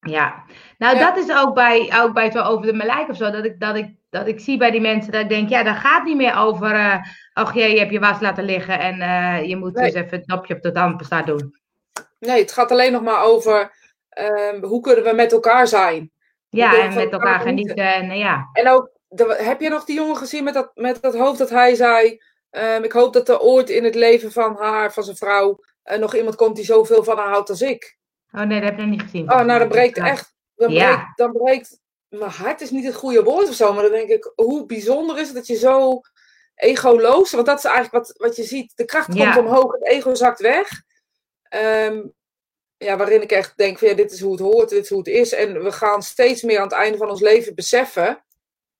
Ja, 0.00 0.44
nou 0.78 0.96
Ja. 0.96 1.10
dat 1.12 1.24
is 1.28 1.36
ook 1.36 1.54
bij, 1.54 1.92
ook 2.02 2.12
bij 2.14 2.30
zo 2.30 2.42
over 2.42 2.66
de 2.66 2.72
Melijk 2.72 3.08
of 3.08 3.16
zo, 3.16 3.30
dat 3.30 3.44
ik, 3.44 3.60
dat, 3.60 3.76
ik, 3.76 3.94
dat 4.10 4.26
ik 4.26 4.40
zie 4.40 4.58
bij 4.58 4.70
die 4.70 4.80
mensen 4.80 5.12
dat 5.12 5.20
ik 5.20 5.28
denk, 5.28 5.48
ja, 5.48 5.62
dat 5.62 5.76
gaat 5.76 6.04
niet 6.04 6.16
meer 6.16 6.36
over, 6.36 6.70
eh 6.74 6.96
ach 7.32 7.54
jee, 7.54 7.72
je 7.72 7.78
hebt 7.78 7.92
je 7.92 7.98
was 8.00 8.20
laten 8.20 8.44
liggen 8.44 8.78
en 8.78 9.00
eh, 9.00 9.48
je 9.48 9.56
moet 9.56 9.74
Nee. 9.74 9.84
dus 9.84 9.94
even 10.02 10.16
het 10.16 10.26
knopje 10.26 10.54
op 10.54 10.62
de 10.62 10.72
tandpasta 10.72 11.22
doen. 11.22 11.56
nee, 12.18 12.40
het 12.40 12.52
gaat 12.52 12.70
alleen 12.70 12.92
nog 12.92 13.02
maar 13.02 13.22
over 13.22 13.72
ehm, 14.08 14.62
hoe 14.64 14.80
kunnen 14.80 15.04
we 15.04 15.12
met 15.12 15.32
elkaar 15.32 15.66
zijn. 15.68 16.10
Ja, 16.48 16.78
en 16.80 16.94
met 16.94 17.12
elkaar 17.12 17.12
elkaar 17.12 17.40
genieten. 17.40 17.76
en 17.94 18.10
eh, 18.10 18.18
ja. 18.18 18.48
En 18.52 18.68
ook, 18.68 18.90
de- 19.08 19.36
heb 19.42 19.60
je 19.60 19.68
nog 19.68 19.84
die 19.84 19.96
jongen 19.96 20.16
gezien 20.16 20.44
met 20.44 20.54
dat, 20.54 20.70
met 20.74 21.02
dat 21.02 21.14
hoofd 21.16 21.38
dat 21.38 21.50
hij 21.50 21.74
zei... 21.74 22.20
ehm, 22.50 22.82
ik 22.82 22.92
hoop 22.92 23.12
dat 23.12 23.28
er 23.28 23.40
ooit 23.40 23.70
in 23.70 23.84
het 23.84 23.94
leven 23.94 24.32
van 24.32 24.56
haar, 24.58 24.92
van 24.92 25.02
zijn 25.02 25.16
vrouw... 25.16 25.58
nog 25.98 26.14
iemand 26.14 26.36
komt 26.36 26.56
die 26.56 26.64
zoveel 26.64 27.04
van 27.04 27.16
haar 27.18 27.28
houdt 27.28 27.50
als 27.50 27.60
ik. 27.62 27.96
Oh 28.36 28.42
nee, 28.42 28.60
dat 28.60 28.68
heb 28.70 28.78
ik 28.78 28.84
nog 28.84 28.88
niet 28.94 29.02
gezien. 29.02 29.32
Oh, 29.32 29.40
nou, 29.40 29.58
dan 29.58 29.68
breekt 29.68 29.98
echt... 29.98 30.34
Dan, 30.54 30.72
Ja. 30.72 30.94
breekt, 30.94 31.16
dan 31.16 31.32
breekt... 31.32 31.80
Mijn 32.08 32.30
hart 32.30 32.60
is 32.60 32.70
niet 32.70 32.84
het 32.84 32.94
goede 32.94 33.22
woord 33.22 33.48
of 33.48 33.54
zo, 33.54 33.72
maar 33.72 33.82
dan 33.82 33.92
denk 33.92 34.08
ik... 34.08 34.32
Hoe 34.34 34.66
bijzonder 34.66 35.18
is 35.18 35.26
het 35.26 35.36
dat 35.36 35.46
je 35.46 35.56
zo 35.56 36.00
egoloos... 36.54 37.30
Want 37.32 37.46
dat 37.46 37.58
is 37.58 37.64
eigenlijk 37.64 37.94
wat, 38.06 38.16
wat 38.18 38.36
je 38.36 38.42
ziet. 38.44 38.72
De 38.74 38.84
kracht 38.84 39.14
Ja. 39.14 39.32
komt 39.32 39.46
omhoog, 39.46 39.72
het 39.72 39.86
ego 39.86 40.14
zakt 40.14 40.40
weg. 40.40 40.68
Ehm, 41.42 42.02
ja, 42.76 42.96
waarin 42.96 43.22
ik 43.22 43.32
echt 43.32 43.56
denk 43.56 43.78
van 43.78 43.88
ja, 43.88 43.94
dit 43.94 44.12
is 44.12 44.20
hoe 44.20 44.32
het 44.32 44.40
hoort, 44.40 44.68
dit 44.68 44.82
is 44.82 44.88
hoe 44.88 44.98
het 44.98 45.06
is. 45.08 45.32
En 45.32 45.62
we 45.62 45.72
gaan 45.72 46.02
steeds 46.02 46.42
meer 46.42 46.56
aan 46.58 46.64
het 46.64 46.72
einde 46.72 46.98
van 46.98 47.10
ons 47.10 47.20
leven 47.20 47.54
beseffen, 47.54 48.24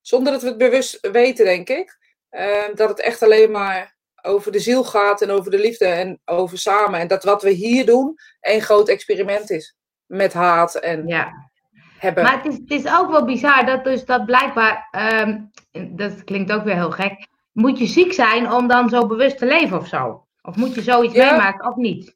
zonder 0.01 0.33
dat 0.33 0.43
we 0.43 0.49
het 0.49 0.59
bewust 0.59 0.99
weten, 1.11 1.45
denk 1.45 1.69
ik, 1.69 1.99
ehm, 2.31 2.75
dat 2.75 2.89
het 2.89 3.01
echt 3.01 3.23
alleen 3.23 3.51
maar 3.51 3.96
over 4.27 4.53
de 4.53 4.59
ziel 4.61 4.85
gaat 4.85 5.23
en 5.23 5.31
over 5.31 5.51
de 5.51 5.59
liefde 5.59 5.85
en 5.85 6.21
over 6.25 6.59
samen. 6.59 7.01
En 7.01 7.09
dat 7.09 7.25
wat 7.25 7.43
we 7.43 7.51
hier 7.51 7.87
doen 7.87 8.15
een 8.41 8.61
groot 8.61 8.89
experiment 8.89 9.51
is. 9.51 9.77
Met 10.07 10.33
haat 10.33 10.75
en 10.75 11.07
Ja, 11.07 11.51
hebben. 11.99 12.23
maar 12.25 12.43
het 12.43 12.53
is, 12.53 12.59
het 12.59 12.71
is 12.71 12.93
ook 12.99 13.11
wel 13.11 13.25
bizar 13.25 13.67
dat 13.67 13.85
dus 13.85 14.05
dat 14.05 14.25
blijkbaar, 14.27 14.89
ehm, 14.91 15.41
dat 15.89 16.25
klinkt 16.25 16.53
ook 16.53 16.65
weer 16.65 16.75
heel 16.75 16.91
gek, 16.91 17.27
moet 17.53 17.79
je 17.79 17.87
ziek 17.87 18.13
zijn 18.13 18.53
om 18.53 18.69
dan 18.69 18.89
zo 18.89 19.07
bewust 19.07 19.39
te 19.39 19.47
leven 19.47 19.79
of 19.79 19.87
zo? 19.87 20.27
Of 20.43 20.57
moet 20.57 20.75
je 20.75 20.83
zoiets 20.83 21.15
Ja. 21.15 21.31
meemaken 21.31 21.69
of 21.71 21.77
niet? 21.77 22.15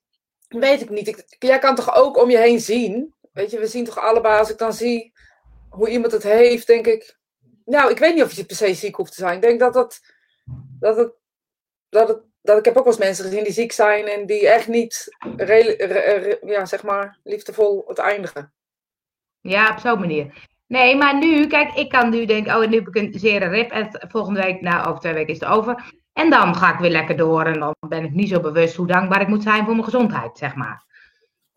Weet 0.48 0.80
ik 0.80 0.90
niet. 0.90 1.08
Ik, 1.08 1.24
jij 1.38 1.58
kan 1.58 1.74
toch 1.74 1.96
ook 1.96 2.22
om 2.22 2.30
je 2.30 2.38
heen 2.38 2.60
zien? 2.60 3.14
Weet 3.32 3.50
je, 3.50 3.58
we 3.58 3.66
zien 3.66 3.84
toch 3.84 3.98
allebei, 3.98 4.38
als 4.38 4.50
ik 4.50 4.58
dan 4.58 4.72
zie 4.72 5.12
hoe 5.70 5.88
iemand 5.88 6.12
het 6.12 6.22
heeft, 6.22 6.66
denk 6.66 6.86
ik. 6.86 7.18
Nou, 7.64 7.90
ik 7.90 7.98
weet 7.98 8.14
niet 8.14 8.24
of 8.24 8.32
je 8.32 8.44
per 8.44 8.56
se 8.56 8.74
ziek 8.74 8.94
hoeft 8.96 9.12
te 9.12 9.18
zijn. 9.20 9.34
Ik 9.34 9.42
denk 9.42 9.60
dat 9.60 9.74
het. 9.74 10.00
Dat 10.80 10.96
het. 10.96 11.12
Dat 11.90 12.08
het 12.08 12.18
dat 12.42 12.58
ik 12.58 12.64
heb 12.64 12.76
ook 12.76 12.84
wel 12.84 12.92
eens 12.92 13.02
mensen 13.02 13.24
gezien 13.24 13.44
die 13.44 13.52
ziek 13.52 13.72
zijn 13.72 14.06
en 14.06 14.26
die 14.26 14.48
echt 14.48 14.68
niet, 14.68 15.16
re- 15.36 15.74
re- 15.78 16.14
re- 16.18 16.38
ja, 16.46 16.66
zeg 16.66 16.82
maar, 16.82 17.18
liefdevol 17.24 17.84
het 17.86 17.98
eindigen. 17.98 18.52
Ja, 19.40 19.70
op 19.70 19.78
zo'n 19.78 20.00
manier. 20.00 20.48
Nee, 20.66 20.96
maar 20.96 21.18
nu, 21.18 21.46
kijk, 21.46 21.74
ik 21.74 21.88
kan 21.88 22.10
nu 22.10 22.24
denken, 22.24 22.54
oh, 22.56 22.68
nu 22.68 22.76
heb 22.76 22.88
ik 22.88 22.94
een 22.94 23.18
zere 23.18 23.48
rib 23.48 23.70
en 23.70 23.88
volgende 24.08 24.42
week, 24.42 24.60
nou, 24.60 24.88
over 24.88 25.00
twee 25.00 25.12
weken 25.12 25.34
is 25.34 25.40
het 25.40 25.48
over. 25.48 25.92
En 26.12 26.30
dan 26.30 26.54
ga 26.54 26.72
ik 26.72 26.78
weer 26.78 26.90
lekker 26.90 27.16
door 27.16 27.44
en 27.44 27.60
dan 27.60 27.74
ben 27.88 28.04
ik 28.04 28.10
niet 28.10 28.28
zo 28.28 28.40
bewust 28.40 28.76
hoe 28.76 28.86
dankbaar 28.86 29.20
ik 29.20 29.28
moet 29.28 29.42
zijn 29.42 29.64
voor 29.64 29.72
mijn 29.72 29.84
gezondheid, 29.84 30.38
zeg 30.38 30.54
maar. 30.54 30.84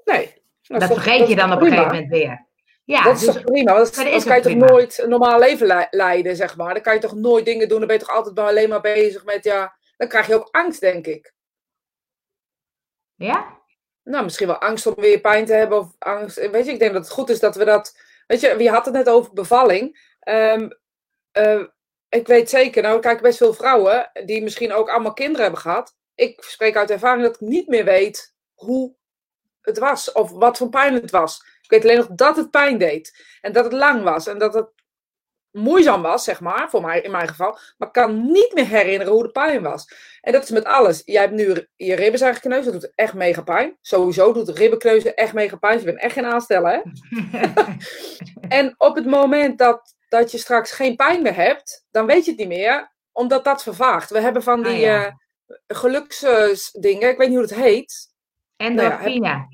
Nee. 0.06 0.34
Nou, 0.68 0.80
dat 0.80 0.94
vergeet 0.94 1.20
dat 1.20 1.30
je 1.30 1.36
dan 1.36 1.54
op 1.54 1.62
een 1.62 1.68
gegeven 1.68 1.88
moment 1.88 2.10
weer. 2.10 2.48
Ja, 2.84 3.04
dat 3.04 3.16
is 3.16 3.26
dus, 3.26 3.34
toch 3.34 3.44
prima? 3.44 3.74
Dat 3.74 3.92
is 3.92 3.98
anders 3.98 4.24
kan 4.24 4.36
je 4.36 4.42
toch 4.42 4.70
nooit 4.70 5.00
een 5.00 5.10
normaal 5.10 5.40
leven 5.40 5.68
le- 5.68 5.88
leiden, 5.90 6.36
zeg 6.36 6.56
maar. 6.58 6.74
Dan 6.74 6.84
kan 6.84 6.94
je 6.94 7.00
toch 7.00 7.16
nooit 7.16 7.46
dingen 7.46 7.68
doen. 7.68 7.78
Dan 7.78 7.88
ben 7.88 7.98
je 7.98 8.04
toch 8.06 8.16
altijd 8.16 8.36
maar 8.36 8.48
alleen 8.48 8.70
maar 8.70 8.82
bezig 8.82 9.26
met, 9.26 9.44
ja... 9.44 9.76
Dan 10.04 10.12
krijg 10.12 10.28
je 10.28 10.36
ook 10.36 10.50
angst, 10.52 10.80
denk 10.80 11.08
ik. 11.08 11.34
ja? 13.16 13.62
Nou, 14.04 14.24
misschien 14.24 14.48
wel 14.48 14.58
angst 14.58 14.86
om 14.86 14.94
weer 14.96 15.20
pijn 15.20 15.46
te 15.46 15.54
hebben. 15.54 15.80
Of 15.80 15.96
angst. 16.00 16.50
Weet 16.50 16.66
je, 16.66 16.72
ik 16.72 16.80
denk 16.80 16.94
dat 16.94 17.04
het 17.04 17.14
goed 17.14 17.30
is 17.30 17.40
dat 17.40 17.56
we 17.56 17.66
dat. 17.66 17.98
Weet 18.28 18.40
je, 18.40 18.56
wie 18.56 18.70
had 18.70 18.86
het 18.86 18.94
net 18.94 19.10
over 19.10 19.34
bevalling? 19.34 20.16
Ehm, 20.20 20.70
eh, 21.32 21.64
ik 22.10 22.28
weet 22.28 22.50
zeker, 22.50 22.82
nou, 22.82 22.96
ik 22.96 23.02
kijk 23.02 23.22
best 23.22 23.38
veel 23.38 23.54
vrouwen 23.54 24.12
die 24.26 24.44
misschien 24.44 24.74
ook 24.74 24.90
allemaal 24.90 25.14
kinderen 25.14 25.42
hebben 25.42 25.62
gehad. 25.62 25.96
Ik 26.16 26.44
spreek 26.44 26.76
uit 26.76 26.92
ervaring 26.92 27.24
dat 27.24 27.36
ik 27.36 27.48
niet 27.48 27.68
meer 27.68 27.86
weet 27.86 28.36
hoe 28.54 28.96
het 29.62 29.78
was 29.78 30.12
of 30.12 30.32
wat 30.32 30.58
voor 30.58 30.70
pijn 30.70 30.94
het 30.94 31.12
was. 31.12 31.38
Ik 31.62 31.70
weet 31.70 31.84
alleen 31.84 31.98
nog 31.98 32.08
dat 32.08 32.36
het 32.36 32.52
pijn 32.52 32.78
deed 32.78 33.38
en 33.42 33.52
dat 33.52 33.64
het 33.64 33.74
lang 33.74 34.04
was 34.04 34.28
en 34.28 34.38
dat 34.38 34.54
het 34.54 34.70
moeizaam 35.54 36.02
was, 36.02 36.24
zeg 36.24 36.40
maar, 36.40 36.70
voor 36.70 36.82
mij 36.82 37.02
in 37.02 37.12
mijn 37.12 37.28
geval. 37.28 37.58
Maar 37.78 37.88
ik 37.88 37.94
kan 37.94 38.32
niet 38.32 38.52
meer 38.54 38.68
herinneren 38.68 39.14
hoe 39.14 39.24
de 39.24 39.32
pijn 39.32 39.64
was. 39.64 39.94
En 40.22 40.32
dat 40.34 40.44
is 40.44 40.50
met 40.50 40.64
alles. 40.64 41.02
Jij 41.06 41.22
hebt 41.22 41.34
nu 41.34 41.68
je 41.76 41.96
ribben 41.96 42.20
zijn 42.20 42.34
gekneusd. 42.34 42.64
Dat 42.72 42.82
doet 42.82 42.92
echt 42.96 43.14
mega 43.14 43.42
pijn. 43.42 43.78
Sowieso 43.82 44.34
doet 44.34 44.50
ribbenkneuzen 44.50 45.16
echt 45.16 45.34
mega 45.34 45.56
pijn. 45.56 45.74
Dus 45.74 45.84
je 45.84 45.90
bent 45.92 46.04
echt 46.04 46.14
geen 46.14 46.26
aansteller, 46.26 46.72
hè? 46.72 46.82
en 48.58 48.76
op 48.78 48.96
het 48.96 49.06
moment 49.06 49.58
dat, 49.58 49.96
dat 50.10 50.32
je 50.32 50.38
straks 50.38 50.72
geen 50.72 50.96
pijn 50.96 51.22
meer 51.22 51.36
hebt, 51.36 51.86
dan 51.92 52.06
weet 52.06 52.26
je 52.26 52.32
het 52.32 52.40
niet 52.40 52.48
meer. 52.48 52.92
Omdat 53.12 53.44
dat 53.44 53.64
vervaagt. 53.64 54.10
We 54.10 54.20
hebben 54.20 54.44
van 54.44 54.64
die 54.64 54.74
Ah, 54.74 54.80
ja. 54.80 55.06
eh, 55.06 55.14
geluksdingen. 55.68 57.10
ik 57.10 57.18
weet 57.18 57.28
niet 57.28 57.38
hoe 57.38 57.46
het 57.48 57.56
heet. 57.56 58.12
En 58.58 58.74
Nou 58.74 58.88
ja, 58.88 59.00
endorfine. 59.00 59.48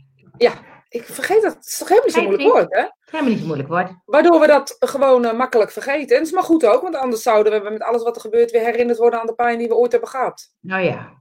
Ik 0.90 1.04
vergeet 1.04 1.42
dat. 1.42 1.54
Het 1.54 1.66
is 1.66 1.78
toch 1.78 1.88
helemaal 1.88 2.08
niet 2.08 2.16
zo 2.16 2.22
Geeft 2.22 2.38
moeilijk 2.38 2.70
woord, 2.70 2.76
hè? 2.76 2.88
Helemaal 3.10 3.34
niet 3.34 3.46
moeilijk 3.46 3.70
wordt. 3.70 3.92
Waardoor 4.06 4.40
we 4.40 4.48
dat 4.48 4.76
gewoon 4.80 5.26
eh, 5.26 5.34
makkelijk 5.34 5.72
vergeten. 5.72 6.16
En 6.16 6.18
dat 6.18 6.28
is 6.28 6.34
maar 6.34 6.44
goed 6.44 6.66
ook. 6.66 6.82
Want 6.82 6.96
anders 6.96 7.22
zouden 7.22 7.64
we 7.64 7.70
met 7.70 7.82
alles 7.82 8.04
wat 8.04 8.16
er 8.16 8.22
gebeurt 8.22 8.52
weer 8.52 8.62
herinnerd 8.62 8.98
worden 8.98 9.20
aan 9.20 9.28
de 9.28 9.34
pijn 9.34 9.58
die 9.58 9.68
we 9.68 9.76
ooit 9.76 9.92
hebben 9.92 10.10
gehad. 10.10 10.54
Nou 10.60 10.84
ja. 10.84 11.18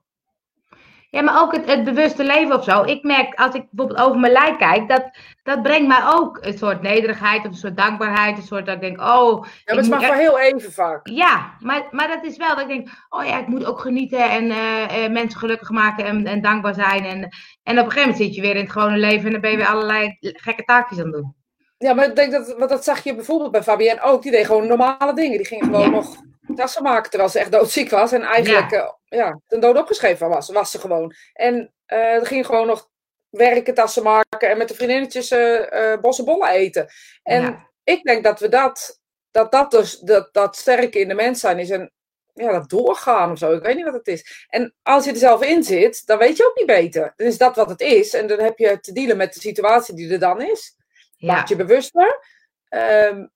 Ja, 1.10 1.22
maar 1.22 1.40
ook 1.40 1.52
het, 1.52 1.66
het 1.66 1.84
bewuste 1.84 2.24
leven 2.24 2.56
of 2.56 2.64
zo. 2.64 2.82
Ik 2.82 3.02
merk, 3.02 3.34
als 3.34 3.54
ik 3.54 3.66
bijvoorbeeld 3.70 4.06
over 4.08 4.20
mijn 4.20 4.32
lijk 4.32 4.58
kijk, 4.58 4.88
dat, 4.88 5.10
dat 5.42 5.62
brengt 5.62 5.88
mij 5.88 6.02
ook 6.04 6.38
een 6.40 6.58
soort 6.58 6.82
nederigheid 6.82 7.44
of 7.44 7.50
een 7.50 7.54
soort 7.54 7.76
dankbaarheid. 7.76 8.36
Een 8.36 8.42
soort 8.42 8.66
dat 8.66 8.74
ik 8.74 8.80
denk, 8.80 9.00
oh, 9.00 9.44
Ja, 9.44 9.50
maar 9.64 9.74
het 9.76 9.84
is 9.84 9.88
maar 9.88 10.04
voor 10.04 10.14
heel 10.14 10.38
even 10.38 10.72
vaak. 10.72 11.08
ja, 11.08 11.54
maar, 11.60 11.88
maar 11.90 12.08
dat 12.08 12.24
is 12.24 12.36
wel 12.36 12.48
dat 12.48 12.60
ik 12.60 12.68
denk, 12.68 12.88
oh 13.08 13.24
ja, 13.24 13.38
ik 13.38 13.46
moet 13.46 13.64
ook 13.64 13.80
genieten 13.80 14.30
en 14.30 14.50
eh, 14.50 15.04
eh, 15.04 15.12
mensen 15.12 15.40
gelukkig 15.40 15.70
maken 15.70 16.04
en, 16.04 16.26
en 16.26 16.42
dankbaar 16.42 16.74
zijn. 16.74 17.04
En, 17.04 17.28
en 17.62 17.78
op 17.78 17.84
een 17.84 17.90
gegeven 17.92 18.00
moment 18.00 18.16
zit 18.16 18.34
je 18.34 18.40
weer 18.40 18.56
in 18.56 18.62
het 18.62 18.72
gewone 18.72 18.96
leven 18.96 19.26
en 19.26 19.32
dan 19.32 19.40
ben 19.40 19.50
je 19.50 19.56
weer 19.56 19.66
allerlei 19.66 20.16
gekke 20.20 20.64
taakjes 20.64 20.98
aan 20.98 21.04
het 21.04 21.14
doen. 21.14 21.36
Ja, 21.78 21.92
maar 21.94 22.06
ik 22.06 22.16
denk 22.16 22.32
dat, 22.32 22.54
want 22.56 22.70
dat 22.70 22.84
zag 22.84 23.04
je 23.04 23.14
bijvoorbeeld 23.14 23.50
bij 23.50 23.62
Fabienne 23.62 24.02
ook. 24.02 24.22
Die 24.22 24.30
deed 24.32 24.46
gewoon 24.46 24.66
normale 24.66 25.14
dingen. 25.14 25.36
Die 25.36 25.46
ging 25.46 25.64
gewoon 25.64 25.80
Ja. 25.80 25.88
nog 25.88 26.16
tassen 26.56 26.82
maken 26.82 27.10
terwijl 27.10 27.30
ze 27.30 27.38
echt 27.38 27.52
doodziek 27.52 27.90
was. 27.90 28.12
En 28.12 28.22
eigenlijk 28.22 28.70
ja. 28.70 28.98
ja, 29.04 29.40
ten 29.46 29.60
dood 29.60 29.76
opgeschreven 29.78 30.28
was. 30.28 30.50
Was 30.50 30.70
ze 30.70 30.78
gewoon. 30.78 31.14
En 31.32 31.72
er 31.86 32.26
ging 32.26 32.46
gewoon 32.46 32.66
nog 32.66 32.88
werken, 33.30 33.74
tassen 33.74 34.02
maken. 34.02 34.50
En 34.50 34.58
met 34.58 34.68
de 34.68 34.74
vriendinnetjes 34.74 35.30
eh 35.30 35.92
eh 35.92 36.00
bossen 36.00 36.24
bollen 36.24 36.48
eten. 36.48 36.88
En 37.22 37.42
Ja. 37.42 37.68
ik 37.84 38.02
denk 38.04 38.24
dat 38.24 38.40
we 38.40 38.48
dat, 38.48 39.00
dat, 39.30 39.52
dat 39.52 39.70
dus, 39.70 39.98
dat, 39.98 40.28
dat 40.32 40.56
sterke 40.56 40.98
in 41.00 41.08
de 41.08 41.14
mens 41.14 41.40
zijn 41.40 41.58
is. 41.58 41.70
En 41.70 41.92
ja, 42.34 42.52
dat 42.52 42.70
doorgaan 42.70 43.30
of 43.30 43.38
zo. 43.38 43.52
Ik 43.52 43.62
weet 43.62 43.76
niet 43.76 43.84
wat 43.84 43.94
het 43.94 44.06
is. 44.08 44.46
En 44.48 44.74
als 44.82 45.04
je 45.04 45.10
er 45.10 45.16
zelf 45.16 45.42
in 45.42 45.62
zit, 45.62 46.06
dan 46.06 46.18
weet 46.18 46.36
je 46.36 46.46
ook 46.46 46.56
niet 46.56 46.66
beter. 46.66 47.12
Dan 47.16 47.26
is 47.26 47.38
dat 47.38 47.56
wat 47.56 47.68
het 47.68 47.80
is. 47.80 48.14
En 48.14 48.26
dan 48.26 48.38
heb 48.38 48.58
je 48.58 48.80
te 48.80 48.92
dealen 48.92 49.16
met 49.16 49.34
de 49.34 49.40
situatie 49.40 49.94
die 49.94 50.12
er 50.12 50.18
dan 50.18 50.42
is. 50.42 50.76
Ja. 51.18 51.34
Maak 51.34 51.48
je 51.48 51.56
bewuster. 51.56 52.24
Ehm, 52.68 53.26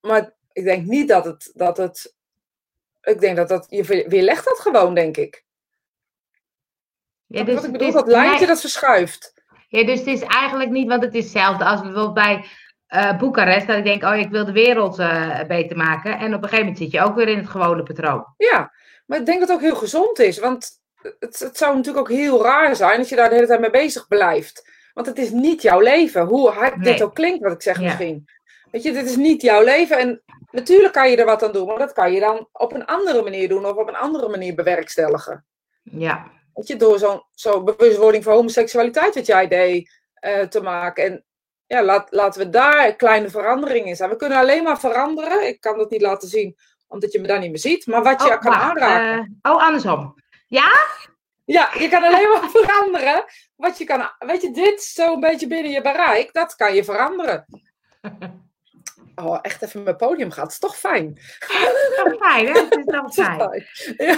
maar 0.00 0.32
ik 0.52 0.64
denk 0.64 0.86
niet 0.86 1.08
dat 1.08 1.24
het, 1.24 1.50
dat 1.54 1.76
het. 1.76 2.14
Ik 3.02 3.20
denk 3.20 3.36
dat 3.36 3.48
dat. 3.48 3.66
Je 3.68 3.82
weer- 3.82 4.08
weerlegt 4.08 4.44
dat 4.44 4.58
gewoon, 4.60 4.94
denk 4.94 5.16
ik. 5.16 5.44
Ja, 7.26 7.44
wat 7.44 7.64
ik 7.64 7.72
bedoel, 7.72 7.92
dat 7.92 8.06
lijntje 8.06 8.46
dat 8.46 8.60
verschuift. 8.60 9.34
Ja, 9.68 9.84
dus 9.84 9.98
het 9.98 10.08
is 10.08 10.20
eigenlijk 10.22 10.70
niet, 10.70 10.88
want 10.88 11.02
het 11.02 11.14
is 11.14 11.22
hetzelfde 11.24 11.64
als 11.64 11.80
bijvoorbeeld 11.80 12.14
bij 12.14 12.44
eh 12.86 13.18
Boekarest. 13.18 13.66
Dat 13.66 13.76
ik 13.76 13.84
denk, 13.84 14.02
oh, 14.02 14.16
ik 14.16 14.30
wil 14.30 14.44
de 14.44 14.52
wereld 14.52 14.98
eh, 14.98 15.44
beter 15.44 15.76
maken. 15.76 16.18
En 16.18 16.34
op 16.34 16.42
een 16.42 16.48
gegeven 16.48 16.58
moment 16.58 16.78
zit 16.78 16.90
je 16.90 17.00
ook 17.00 17.14
weer 17.14 17.28
in 17.28 17.38
het 17.38 17.48
gewone 17.48 17.82
patroon. 17.82 18.34
Ja, 18.36 18.72
maar 19.06 19.18
ik 19.18 19.26
denk 19.26 19.40
dat 19.40 19.48
het 19.48 19.56
ook 19.56 19.62
heel 19.64 19.76
gezond 19.76 20.18
is. 20.18 20.38
Want 20.38 20.70
het, 21.18 21.38
het 21.38 21.56
zou 21.56 21.76
natuurlijk 21.76 22.10
ook 22.10 22.16
heel 22.16 22.42
raar 22.42 22.76
zijn 22.76 22.98
als 22.98 23.08
je 23.08 23.16
daar 23.16 23.28
de 23.28 23.34
hele 23.34 23.46
tijd 23.46 23.60
mee 23.60 23.70
bezig 23.70 24.08
blijft. 24.08 24.70
Want 24.98 25.10
het 25.10 25.18
is 25.18 25.30
niet 25.30 25.62
jouw 25.62 25.80
leven. 25.80 26.26
Hoe 26.26 26.50
hard 26.50 26.84
dit 26.84 27.02
ook 27.02 27.14
klinkt, 27.14 27.42
wat 27.42 27.52
ik 27.52 27.62
zeg 27.62 27.78
Ja. 27.78 27.84
misschien. 27.84 28.28
Weet 28.70 28.82
je, 28.82 28.92
dit 28.92 29.04
is 29.04 29.16
niet 29.16 29.42
jouw 29.42 29.62
leven. 29.64 29.98
En 29.98 30.22
natuurlijk 30.50 30.92
kan 30.92 31.10
je 31.10 31.16
er 31.16 31.24
wat 31.24 31.42
aan 31.42 31.52
doen, 31.52 31.66
maar 31.66 31.78
dat 31.78 31.92
kan 31.92 32.12
je 32.12 32.20
dan 32.20 32.48
op 32.52 32.72
een 32.74 32.84
andere 32.86 33.22
manier 33.22 33.48
doen 33.48 33.66
of 33.66 33.76
op 33.76 33.88
een 33.88 33.96
andere 33.96 34.28
manier 34.28 34.54
bewerkstelligen. 34.54 35.46
Ja, 35.82 36.30
Weet 36.54 36.66
je, 36.66 36.76
door 36.76 36.98
zo'n 36.98 37.22
zo 37.32 37.62
bewustwording 37.62 38.24
voor 38.24 38.32
homoseksualiteit 38.32 39.14
wat 39.14 39.26
jij 39.26 39.48
deed 39.48 39.90
eh, 40.14 40.40
te 40.40 40.60
maken. 40.60 41.04
En 41.04 41.24
ja, 41.66 41.82
laat, 41.82 42.08
laten 42.12 42.40
we 42.40 42.48
daar 42.50 42.94
kleine 42.96 43.28
veranderingen 43.30 43.88
in 43.88 43.96
zijn. 43.96 44.10
We 44.10 44.16
kunnen 44.16 44.38
alleen 44.38 44.62
maar 44.62 44.80
veranderen. 44.80 45.46
Ik 45.48 45.60
kan 45.60 45.78
dat 45.78 45.90
niet 45.90 46.00
laten 46.02 46.28
zien, 46.28 46.56
omdat 46.88 47.12
je 47.12 47.20
me 47.20 47.26
daar 47.26 47.40
niet 47.40 47.50
meer 47.50 47.58
ziet. 47.58 47.86
Maar 47.86 48.02
wat 48.02 48.22
je 48.22 48.28
Oh, 48.32 48.40
kan 48.40 48.52
aanraken. 48.52 49.38
eh, 49.42 49.52
oh, 49.52 49.62
andersom. 49.66 50.14
Ja? 50.46 50.70
Ja, 51.48 51.70
je 51.78 51.88
kan 51.88 52.02
alleen 52.02 52.28
maar 52.28 52.50
veranderen. 52.58 53.24
Wat 53.56 53.78
je 53.78 53.84
kan, 53.84 54.10
weet 54.18 54.42
je, 54.42 54.50
dit 54.50 54.82
zo'n 54.82 55.20
beetje 55.20 55.46
binnen 55.46 55.72
je 55.72 55.80
bereik, 55.80 56.32
dat 56.32 56.54
kan 56.54 56.74
je 56.74 56.84
veranderen. 56.84 57.44
Oh, 59.22 59.38
echt 59.42 59.62
even 59.62 59.82
mijn 59.82 59.96
podium 59.96 60.30
gaat. 60.30 60.50
is 60.50 60.58
toch 60.58 60.76
fijn. 60.76 61.18
Toch 61.96 62.14
fijn, 62.20 62.46
hè? 62.46 62.52
Het 62.52 62.76
is 62.76 62.84
toch 62.84 63.14
fijn. 63.36 63.66
Ja. 63.96 64.16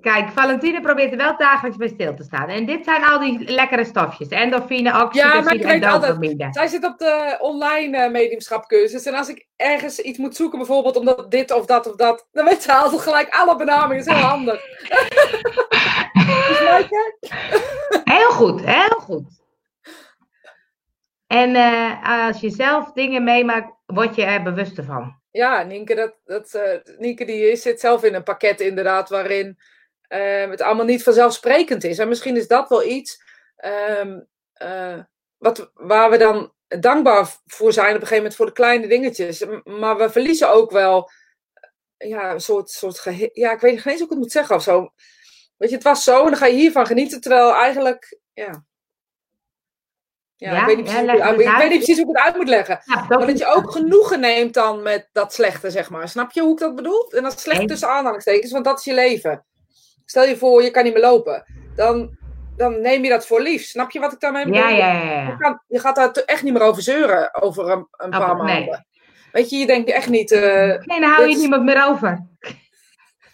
Kijk, 0.00 0.30
Valentine 0.30 0.80
probeert 0.80 1.10
er 1.10 1.16
wel 1.16 1.36
dagelijks 1.36 1.76
bij 1.76 1.88
stil 1.88 2.14
te 2.14 2.22
staan. 2.22 2.48
En 2.48 2.66
dit 2.66 2.84
zijn 2.84 3.04
al 3.04 3.18
die 3.18 3.50
lekkere 3.50 3.84
stofjes. 3.84 4.28
Endorfine, 4.28 4.88
Ja, 4.88 5.02
oxytocine 5.02 5.54
ik 5.54 5.64
en 5.64 5.80
dopamine. 5.80 6.48
Zij 6.50 6.66
zit 6.66 6.84
op 6.84 6.98
de 6.98 7.36
online 7.40 7.96
eh, 7.96 8.10
mediumschapcursus. 8.10 9.06
En 9.06 9.14
als 9.14 9.28
ik 9.28 9.46
ergens 9.56 9.98
iets 9.98 10.18
moet 10.18 10.36
zoeken, 10.36 10.58
bijvoorbeeld 10.58 10.96
omdat 10.96 11.30
dit 11.30 11.52
of 11.52 11.66
dat 11.66 11.88
of 11.88 11.96
dat, 11.96 12.26
dan 12.32 12.44
weet 12.44 12.62
ze 12.62 12.72
altijd 12.72 13.00
gelijk 13.00 13.34
alle 13.34 13.56
benamingen. 13.56 13.96
is 14.06 14.06
heel 14.06 14.14
handig. 14.14 14.60
Heel 18.04 18.30
goed, 18.30 18.60
heel 18.64 18.98
goed. 19.00 19.44
En 21.26 21.54
eh, 21.54 22.26
als 22.26 22.40
je 22.40 22.50
zelf 22.50 22.92
dingen 22.92 23.24
meemaakt, 23.24 23.72
word 23.86 24.14
je 24.14 24.24
er 24.24 24.42
bewust 24.42 24.80
van. 24.84 25.20
Ja, 25.30 25.62
Nienke, 25.62 25.94
dat, 25.94 26.14
dat, 26.24 26.54
eh, 26.54 26.96
Nienke 26.98 27.24
die 27.24 27.56
zit 27.56 27.80
zelf 27.80 28.04
in 28.04 28.14
een 28.14 28.22
pakket 28.22 28.60
inderdaad 28.60 29.08
waarin 29.08 29.58
eh, 30.08 30.50
het 30.50 30.60
allemaal 30.60 30.84
niet 30.84 31.02
vanzelfsprekend 31.02 31.84
is. 31.84 31.98
En 31.98 32.08
misschien 32.08 32.36
is 32.36 32.48
dat 32.48 32.68
wel 32.68 32.84
iets 32.84 33.22
ehm, 33.56 34.20
eh, 34.52 34.98
wat, 35.36 35.70
waar 35.74 36.10
we 36.10 36.16
dan 36.16 36.52
dankbaar 36.80 37.36
voor 37.46 37.72
zijn 37.72 37.94
op 37.94 38.00
een 38.00 38.06
gegeven 38.06 38.16
moment 38.16 38.34
voor 38.34 38.46
de 38.46 38.52
kleine 38.52 38.86
dingetjes. 38.86 39.44
Maar 39.64 39.96
we 39.96 40.10
verliezen 40.10 40.50
ook 40.50 40.70
wel 40.70 41.10
ja, 41.96 42.32
een 42.32 42.40
soort, 42.40 42.70
soort 42.70 43.02
ja, 43.32 43.52
ik 43.52 43.60
weet 43.60 43.74
niet 43.74 43.86
eens 43.86 43.94
hoe 43.94 44.04
ik 44.04 44.10
het 44.10 44.18
moet 44.18 44.32
zeggen 44.32 44.56
of 44.56 44.62
zo. 44.62 44.92
Weet 45.56 45.68
je, 45.68 45.74
het 45.74 45.84
was 45.84 46.04
zo 46.04 46.18
en 46.18 46.30
dan 46.30 46.36
ga 46.36 46.46
je 46.46 46.54
hiervan 46.54 46.86
genieten, 46.86 47.20
terwijl 47.20 47.54
eigenlijk, 47.54 48.18
ja... 48.32 48.64
Ja, 50.38 50.52
Ja, 50.52 50.60
ik, 50.60 50.66
weet 50.66 50.76
niet 50.76 50.86
ja, 50.90 50.92
precies 50.92 51.08
hoe 51.08 51.12
ik, 51.12 51.18
het 51.18 51.20
uit- 51.20 51.30
het 51.30 51.40
ik 51.40 51.46
weet 51.46 51.54
uit. 51.62 51.70
niet 51.70 51.78
precies 51.84 51.96
hoe 52.02 52.10
ik 52.10 52.16
het 52.16 52.26
uit 52.26 52.36
moet 52.36 52.48
leggen. 52.48 52.80
Ja, 52.84 53.06
dat 53.08 53.18
Maar 53.18 53.26
dat 53.26 53.38
je 53.38 53.46
ook 53.46 53.70
genoegen 53.70 54.20
neemt 54.20 54.54
dan 54.54 54.82
met 54.82 55.08
dat 55.12 55.32
slechte, 55.34 55.70
zeg 55.70 55.90
maar. 55.90 56.08
Snap 56.08 56.32
je 56.32 56.40
hoe 56.40 56.52
ik 56.52 56.58
dat 56.58 56.74
bedoel? 56.74 57.12
En 57.12 57.22
dat 57.22 57.40
slecht 57.40 57.58
Nee. 57.58 57.66
tussen 57.66 57.88
aanhalingstekens, 57.88 58.52
want 58.52 58.64
dat 58.64 58.78
is 58.78 58.84
je 58.84 58.94
leven. 58.94 59.44
Stel 60.04 60.24
je 60.24 60.36
voor, 60.36 60.62
je 60.62 60.70
kan 60.70 60.84
niet 60.84 60.92
meer 60.92 61.02
lopen. 61.02 61.44
Dan, 61.76 62.16
dan 62.56 62.80
neem 62.80 63.02
je 63.02 63.08
dat 63.10 63.26
voor 63.26 63.40
lief. 63.40 63.64
Snap 63.64 63.90
je 63.90 64.00
wat 64.00 64.12
ik 64.12 64.20
daarmee 64.20 64.44
bedoel? 64.44 64.60
Ja, 64.60 64.68
ja, 64.68 64.92
ja. 65.02 65.26
Je, 65.28 65.36
kan- 65.38 65.62
je 65.66 65.78
gaat 65.78 65.96
daar 65.96 66.10
echt 66.12 66.42
niet 66.42 66.52
meer 66.52 66.62
over 66.62 66.82
zeuren 66.82 67.42
over 67.42 67.70
een, 67.70 67.86
een 67.90 68.10
paar 68.10 68.32
Over- 68.32 68.44
nee. 68.44 68.54
maanden. 68.60 68.86
Weet 69.32 69.50
je, 69.50 69.56
je 69.56 69.66
denkt 69.66 69.90
echt 69.90 70.08
niet... 70.08 70.30
eh, 70.32 70.40
Nee, 70.66 71.00
dan 71.00 71.02
hou 71.10 71.28
je 71.28 71.36
niemand 71.36 71.62
meer 71.64 71.84
over. 71.86 72.26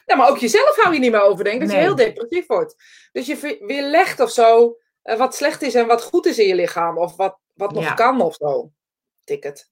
ja, 0.07 0.17
maar 0.17 0.29
ook 0.31 0.38
jezelf 0.38 0.77
hou 0.77 0.95
je 0.95 1.01
niet 1.01 1.11
meer 1.11 1.23
over, 1.23 1.45
denk 1.45 1.55
ik. 1.57 1.61
Dat 1.61 1.71
Nee. 1.71 1.79
je 1.79 1.85
heel 1.87 1.97
depressief 1.97 2.47
wordt. 2.47 2.75
Dus 3.12 3.27
je 3.27 3.59
weerlegt 3.67 4.21
of 4.21 4.31
zo 4.31 4.77
eh, 5.03 5.19
wat 5.19 5.35
slecht 5.35 5.62
is 5.62 5.75
en 5.75 5.87
wat 5.87 6.03
goed 6.05 6.27
is 6.27 6.38
in 6.38 6.47
je 6.47 6.55
lichaam. 6.55 6.99
Of 6.99 7.17
wat, 7.17 7.38
wat 7.55 7.73
nog 7.73 7.85
Ja. 7.85 7.95
kan 7.95 8.21
of 8.21 8.35
zo. 8.35 8.71
Ticket. 9.25 9.71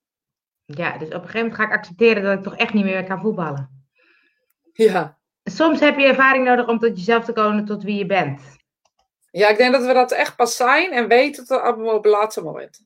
Ja, 0.64 0.99
dus 0.99 1.09
op 1.09 1.14
een 1.14 1.21
gegeven 1.21 1.38
moment 1.40 1.55
ga 1.57 1.64
ik 1.64 1.73
accepteren 1.73 2.23
dat 2.23 2.33
ik 2.33 2.43
toch 2.43 2.57
echt 2.57 2.73
niet 2.73 2.85
meer 2.85 3.05
kan 3.05 3.21
voetballen. 3.21 3.85
Ja. 4.73 5.19
Soms 5.45 5.81
heb 5.81 5.99
je 5.99 6.07
ervaring 6.07 6.45
nodig 6.45 6.69
om 6.69 6.79
tot 6.79 6.99
jezelf 6.99 7.25
te 7.25 7.33
komen 7.33 7.64
tot 7.64 7.83
wie 7.83 7.97
je 7.97 8.07
bent. 8.07 8.43
Ja, 9.31 9.49
ik 9.49 9.57
denk 9.57 9.73
dat 9.73 9.87
we 9.87 9.93
dat 9.93 10.12
echt 10.12 10.37
pas 10.37 10.57
zijn 10.57 10.93
en 10.93 11.09
weten 11.09 11.47
tot 11.47 11.62
op 11.62 12.05
het 12.05 12.12
laatste 12.12 12.43
moment. 12.43 12.85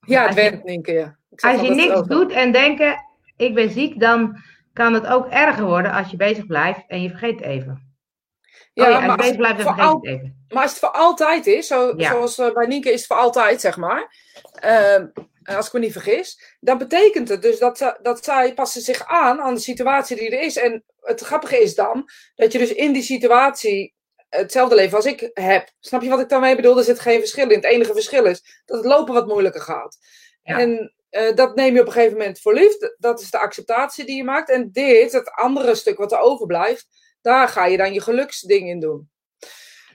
Ja, 0.00 0.26
het 0.26 0.34
went. 0.34 0.86
Ja. 0.86 1.18
Ik 1.30 1.40
zeg 1.40 1.52
Als 1.52 1.60
je 1.60 1.74
niks 1.74 2.02
doet 2.02 2.32
en 2.32 2.52
denken, 2.52 3.04
ik 3.36 3.54
ben 3.54 3.70
ziek, 3.70 4.00
dan 4.00 4.42
kan 4.72 4.94
het 4.94 5.06
ook 5.06 5.26
erger 5.26 5.64
worden 5.64 5.92
als 5.92 6.10
je 6.10 6.16
bezig 6.16 6.46
blijft 6.46 6.84
en 6.86 7.02
je 7.02 7.08
vergeet 7.08 7.40
even. 7.40 7.89
Ja, 8.72 8.84
oh 8.84 8.90
ja, 8.90 9.00
maar, 9.00 9.08
als 9.08 9.16
bezig 9.16 9.36
blijft, 9.36 9.62
voor 9.62 9.80
al- 9.80 9.98
even. 10.06 10.44
maar 10.48 10.62
als 10.62 10.70
het 10.70 10.80
voor 10.80 10.90
altijd 10.90 11.46
is, 11.46 11.66
zo, 11.66 11.94
Ja. 11.96 12.10
zoals 12.10 12.38
eh, 12.38 12.52
bij 12.52 12.66
Nienke 12.66 12.88
is 12.92 12.98
het 12.98 13.06
voor 13.06 13.16
altijd, 13.16 13.60
zeg 13.60 13.76
maar. 13.76 14.14
ehm, 14.54 15.06
als 15.44 15.66
ik 15.66 15.72
me 15.72 15.78
niet 15.78 15.92
vergis. 15.92 16.56
Dan 16.60 16.78
betekent 16.78 17.28
het 17.28 17.42
dus 17.42 17.58
dat, 17.58 17.98
dat 18.02 18.24
zij 18.24 18.54
passen 18.54 18.82
zich 18.82 19.06
aan 19.06 19.40
aan 19.40 19.54
de 19.54 19.60
situatie 19.60 20.16
die 20.16 20.30
er 20.30 20.42
is. 20.42 20.56
En 20.56 20.84
het 21.00 21.20
grappige 21.20 21.62
is 21.62 21.74
dan 21.74 22.08
dat 22.34 22.52
je 22.52 22.58
dus 22.58 22.72
in 22.72 22.92
die 22.92 23.02
situatie 23.02 23.94
hetzelfde 24.28 24.74
leven 24.74 24.96
als 24.96 25.06
ik 25.06 25.30
heb. 25.34 25.68
Snap 25.80 26.02
je 26.02 26.08
wat 26.08 26.20
ik 26.20 26.28
daarmee 26.28 26.56
bedoel? 26.56 26.78
Er 26.78 26.84
zit 26.84 27.00
geen 27.00 27.18
verschil 27.18 27.48
in. 27.50 27.56
Het 27.56 27.64
enige 27.64 27.92
verschil 27.92 28.24
is 28.24 28.62
dat 28.64 28.76
het 28.76 28.86
lopen 28.86 29.14
wat 29.14 29.26
moeilijker 29.26 29.60
gaat. 29.60 29.96
Ja. 30.42 30.58
En 30.58 30.94
eh, 31.10 31.34
dat 31.34 31.54
neem 31.54 31.74
je 31.74 31.80
op 31.80 31.86
een 31.86 31.92
gegeven 31.92 32.16
moment 32.18 32.40
voor 32.40 32.54
lief. 32.54 32.76
Dat 32.98 33.20
is 33.20 33.30
de 33.30 33.38
acceptatie 33.38 34.04
die 34.04 34.16
je 34.16 34.24
maakt. 34.24 34.50
En 34.50 34.68
dit, 34.72 35.12
het 35.12 35.30
andere 35.30 35.74
stuk 35.74 35.98
wat 35.98 36.12
er 36.12 36.18
overblijft, 36.18 36.86
daar 37.20 37.48
ga 37.48 37.66
je 37.66 37.76
dan 37.76 37.92
je 37.92 38.00
geluksding 38.00 38.68
in 38.68 38.80
doen. 38.80 39.10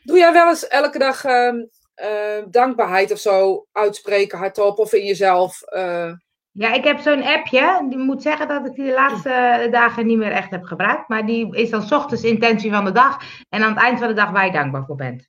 Doe 0.03 0.17
jij 0.17 0.33
wel 0.33 0.47
eens 0.49 0.67
elke 0.67 0.97
dag 0.99 1.23
ehm, 1.23 1.55
eh, 1.93 2.43
dankbaarheid 2.49 3.11
of 3.11 3.19
zo 3.19 3.67
uitspreken 3.71 4.37
hardop 4.37 4.79
of 4.79 4.93
in 4.93 5.05
jezelf? 5.05 5.61
eh? 5.61 6.11
Ja, 6.51 6.73
ik 6.73 6.83
heb 6.83 6.99
zo'n 6.99 7.23
appje. 7.23 7.85
Die 7.89 7.97
moet 7.97 8.21
zeggen 8.21 8.47
dat 8.47 8.65
ik 8.65 8.75
die 8.75 8.85
de 8.85 8.91
laatste 8.93 9.67
dagen 9.71 10.05
niet 10.05 10.17
meer 10.17 10.31
echt 10.31 10.51
heb 10.51 10.63
gebruikt. 10.63 11.07
Maar 11.07 11.25
die 11.25 11.55
is 11.55 11.69
dan 11.69 11.81
's 11.87 11.91
ochtends 11.91 12.23
intentie 12.23 12.71
van 12.71 12.85
de 12.85 12.91
dag. 12.91 13.17
En 13.49 13.63
aan 13.63 13.73
het 13.73 13.83
eind 13.83 13.99
van 13.99 14.07
de 14.07 14.13
dag 14.13 14.31
waar 14.31 14.45
je 14.45 14.51
dankbaar 14.51 14.85
voor 14.85 14.95
bent. 14.95 15.27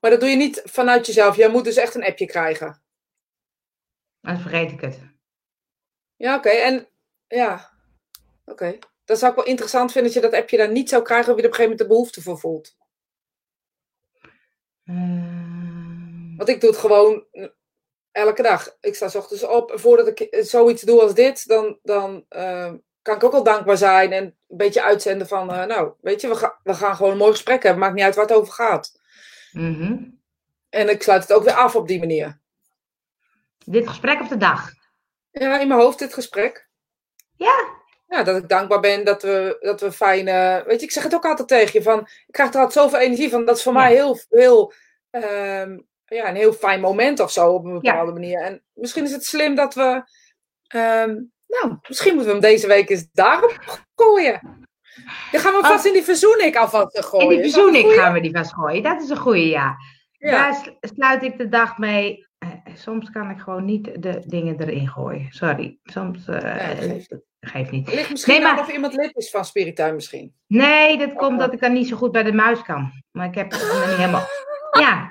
Maar 0.00 0.10
dat 0.10 0.20
doe 0.20 0.28
je 0.28 0.36
niet 0.36 0.62
vanuit 0.64 1.06
jezelf. 1.06 1.36
Jij 1.36 1.48
moet 1.48 1.64
dus 1.64 1.76
echt 1.76 1.94
een 1.94 2.04
appje 2.04 2.26
krijgen. 2.26 2.82
Anders 4.20 4.46
vergeet 4.48 4.72
ik 4.72 4.80
het. 4.80 5.00
Ja, 6.16 6.36
oké. 6.36 6.48
En 6.48 6.88
ja, 7.26 7.70
oké. 8.44 8.78
Dat 9.04 9.18
zou 9.18 9.30
ik 9.30 9.36
wel 9.36 9.46
interessant 9.46 9.92
vinden 9.92 10.12
dat 10.12 10.22
je 10.22 10.30
dat 10.30 10.40
appje 10.40 10.56
dan 10.56 10.72
niet 10.72 10.88
zou 10.88 11.02
krijgen 11.02 11.30
of 11.32 11.36
je 11.36 11.42
er 11.42 11.48
op 11.48 11.54
een 11.58 11.58
gegeven 11.58 11.70
moment 11.78 11.88
de 11.88 11.94
behoefte 11.94 12.22
voor 12.22 12.38
voelt. 12.38 12.76
Ehm, 14.84 16.36
Want 16.36 16.48
ik 16.48 16.60
doe 16.60 16.70
het 16.70 16.78
gewoon 16.78 17.26
elke 18.12 18.42
dag. 18.42 18.76
Ik 18.80 18.94
sta 18.94 19.08
's 19.08 19.14
ochtends 19.14 19.42
op. 19.44 19.70
En 19.70 19.80
voordat 19.80 20.06
ik 20.20 20.44
zoiets 20.44 20.82
doe 20.82 21.00
als 21.00 21.14
dit, 21.14 21.46
dan, 21.48 21.78
dan 21.82 22.24
eh, 22.28 22.72
kan 23.02 23.16
ik 23.16 23.24
ook 23.24 23.32
al 23.32 23.42
dankbaar 23.42 23.76
zijn. 23.76 24.12
En 24.12 24.24
een 24.24 24.56
beetje 24.56 24.82
uitzenden 24.82 25.26
van, 25.28 25.52
eh, 25.52 25.64
nou, 25.66 25.92
weet 26.00 26.20
je, 26.20 26.28
we, 26.28 26.34
ga- 26.36 26.60
we 26.62 26.74
gaan 26.74 26.96
gewoon 26.96 27.12
een 27.12 27.18
mooi 27.18 27.32
gesprek 27.32 27.62
hebben. 27.62 27.80
Maakt 27.80 27.94
niet 27.94 28.04
uit 28.04 28.14
waar 28.14 28.26
het 28.26 28.34
over 28.36 28.52
gaat. 28.52 29.00
mhm. 29.52 30.10
En 30.68 30.88
ik 30.88 31.02
sluit 31.02 31.22
het 31.22 31.32
ook 31.32 31.44
weer 31.44 31.54
af 31.54 31.76
op 31.76 31.88
die 31.88 31.98
manier. 31.98 32.40
Dit 33.64 33.88
gesprek 33.88 34.20
op 34.20 34.28
de 34.28 34.36
dag. 34.36 34.70
Ja, 35.30 35.58
in 35.60 35.68
mijn 35.68 35.80
hoofd 35.80 35.98
dit 35.98 36.14
gesprek. 36.14 36.68
Ja. 37.36 37.80
Ja, 38.12 38.22
dat 38.22 38.36
ik 38.36 38.48
dankbaar 38.48 38.80
ben 38.80 39.04
dat 39.04 39.22
we, 39.22 39.56
dat 39.60 39.80
we 39.80 39.92
fijne... 39.92 40.62
Weet 40.66 40.80
je, 40.80 40.86
ik 40.86 40.92
zeg 40.92 41.02
het 41.02 41.14
ook 41.14 41.24
altijd 41.24 41.48
tegen 41.48 41.70
je 41.72 41.82
van... 41.82 41.98
Ik 42.00 42.32
krijg 42.32 42.48
er 42.52 42.60
altijd 42.60 42.72
zoveel 42.84 42.98
energie 42.98 43.30
van. 43.30 43.44
Dat 43.44 43.56
is 43.56 43.62
voor 43.62 43.72
Ja. 43.72 43.78
mij 43.78 43.92
heel, 43.92 44.18
heel 44.28 44.72
ehm, 45.10 45.78
ja, 46.04 46.28
een 46.28 46.34
heel 46.36 46.52
fijn 46.52 46.80
moment 46.80 47.20
of 47.20 47.30
zo 47.32 47.48
op 47.52 47.64
een 47.64 47.72
bepaalde 47.80 48.12
manier. 48.12 48.40
En 48.42 48.62
misschien 48.72 49.04
is 49.04 49.12
het 49.12 49.24
slim 49.24 49.54
dat 49.54 49.74
we. 49.74 50.02
ehm, 50.66 51.14
nou, 51.46 51.76
misschien 51.88 52.14
moeten 52.14 52.34
we 52.34 52.40
hem 52.40 52.50
deze 52.50 52.66
week 52.66 52.88
eens 52.90 53.08
daarop 53.12 53.58
gooien. 53.94 54.40
Dan 55.32 55.40
gaan 55.40 55.52
we 55.52 55.58
Oh. 55.58 55.66
vast 55.66 55.84
in 55.84 55.92
die 55.92 56.02
verzoening 56.02 56.56
alvast 56.56 56.96
In 56.96 57.02
gooien. 57.02 57.28
die 57.28 57.38
Is 57.38 57.52
dat 57.52 57.64
een 57.66 57.72
verzoening 57.72 58.00
gaan 58.00 58.12
we 58.12 58.20
die 58.20 58.36
vast 58.36 58.52
gooien. 58.54 58.82
Dat 58.82 59.02
is 59.02 59.08
een 59.08 59.16
goede, 59.16 59.48
ja. 59.48 59.76
Ja. 60.18 60.30
Daar 60.30 60.54
sl- 60.54 60.70
sluit 60.94 61.22
ik 61.22 61.38
de 61.38 61.48
dag 61.48 61.78
mee. 61.78 62.26
Eh, 62.38 62.48
soms 62.74 63.10
kan 63.10 63.30
ik 63.30 63.38
gewoon 63.40 63.64
niet 63.64 64.02
de 64.02 64.22
dingen 64.26 64.60
erin 64.60 64.88
gooien. 64.88 65.26
Sorry. 65.30 65.78
Soms 65.82 66.26
eh, 66.28 67.00
geeft 67.46 67.70
niet. 67.70 67.94
Ligt 67.94 68.10
misschien 68.10 68.32
Nee, 68.34 68.42
maar- 68.42 68.60
of 68.60 68.68
iemand 68.72 68.94
lid 68.94 69.16
is 69.16 69.30
van 69.30 69.44
Spirituin 69.44 69.94
misschien. 69.94 70.34
Nee, 70.46 70.98
dat 70.98 71.12
komt 71.14 71.32
Oh. 71.32 71.38
dat 71.38 71.52
ik 71.52 71.60
dan 71.60 71.72
niet 71.72 71.88
zo 71.88 71.96
goed 71.96 72.12
bij 72.12 72.22
de 72.22 72.32
muis 72.32 72.62
kan. 72.62 72.92
Maar 73.10 73.26
ik 73.26 73.34
heb 73.34 73.50
het 73.50 73.60
nog 73.60 73.86
niet 73.86 73.96
helemaal. 73.96 74.26
Ja, 74.80 75.10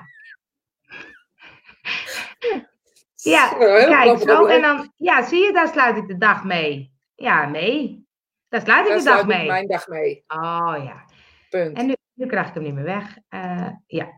ja. 3.14 3.48
Kijk, 3.48 4.18
zo. 4.18 4.46
En 4.46 4.62
dan, 4.62 4.92
ja, 4.96 5.22
zie 5.26 5.44
je, 5.46 5.52
daar 5.52 5.68
sluit 5.68 5.96
ik 5.96 6.06
de 6.08 6.18
dag 6.18 6.44
mee. 6.44 6.92
Ja, 7.14 7.46
mee. 7.46 8.06
Daar 8.48 8.60
sluit 8.60 8.86
ik 8.86 8.88
Daar 8.88 8.98
de 8.98 9.04
dag 9.04 9.18
sluit 9.18 9.30
ik 9.30 9.36
mee. 9.38 9.46
mijn 9.46 9.66
dag 9.66 9.88
mee. 9.88 10.24
Oh 10.26 10.74
ja. 10.84 11.04
Punt. 11.50 11.76
En 11.76 11.86
nu, 11.86 11.94
nu 12.14 12.26
krijg 12.26 12.48
ik 12.48 12.54
hem 12.54 12.62
niet 12.62 12.74
meer 12.74 12.84
weg. 12.84 13.16
Eh, 13.28 13.68
ja. 13.86 14.08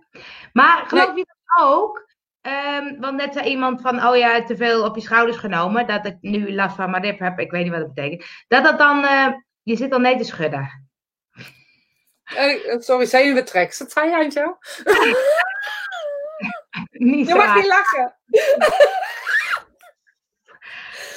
Maar 0.52 0.84
geloof 0.86 1.16
je 1.16 1.26
dat 1.26 1.66
ook? 1.66 2.06
Ehm, 2.44 3.00
want 3.00 3.16
net 3.16 3.32
zei 3.32 3.48
iemand 3.48 3.80
van, 3.80 4.06
oh 4.06 4.16
ja, 4.16 4.44
te 4.44 4.56
veel 4.56 4.84
op 4.84 4.94
je 4.94 5.00
schouders 5.00 5.36
genomen. 5.36 5.86
Dat 5.86 6.06
ik 6.06 6.16
nu 6.20 6.54
last 6.54 6.76
van 6.76 6.90
mijn 6.90 7.02
rib 7.02 7.18
heb. 7.18 7.38
Ik 7.38 7.50
weet 7.50 7.62
niet 7.62 7.72
wat 7.72 7.80
dat 7.80 7.94
betekent. 7.94 8.24
Dat 8.48 8.64
dat 8.64 8.78
dan, 8.78 9.04
eh, 9.04 9.26
je 9.62 9.76
zit 9.76 9.92
al 9.92 9.98
nee 9.98 10.16
te 10.16 10.24
schudden. 10.24 10.88
Eh, 12.24 12.78
Sorry, 12.78 13.06
zenuwentrek. 13.06 13.78
Dat 13.78 13.92
zei 13.92 14.08
je, 14.10 14.16
Antje? 14.16 14.56
Niet 16.90 17.28
Je 17.28 17.34
mag 17.34 17.54
niet 17.54 17.66
lachen. 17.66 18.16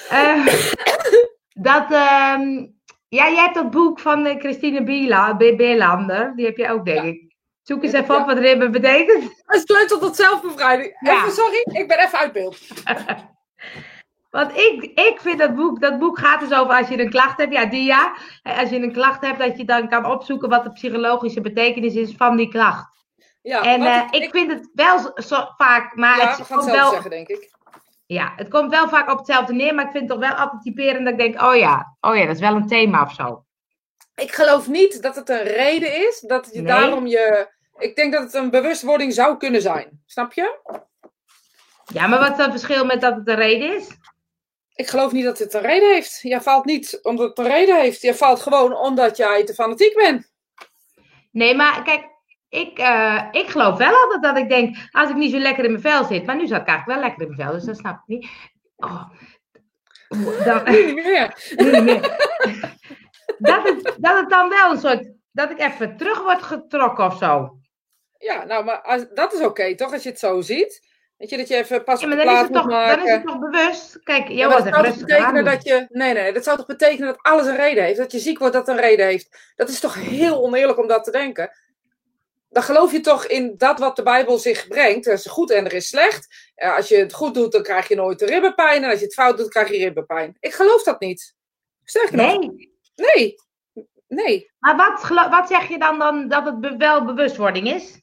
Eh, 0.10 0.46
dat, 1.54 1.92
ehm, 1.92 2.50
ja, 3.08 3.30
jij 3.30 3.36
hebt 3.36 3.56
dat 3.56 3.72
boek 3.72 4.00
van 4.00 4.26
eh, 4.26 4.40
Christine 4.40 4.84
Biela, 4.84 5.34
B- 5.34 5.38
Beerlander. 5.58 6.34
Die 6.36 6.46
heb 6.46 6.58
je 6.58 6.70
ook, 6.70 6.86
denk 6.86 7.04
ik. 7.06 7.27
Zoek 7.68 7.84
eens 7.84 7.94
even 7.94 8.16
op 8.16 8.26
wat 8.26 8.38
ribben 8.38 8.72
betekent. 8.72 9.24
Een 9.46 9.60
sleutel 9.60 10.00
tot 10.00 10.16
zelfbevrijding. 10.16 10.98
Ja. 11.00 11.16
Even, 11.16 11.32
sorry, 11.32 11.66
ik 11.72 11.88
ben 11.88 12.00
even 12.00 12.20
uit 12.20 12.32
beeld. 12.32 12.58
Want 14.30 14.58
ik, 14.58 14.84
ik 14.84 15.18
vind 15.22 15.40
dat 15.40 15.56
boek, 15.56 15.82
dat 15.82 16.00
boek 16.00 16.20
gaat 16.20 16.40
dus 16.40 16.54
over 16.54 16.74
als 16.74 16.88
je 16.88 17.00
een 17.02 17.10
klacht 17.10 17.38
hebt. 17.38 17.54
Ja. 17.72 18.14
Eh, 18.44 18.60
Als 18.60 18.70
je 18.70 18.76
een 18.76 18.92
klacht 18.92 19.22
hebt, 19.22 19.40
dat 19.40 19.58
je 19.58 19.66
dan 19.66 19.90
kan 19.90 20.06
opzoeken 20.06 20.50
wat 20.50 20.64
de 20.64 20.72
psychologische 20.72 21.42
betekenis 21.42 21.94
is 21.94 22.14
van 22.16 22.38
die 22.38 22.50
klacht. 22.50 22.88
Ja, 23.42 23.62
en 23.62 23.82
eh, 23.82 24.08
ik, 24.12 24.30
vind 24.32 24.52
het 24.52 24.70
wel 24.74 25.00
zo, 25.16 25.54
vaak, 25.58 25.96
maar 25.96 26.18
ja, 26.18 26.28
het 26.28 26.38
we 26.38 26.44
gaan 26.44 26.58
komt 26.58 26.70
hetzelfde 26.70 26.82
wel, 26.82 26.92
zeggen, 26.92 27.10
denk 27.10 27.28
ik. 27.28 27.52
ja, 28.06 28.34
het 28.36 28.50
komt 28.50 28.70
wel 28.72 28.90
vaak 28.90 29.10
op 29.10 29.18
hetzelfde 29.18 29.54
neer. 29.54 29.76
Maar 29.76 29.86
ik 29.86 29.92
vind 29.92 30.10
het 30.10 30.20
toch 30.20 30.30
wel 30.30 30.38
altijd 30.38 30.62
typerend 30.62 31.04
dat 31.04 31.14
ik 31.14 31.20
denk, 31.20 31.42
oh 31.42 31.56
ja, 31.56 31.98
oh 32.00 32.16
ja, 32.16 32.26
dat 32.26 32.36
is 32.36 32.42
wel 32.42 32.56
een 32.56 32.68
thema 32.68 33.02
of 33.02 33.14
zo. 33.14 33.46
Ik 34.16 34.32
geloof 34.32 34.68
niet 34.68 35.02
dat 35.02 35.16
het 35.16 35.30
een 35.30 35.44
reden 35.44 36.08
is 36.08 36.20
dat 36.28 36.50
je 36.52 36.62
Nee. 36.62 36.68
daarom 36.68 37.08
je. 37.08 37.56
Ik 37.78 37.96
denk 37.96 38.14
dat 38.14 38.24
het 38.24 38.34
een 38.34 38.50
bewustwording 38.50 39.14
zou 39.14 39.38
kunnen 39.38 39.62
zijn. 39.62 40.02
Snap 40.06 40.34
je? 40.34 40.60
Ja, 41.94 42.08
maar 42.08 42.20
wat 42.20 42.32
is 42.32 42.38
het 42.38 42.52
verschil 42.52 42.86
met 42.86 43.02
dat 43.02 43.16
het 43.16 43.28
een 43.28 43.36
reden 43.36 43.76
is? 43.76 43.88
Ik 44.74 44.88
geloof 44.88 45.12
niet 45.12 45.24
dat 45.24 45.40
het 45.40 45.54
een 45.54 45.62
reden 45.62 45.94
heeft. 45.94 46.20
Jij 46.22 46.42
valt 46.42 46.66
niet 46.66 47.00
omdat 47.02 47.28
het 47.28 47.38
een 47.38 47.52
reden 47.52 47.80
heeft. 47.80 48.02
Jij 48.02 48.16
valt 48.16 48.42
gewoon 48.42 48.78
omdat 48.78 49.18
jij 49.18 49.44
te 49.44 49.54
fanatiek 49.54 49.96
bent. 49.96 50.32
Nee, 51.32 51.56
maar 51.56 51.84
kijk, 51.84 52.06
ik, 52.50 52.78
eh, 52.78 53.28
ik 53.32 53.48
geloof 53.50 53.78
wel 53.78 53.94
altijd 53.94 54.24
dat 54.24 54.38
ik 54.38 54.50
denk, 54.50 54.78
als 54.92 55.10
ik 55.10 55.16
niet 55.16 55.32
zo 55.32 55.38
lekker 55.38 55.64
in 55.64 55.72
mijn 55.72 55.84
vel 55.84 56.04
zit. 56.04 56.26
Maar 56.26 56.36
nu 56.36 56.48
zat 56.48 56.62
ik 56.62 56.68
eigenlijk 56.68 57.00
wel 57.00 57.10
lekker 57.10 57.22
in 57.22 57.36
mijn 57.36 57.48
vel, 57.48 57.58
dus 57.58 57.66
dat 57.66 57.78
snap 57.78 57.96
ik 57.96 58.08
niet. 58.08 58.28
Oh, 58.76 59.10
dan, 60.46 60.64
Nu 60.64 60.86
niet 60.94 60.96
meer. 60.96 61.54
nu 61.56 61.72
niet 61.76 61.84
meer. 61.84 62.02
dat, 63.38 63.64
het, 63.64 63.96
dat 63.98 64.18
het 64.18 64.30
dan 64.30 64.50
wel 64.50 64.72
een 64.72 64.80
soort, 64.80 65.10
dat 65.32 65.52
ik 65.52 65.60
even 65.60 65.98
terug 65.98 66.22
word 66.22 66.44
getrokken 66.44 67.06
of 67.06 67.18
zo. 67.18 67.58
Ja, 68.20 68.44
nou, 68.44 68.64
maar 68.64 68.82
als, 68.82 69.06
dat 69.14 69.34
is 69.34 69.40
oké, 69.40 69.76
toch? 69.76 69.94
Als 69.94 70.04
je 70.04 70.10
het 70.10 70.20
zo 70.20 70.42
ziet. 70.42 70.86
Weet 71.18 71.30
je, 71.30 71.38
dat 71.38 71.48
je 71.48 71.56
even 71.56 71.84
pas 71.84 72.02
Ja, 72.02 72.06
op 72.08 72.12
de 72.14 72.18
is, 72.18 72.24
plaats 72.24 72.42
het 72.42 72.50
moet 72.52 72.62
toch, 72.62 72.72
maken. 72.72 72.98
dan 72.98 73.06
is 73.08 73.12
het 73.14 73.26
toch 73.28 73.40
bewust. 73.40 74.00
Kijk, 74.04 74.28
Ja, 74.28 74.34
jij 74.34 74.48
was 74.48 74.64
dat 74.64 74.74
zou 74.74 74.86
toch 74.86 74.98
betekenen 74.98 75.46
dat 75.46 75.64
je. 75.64 75.86
Nee, 75.90 76.14
nee. 76.14 76.34
Dat 76.34 76.44
zou 76.44 76.58
toch 76.58 76.66
betekenen 76.66 77.08
dat 77.08 77.22
alles 77.22 77.46
een 77.46 77.56
reden 77.56 77.84
heeft? 77.84 77.98
Dat 77.98 78.12
je 78.12 78.20
ziek 78.20 78.40
wordt 78.40 78.54
dat 78.54 78.68
een 78.68 78.78
reden 78.80 79.06
heeft? 79.06 79.52
Dat 79.56 79.70
is 79.70 79.80
toch 79.80 79.94
heel 79.96 80.44
oneerlijk 80.44 80.80
om 80.80 80.88
dat 80.88 81.04
te 81.04 81.12
denken? 81.12 81.52
Dan 82.50 82.64
geloof 82.64 82.92
je 82.92 83.00
toch 83.00 83.26
in 83.26 83.54
dat 83.58 83.80
wat 83.80 83.96
de 83.96 84.04
Bijbel 84.04 84.38
zich 84.38 84.68
brengt. 84.68 85.08
Er 85.08 85.14
is 85.14 85.26
goed 85.26 85.52
en 85.52 85.66
er 85.66 85.74
is 85.74 85.88
slecht. 85.88 86.52
Eh, 86.56 86.76
als 86.76 86.88
je 86.88 86.98
het 86.98 87.14
goed 87.14 87.34
doet, 87.34 87.52
dan 87.52 87.64
krijg 87.64 87.88
je 87.88 87.96
nooit 87.96 88.20
de 88.20 88.26
ribbenpijn. 88.26 88.84
En 88.84 88.90
als 88.90 89.00
je 89.00 89.06
het 89.06 89.14
fout 89.14 89.38
doet, 89.38 89.50
krijg 89.50 89.70
je 89.70 89.78
ribbenpijn. 89.78 90.38
Ik 90.40 90.54
geloof 90.54 90.84
dat 90.84 91.00
niet. 91.00 91.36
Sterker 91.84 92.18
nog, 92.18 92.40
Nee, 92.40 92.72
nee. 92.96 93.36
Nee. 94.08 94.52
maar 94.60 94.76
wat, 94.76 95.30
wat 95.30 95.48
zeg 95.48 95.68
je 95.68 95.80
dan, 95.80 96.00
dan 96.00 96.28
dat 96.28 96.46
het 96.46 96.78
wel 96.78 97.06
bewustwording 97.06 97.74
is? 97.74 98.00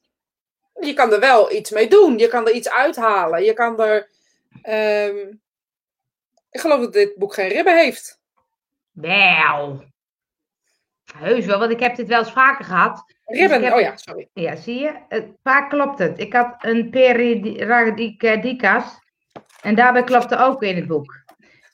Je 0.81 0.93
kan 0.95 1.12
er 1.12 1.20
wel 1.20 1.53
iets 1.53 1.70
mee 1.70 1.89
doen. 1.89 2.18
Je 2.18 2.29
kan 2.29 2.47
er 2.49 2.55
iets 2.55 2.70
uithalen. 2.70 3.45
Je 3.45 3.53
kan 3.53 3.81
er. 3.81 4.09
ehm, 4.62 5.16
Ik 6.51 6.61
geloof 6.61 6.81
dat 6.81 6.93
dit 6.93 7.14
boek 7.16 7.35
geen 7.35 7.49
ribben 7.49 7.77
heeft. 7.79 8.20
Wel. 8.93 9.85
Heus 11.18 11.45
wel, 11.47 11.59
want 11.59 11.70
ik 11.70 11.81
heb 11.81 11.97
dit 11.97 12.09
wel 12.09 12.18
eens 12.18 12.33
vaker 12.33 12.64
gehad. 12.64 13.05
Ribben, 13.25 13.59
ik 13.59 13.64
heb- 13.64 13.72
oh 13.75 13.81
ja, 13.81 13.97
sorry. 13.97 14.29
Ja, 14.33 14.57
zie 14.57 14.79
je? 14.81 14.93
Vaak 15.43 15.70
klopt 15.70 15.99
het. 15.99 16.18
Ik 16.18 16.33
had 16.33 16.55
een 16.59 16.91
pericarditis. 16.91 18.85
En 19.61 19.75
daarbij 19.75 20.05
klopte 20.05 20.37
ook 20.37 20.62
in 20.62 20.77
het 20.77 20.87
boek. 20.87 21.22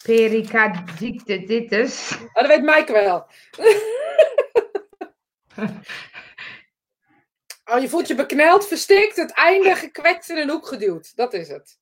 Pericarditis. 0.03 2.19
Oh, 2.23 2.35
dat 2.35 2.47
weet 2.47 2.63
Maaike 2.63 2.93
wel. 2.93 3.27
oh, 7.73 7.81
je 7.81 7.89
voelt 7.89 8.09
je 8.09 8.15
bekneld, 8.15 8.67
verstikt, 8.67 9.17
het 9.17 9.33
einde 9.33 9.75
gekwetst 9.75 10.31
in 10.31 10.37
een 10.37 10.51
hoek 10.51 10.67
geduwd. 10.67 11.17
Dat 11.17 11.33
is 11.35 11.49
het. 11.49 11.79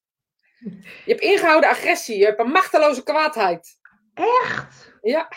Je 1.05 1.11
hebt 1.13 1.21
ingehouden 1.21 1.71
agressie, 1.71 2.19
je 2.19 2.25
hebt 2.25 2.41
een 2.41 2.51
machteloze 2.51 3.03
kwaadheid. 3.03 3.77
Echt? 4.15 4.93
Ja, 5.03 5.29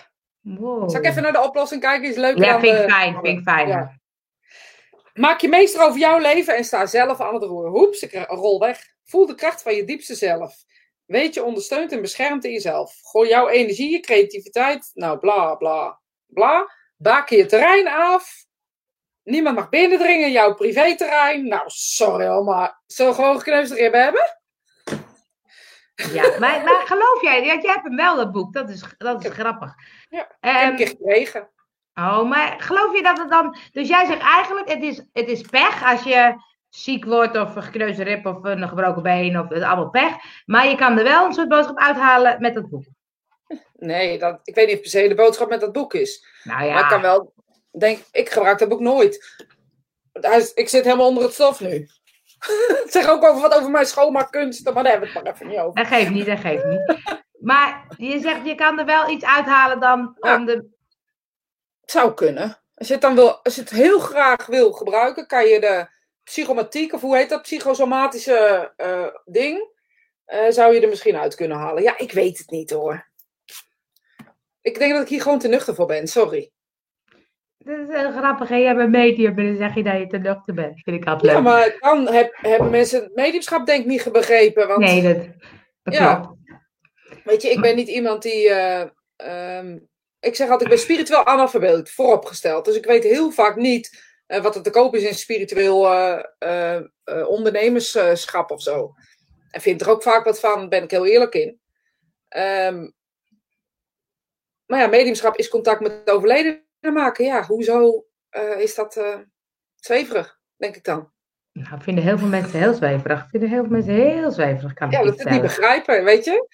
Wow. 0.42 0.90
zal 0.90 1.00
ik 1.00 1.06
even 1.06 1.22
naar 1.22 1.32
de 1.32 1.42
oplossing 1.42 1.82
kijken? 1.82 2.10
Is 2.10 2.16
leuker 2.16 2.44
Ja, 2.46 2.60
vind 2.60 2.78
ik 2.78 2.82
de- 2.82 2.90
fijn. 2.92 3.14
Vind 3.14 3.38
ik 3.38 3.44
fijn. 3.44 3.68
Ja. 3.68 4.00
Maak 5.14 5.40
je 5.42 5.48
meester 5.50 5.82
over 5.86 6.00
jouw 6.00 6.20
leven 6.20 6.56
en 6.56 6.64
sta 6.64 6.86
zelf 6.86 7.20
aan 7.22 7.34
het 7.34 7.44
roer. 7.44 7.68
Hoeps, 7.68 8.02
ik 8.02 8.26
rol 8.28 8.60
weg. 8.60 8.80
Voel 9.04 9.26
de 9.26 9.36
kracht 9.36 9.62
van 9.62 9.76
je 9.76 9.84
diepste 9.84 10.16
zelf. 10.16 10.56
Weet 11.06 11.34
je 11.34 11.44
ondersteunt 11.44 11.92
en 11.92 12.02
beschermt 12.02 12.46
in 12.46 12.52
jezelf. 12.52 12.98
Gooi 13.02 13.30
jouw 13.30 13.48
energie, 13.50 13.92
je 13.92 14.00
creativiteit. 14.00 14.92
Nou, 14.94 15.20
bla, 15.20 15.56
bla, 15.56 16.00
bla. 16.28 16.72
Baken 16.98 17.38
je 17.38 17.46
terrein 17.46 17.88
af. 17.88 18.46
Niemand 19.24 19.56
mag 19.56 19.70
binnendringen 19.70 20.26
in 20.26 20.32
jouw 20.32 20.54
privéterrein. 20.54 21.48
Nou, 21.48 21.64
sorry 21.66 22.28
hoor, 22.28 22.44
maar 22.44 22.82
we 22.88 23.14
gewoon 23.14 23.38
gekneusde 23.38 23.76
ribben 23.76 24.04
hebben? 24.04 24.38
Ja, 26.12 26.24
maar, 26.40 26.64
maar 26.64 26.82
geloof 26.86 27.22
jij? 27.22 27.46
Ja, 27.46 27.54
jij 27.62 27.72
hebt 27.74 27.84
hem 27.84 27.96
wel, 27.96 28.16
dat 28.16 28.32
boek. 28.32 28.54
Dat 28.54 28.70
is, 28.70 28.84
dat 28.98 29.26
is 29.26 29.32
grappig. 29.32 29.74
Ja, 30.10 30.20
Ik 30.22 30.28
heb 30.40 30.54
Ehm, 30.56 30.70
een 30.70 30.76
keer 30.76 30.88
gekregen. 30.88 31.50
oh, 31.94 32.30
maar 32.30 32.56
geloof 32.62 32.96
je 32.96 33.04
dat 33.04 33.18
het 33.18 33.30
dan... 33.30 33.56
Dus 33.72 33.88
jij 33.88 34.06
zegt 34.06 34.22
eigenlijk, 34.22 34.70
het 34.70 34.84
is, 34.84 34.98
het 35.14 35.28
is 35.28 35.42
pech 35.42 35.84
als 35.92 36.04
je 36.04 36.36
ziek 36.70 37.06
wordt 37.06 37.38
of 37.38 37.56
een 37.56 37.64
gekneusde 37.64 38.04
rib 38.04 38.26
of 38.26 38.44
een 38.44 38.68
gebroken 38.68 39.04
been 39.04 39.40
of 39.40 39.50
het 39.50 39.64
allemaal 39.64 39.90
pech. 39.90 40.14
Maar 40.46 40.68
je 40.68 40.76
kan 40.76 40.98
er 40.98 41.04
wel 41.04 41.26
een 41.26 41.34
soort 41.34 41.50
boodschap 41.50 41.78
uithalen 41.78 42.42
met 42.42 42.54
dat 42.54 42.70
boek. 42.70 42.84
Nee, 43.74 44.20
dat, 44.20 44.40
ik 44.44 44.56
weet 44.56 44.66
niet 44.68 44.76
of 44.76 44.82
per 44.82 44.90
se 44.90 45.08
de 45.08 45.16
boodschap 45.16 45.50
met 45.50 45.60
dat 45.60 45.72
boek 45.72 45.94
is. 45.94 46.26
Nou 46.44 46.64
ja. 46.66 46.74
Maar 46.74 46.84
ik 46.84 46.90
kan 46.90 47.02
wel, 47.02 47.34
denk, 47.80 48.04
ik 48.12 48.30
gebruik 48.30 48.60
dat 48.60 48.70
boek 48.70 48.80
nooit. 48.80 49.36
Ik 50.56 50.70
zit 50.70 50.84
helemaal 50.84 51.08
onder 51.08 51.24
het 51.24 51.34
stof 51.34 51.60
nu. 51.60 51.88
zeg 52.86 53.10
ook 53.10 53.24
over 53.24 53.42
wat 53.42 53.54
over 53.54 53.70
mijn 53.72 53.86
schoonmaakkunsten, 53.86 54.74
maar 54.74 54.84
daar 54.84 54.92
hebben 54.92 55.10
we 55.10 55.16
het 55.16 55.24
maar 55.24 55.34
even 55.34 55.48
niet 55.48 55.58
over. 55.58 55.76
Dat 55.76 55.88
geeft 55.88 56.10
niet, 56.10 56.26
dat 56.26 56.40
geeft 56.40 56.66
niet. 56.66 56.98
Maar 57.40 57.86
je 57.98 58.20
zegt, 58.20 58.46
je 58.46 58.56
kan 58.56 58.80
er 58.80 58.86
wel 58.86 59.10
iets 59.10 59.26
uithalen 59.26 59.80
dan 59.80 60.18
Ja. 60.20 60.36
om 60.36 60.46
de... 60.46 60.54
Het 61.82 61.92
zou 61.92 62.14
kunnen. 62.14 62.60
Als 62.76 62.88
je 62.88 62.94
het 62.94 63.02
dan 63.02 63.16
wil, 63.16 63.44
als 63.44 63.56
je 63.56 63.62
het 63.62 63.70
heel 63.70 64.00
graag 64.00 64.46
wil 64.46 64.72
gebruiken, 64.72 65.28
kan 65.28 65.46
je 65.46 65.60
de 65.60 65.88
psychomatiek, 66.24 66.94
of 66.94 67.02
hoe 67.02 67.18
heet 67.18 67.30
dat, 67.30 67.42
psychosomatische 67.42 68.74
eh, 68.76 69.08
ding, 69.26 69.70
eh, 70.26 70.50
zou 70.50 70.74
je 70.74 70.82
er 70.82 70.90
misschien 70.90 71.18
uit 71.18 71.36
kunnen 71.36 71.58
halen. 71.58 71.84
Ja, 71.84 71.98
ik 71.98 72.12
weet 72.12 72.38
het 72.38 72.50
niet 72.50 72.70
hoor. 72.70 73.10
Ik 74.62 74.80
denk 74.80 74.94
dat 74.94 75.02
ik 75.02 75.08
hier 75.08 75.22
gewoon 75.22 75.40
te 75.40 75.48
nuchter 75.48 75.76
voor 75.76 75.86
ben, 75.86 76.08
sorry. 76.08 76.52
Dat 77.64 77.80
is 77.80 77.96
heel 77.96 78.12
grappig, 78.12 78.50
hè? 78.50 78.56
Jij 78.56 78.76
bent 78.76 78.90
medium 78.92 79.38
en 79.38 79.46
dan 79.46 79.56
zeg 79.56 79.76
je 79.76 79.84
dat 79.84 79.98
je 79.98 80.08
te 80.08 80.18
nuchter 80.18 80.54
bent. 80.54 80.82
Vind 80.84 80.98
ik 81.02 81.06
altijd 81.08 81.24
leuk. 81.24 81.32
Ja, 81.36 81.40
maar 81.42 81.76
dan 81.80 82.08
heb, 82.08 82.38
hebben 82.42 82.70
mensen 82.70 83.04
het 83.04 83.16
mediumschap 83.16 83.66
denk 83.66 83.80
ik 83.82 83.86
niet 83.86 84.12
begrepen. 84.12 84.68
Want 84.68 84.80
Nee, 84.80 85.02
dat, 85.02 85.18
dat 85.84 85.94
Ja. 85.94 86.16
klopt. 86.16 86.40
Weet 87.24 87.42
je, 87.42 87.50
ik 87.50 87.62
ben 87.62 87.76
niet 87.76 87.88
iemand 87.88 88.22
die. 88.22 88.50
eh, 88.50 88.88
ehm, 89.16 89.80
ik 90.20 90.36
zeg 90.36 90.50
altijd, 90.50 90.62
ik 90.70 90.76
ben 90.76 90.84
spiritueel 90.86 91.26
analfabeet, 91.26 91.92
vooropgesteld. 91.92 92.66
Dus 92.66 92.76
ik 92.76 92.86
weet 92.86 93.04
heel 93.04 93.32
vaak 93.32 93.56
niet 93.56 94.04
eh, 94.28 94.42
wat 94.42 94.56
er 94.56 94.62
te 94.64 94.70
koop 94.70 94.96
is 94.96 95.04
in 95.04 95.14
spiritueel 95.16 95.88
eh, 96.40 96.80
ondernemerschap 97.28 98.52
of 98.52 98.62
zo. 98.62 98.94
En 99.52 99.62
vind 99.62 99.82
er 99.82 99.90
ook 99.90 100.04
vaak 100.04 100.24
wat 100.26 100.40
van, 100.40 100.70
ben 100.70 100.84
ik 100.84 100.92
heel 100.92 101.06
eerlijk 101.06 101.34
in. 101.34 101.60
Ehm, 102.28 102.90
maar 104.66 104.80
ja, 104.80 104.88
mediumschap 104.88 105.36
is 105.38 105.50
contact 105.50 105.82
met 105.82 106.06
de 106.06 106.12
overledene 106.12 106.70
maken. 106.90 107.26
Ja, 107.26 107.46
hoezo 107.46 108.06
eh, 108.30 108.60
is 108.60 108.76
dat 108.76 108.96
eh, 108.96 109.20
zweverig, 109.76 110.40
denk 110.58 110.76
ik 110.76 110.84
dan? 110.84 111.12
Nou, 111.52 111.82
vinden 111.82 112.04
heel 112.04 112.18
veel 112.18 112.28
mensen 112.28 112.60
heel 112.60 112.74
zweverig. 112.74 113.28
Vinden 113.30 113.50
heel 113.50 113.62
veel 113.62 113.72
mensen 113.72 113.94
heel 113.94 114.32
zweverig. 114.32 114.74
Kan 114.74 114.88
ik 114.88 114.94
Ja, 114.94 115.04
dat 115.04 115.20
is 115.20 115.26
niet 115.26 115.42
begrijpen, 115.42 116.04
weet 116.04 116.26
je? 116.26 116.48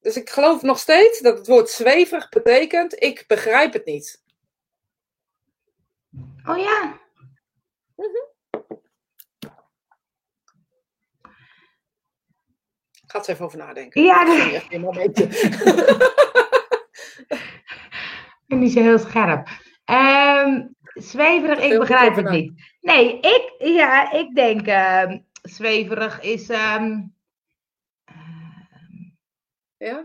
Dus 0.00 0.16
ik 0.16 0.30
geloof 0.30 0.62
nog 0.62 0.78
steeds 0.78 1.20
dat 1.20 1.38
het 1.38 1.46
woord 1.46 1.70
zweverig 1.70 2.28
betekent, 2.28 3.02
ik 3.02 3.24
begrijp 3.26 3.72
het 3.72 3.84
niet. 3.84 4.22
Oh 6.44 6.58
ja. 6.58 7.00
Ik 12.90 13.14
ga 13.14 13.18
er 13.18 13.18
eens 13.18 13.26
even 13.26 13.44
over 13.44 13.58
nadenken. 13.58 14.02
Ja, 14.02 14.32
Ik 14.32 14.38
dat 14.38 14.52
echt 14.52 14.72
een 14.72 14.80
momentje. 14.80 15.28
ik 18.48 18.70
zo 18.70 18.80
heel 18.80 18.98
scherp. 18.98 19.48
Ehm, 19.84 20.66
zweverig, 20.94 21.58
ik 21.60 21.78
begrijp 21.78 22.16
het 22.16 22.30
niet. 22.30 22.52
Nee, 22.80 23.20
ik, 23.20 23.54
ja, 23.58 24.12
ik 24.12 24.34
denk 24.34 24.66
ehm, 24.66 25.18
zweverig 25.42 26.20
is. 26.20 26.48
ehm, 26.48 27.00
Ja? 29.76 30.04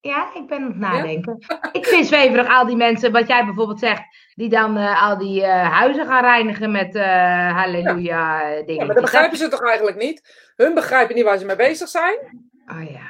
Ja, 0.00 0.34
ik 0.34 0.46
ben 0.46 0.58
aan 0.62 0.66
het 0.66 0.76
nadenken. 0.78 1.38
Ik 1.72 1.86
vind 1.86 2.06
zweverig 2.06 2.48
al 2.48 2.66
die 2.66 2.76
mensen, 2.76 3.12
wat 3.12 3.26
jij 3.28 3.44
bijvoorbeeld 3.44 3.78
zegt, 3.78 4.02
die 4.34 4.48
dan 4.48 4.76
eh, 4.76 5.02
al 5.02 5.18
die 5.18 5.42
eh, 5.44 5.70
huizen 5.72 6.06
gaan 6.06 6.22
reinigen 6.22 6.70
met 6.70 6.94
eh 6.94 7.56
halleluja 7.56 8.38
dingen. 8.54 8.74
ja, 8.74 8.84
maar 8.84 8.94
dat 8.94 9.04
begrijpen 9.04 9.38
ze 9.38 9.48
toch 9.48 9.62
eigenlijk 9.62 9.96
niet? 9.96 10.52
Hun 10.56 10.74
begrijpen 10.74 11.14
niet 11.14 11.24
waar 11.24 11.38
ze 11.38 11.44
mee 11.44 11.56
bezig 11.56 11.88
zijn. 11.88 12.18
Oh 12.66 12.90
ja. 12.90 13.06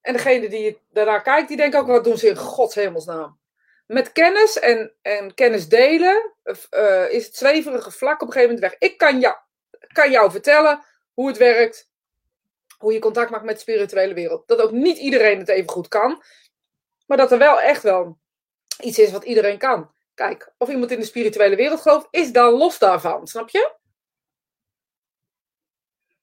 En 0.00 0.12
degene 0.12 0.48
die 0.48 0.78
daarnaar 0.90 1.22
kijkt, 1.22 1.48
die 1.48 1.56
denkt 1.56 1.76
ook, 1.76 1.86
wat 1.86 2.04
doen 2.04 2.16
ze 2.16 2.28
in 2.28 2.36
Gods 2.36 2.74
hemelsnaam? 2.74 3.38
Met 3.94 4.12
kennis 4.12 4.58
en, 4.58 4.92
en 5.02 5.34
kennis 5.34 5.68
delen 5.68 6.32
eh, 6.70 7.10
is 7.10 7.26
het 7.26 7.36
zweverige 7.36 7.90
vlak 7.90 8.22
op 8.22 8.26
een 8.26 8.32
gegeven 8.32 8.54
moment 8.54 8.70
weg. 8.72 8.90
Ik 8.90 8.98
kan 8.98 9.20
jou, 9.20 9.36
kan 9.92 10.10
jou 10.10 10.30
vertellen 10.30 10.84
hoe 11.12 11.28
het 11.28 11.36
werkt, 11.36 11.90
hoe 12.78 12.92
je 12.92 12.98
contact 12.98 13.30
maakt 13.30 13.44
met 13.44 13.54
de 13.54 13.60
spirituele 13.60 14.14
wereld. 14.14 14.48
Dat 14.48 14.60
ook 14.60 14.70
niet 14.70 14.98
iedereen 14.98 15.38
het 15.38 15.48
even 15.48 15.70
goed 15.70 15.88
kan, 15.88 16.22
maar 17.06 17.16
dat 17.16 17.32
er 17.32 17.38
wel 17.38 17.60
echt 17.60 17.82
wel 17.82 18.18
iets 18.80 18.98
is 18.98 19.10
wat 19.10 19.24
iedereen 19.24 19.58
kan. 19.58 19.92
Kijk, 20.14 20.52
of 20.58 20.68
iemand 20.68 20.90
in 20.90 21.00
de 21.00 21.06
spirituele 21.06 21.56
wereld 21.56 21.80
gelooft, 21.80 22.08
is 22.10 22.32
dan 22.32 22.52
los 22.52 22.78
daarvan, 22.78 23.26
snap 23.26 23.48
je? 23.48 23.74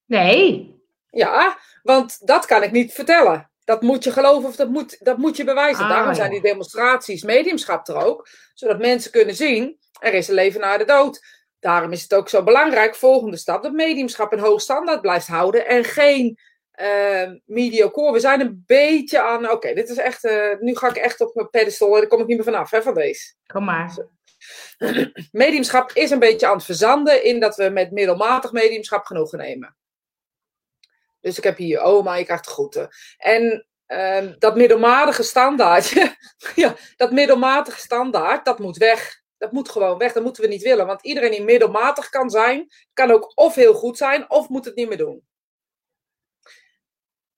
Nee. 0.06 0.76
Ja, 1.10 1.60
want 1.84 2.28
dat 2.28 2.46
kan 2.46 2.64
ik 2.64 2.72
niet 2.72 2.94
vertellen. 2.94 3.51
Dat 3.72 3.82
moet 3.82 4.04
je 4.04 4.12
geloven 4.12 4.50
of 4.50 4.56
dat 4.56 4.70
moet, 4.70 5.06
dat 5.06 5.18
moet 5.18 5.38
je 5.38 5.44
bewijzen. 5.44 5.84
Ah, 5.84 5.90
Daarom 5.90 6.14
zijn 6.14 6.32
die 6.32 6.42
demonstraties, 6.42 7.24
mediumschap 7.24 7.88
er 7.88 7.96
ook. 8.06 8.28
Zodat 8.54 8.80
mensen 8.80 9.12
kunnen 9.12 9.36
zien, 9.36 9.78
er 10.00 10.14
is 10.14 10.28
een 10.28 10.34
leven 10.34 10.62
na 10.62 10.78
de 10.78 10.86
dood. 10.86 11.26
Daarom 11.60 11.92
is 11.92 12.02
het 12.02 12.14
ook 12.14 12.30
zo 12.30 12.44
belangrijk, 12.44 12.96
volgende 12.96 13.38
stap, 13.38 13.64
dat 13.64 13.72
mediumschap 13.72 14.32
een 14.32 14.40
hoog 14.40 14.62
standaard 14.62 15.02
blijft 15.02 15.28
houden. 15.28 15.68
En 15.68 15.84
geen 15.84 16.40
eh 16.72 17.30
mediocre. 17.46 18.12
We 18.12 18.20
zijn 18.20 18.42
een 18.42 18.64
beetje 18.66 19.22
aan, 19.22 19.52
oké, 19.52 19.74
dit 19.74 19.90
is 19.90 19.98
echt, 19.98 20.24
eh, 20.24 20.60
nu 20.60 20.76
ga 20.76 20.90
ik 20.90 20.96
echt 20.96 21.22
op 21.22 21.36
mijn 21.36 21.50
pedestal 21.50 21.94
en 21.94 22.00
daar 22.00 22.08
kom 22.08 22.22
ik 22.22 22.28
niet 22.28 22.36
meer 22.36 22.46
vanaf, 22.46 22.72
hè, 22.72 22.82
van 22.82 22.94
deze. 22.94 23.34
Kom 23.46 23.64
maar. 23.64 23.98
Mediumschap 25.32 25.92
is 25.92 26.12
een 26.12 26.20
beetje 26.20 26.48
aan 26.48 26.56
het 26.56 26.66
verzanden 26.66 27.24
in 27.24 27.40
dat 27.40 27.56
we 27.56 27.70
met 27.70 27.92
middelmatig 27.92 28.52
mediumschap 28.52 29.06
genoegen 29.06 29.38
nemen. 29.38 29.76
Dus 31.22 31.38
ik 31.38 31.44
heb 31.44 31.58
hier 31.58 31.80
oma, 31.80 32.16
je 32.16 32.26
krijgt 32.26 32.48
groeten. 32.48 32.90
En 33.18 33.68
ehm, 33.86 34.36
dat 34.38 34.56
middelmatige 34.56 35.24
standaardje, 35.24 36.16
ja, 36.56 36.76
dat 36.96 37.12
middelmatige 37.12 37.80
standaard, 37.80 38.46
dat 38.46 38.60
moet 38.60 38.78
weg. 38.78 39.20
Dat 39.38 39.52
moet 39.52 39.70
gewoon 39.70 39.98
weg, 39.98 40.14
dat 40.14 40.24
moeten 40.24 40.44
we 40.44 40.50
niet 40.50 40.62
willen. 40.62 40.86
Want 40.86 41.04
iedereen 41.04 41.32
die 41.32 41.44
middelmatig 41.44 42.10
kan 42.10 42.30
zijn, 42.30 42.68
kan 42.94 43.12
ook 43.12 43.32
of 43.36 43.56
heel 43.56 43.74
goed 43.74 43.98
zijn, 43.98 44.30
of 44.30 44.50
moet 44.50 44.66
het 44.66 44.76
niet 44.76 44.88
meer 44.88 44.98
doen. 44.98 45.24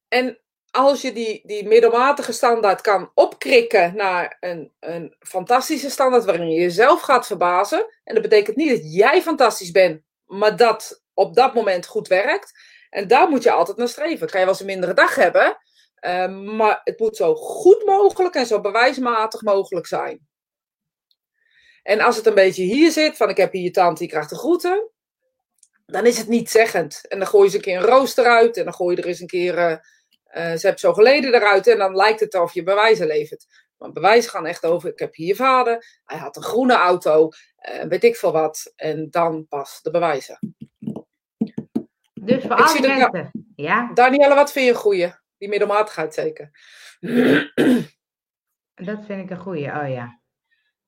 En 0.08 0.44
als 0.72 1.02
je 1.02 1.14
die, 1.14 1.42
die 1.46 1.68
middelmatige 1.68 2.32
standaard 2.32 2.82
kan 2.82 3.12
opkrikken 3.14 3.96
naar 3.96 4.38
een, 4.40 4.72
een 4.80 5.16
fantastische 5.20 5.90
standaard 5.90 6.26
waarin 6.26 6.50
je 6.50 6.62
jezelf 6.62 7.02
gaat 7.02 7.28
verbazen. 7.28 7.86
En 8.04 8.14
dat 8.14 8.24
betekent 8.24 8.56
niet 8.56 8.70
dat 8.70 8.94
jij 8.94 9.22
fantastisch 9.22 9.72
bent, 9.72 10.02
maar 10.26 10.58
dat 10.58 11.04
op 11.14 11.36
dat 11.36 11.54
moment 11.54 11.86
goed 11.86 12.08
werkt. 12.08 12.52
En 12.94 13.08
daar 13.08 13.30
moet 13.30 13.44
je 13.44 13.52
altijd 13.52 13.78
naar 13.78 13.88
streven. 13.88 14.30
Kan 14.30 14.40
je 14.40 14.46
wel 14.46 14.54
eens 14.54 14.60
een 14.60 14.66
mindere 14.66 14.94
dag 14.94 15.16
hebben, 15.16 15.58
eh, 15.96 16.28
maar 16.28 16.82
het 16.84 17.00
moet 17.00 17.16
zo 17.16 17.36
goed 17.36 17.86
mogelijk 17.86 18.36
en 18.36 18.46
zo 18.46 18.62
bewijsmatig 18.62 19.42
mogelijk 19.42 19.88
zijn. 19.88 20.28
En 21.84 22.00
als 22.00 22.16
het 22.16 22.26
een 22.26 22.34
beetje 22.34 22.64
hier 22.64 22.92
zit, 22.92 23.18
van 23.18 23.30
ik 23.30 23.38
heb 23.38 23.52
hier 23.52 23.64
je 23.64 23.72
tante, 23.72 24.00
die 24.00 24.10
krijgt 24.10 24.30
de 24.30 24.36
groeten, 24.36 24.90
dan 25.86 26.06
is 26.06 26.18
het 26.18 26.28
niet 26.28 26.50
zeggend. 26.50 27.08
En 27.08 27.20
dan 27.20 27.28
gooi 27.28 27.44
je 27.44 27.50
ze 27.50 27.56
een 27.56 27.62
keer 27.62 27.78
een 27.78 27.86
rooster 27.86 28.26
uit 28.26 28.58
en 28.58 28.64
dan 28.64 28.74
gooi 28.74 28.96
je 28.96 29.02
er 29.02 29.08
eens 29.08 29.20
een 29.20 29.28
keer, 29.28 29.58
eh, 29.58 29.72
eh, 30.24 30.58
ze 30.58 30.62
hebben 30.62 30.80
zo 30.80 30.94
geleden 30.94 31.34
eruit 31.34 31.68
en 31.68 31.78
dan 31.78 31.96
lijkt 31.96 32.20
het 32.20 32.36
of 32.36 32.54
je 32.54 32.64
bewijzen 32.64 33.08
levert. 33.08 33.46
Maar 33.78 33.92
bewijzen 33.92 34.32
gaan 34.32 34.46
echt 34.46 34.66
over, 34.66 34.90
ik 34.90 35.00
heb 35.00 35.16
hier 35.16 35.28
je 35.28 35.36
vader, 35.36 36.00
hij 36.06 36.18
had 36.18 36.36
een 36.36 36.44
groene 36.44 36.74
auto, 36.74 37.30
weet 37.88 38.04
ik 38.04 38.16
veel 38.16 38.32
wat. 38.32 38.74
En 38.76 39.10
dan 39.10 39.48
pas 39.48 39.82
de 39.82 39.92
bewijzen. 39.92 40.56
Dus 42.26 42.42
voor 42.42 42.52
Ik 42.52 42.60
al 42.60 42.68
zie 42.68 42.82
die 42.82 42.90
dat 42.90 43.00
ja. 43.00 43.10
mensen. 43.12 43.54
Ja, 43.56 43.94
Danielle, 43.94 44.36
wat 44.36 44.52
vind 44.52 44.66
je 44.66 44.72
een 44.72 44.78
goeie? 44.78 45.14
Die 45.38 45.50
middelmatigheid 45.50 46.14
zeker. 46.14 46.52
dat 48.88 49.06
vind 49.06 49.24
ik 49.24 49.30
een 49.30 49.40
goeie. 49.40 49.82
Oh 49.82 49.90
ja. 49.90 50.22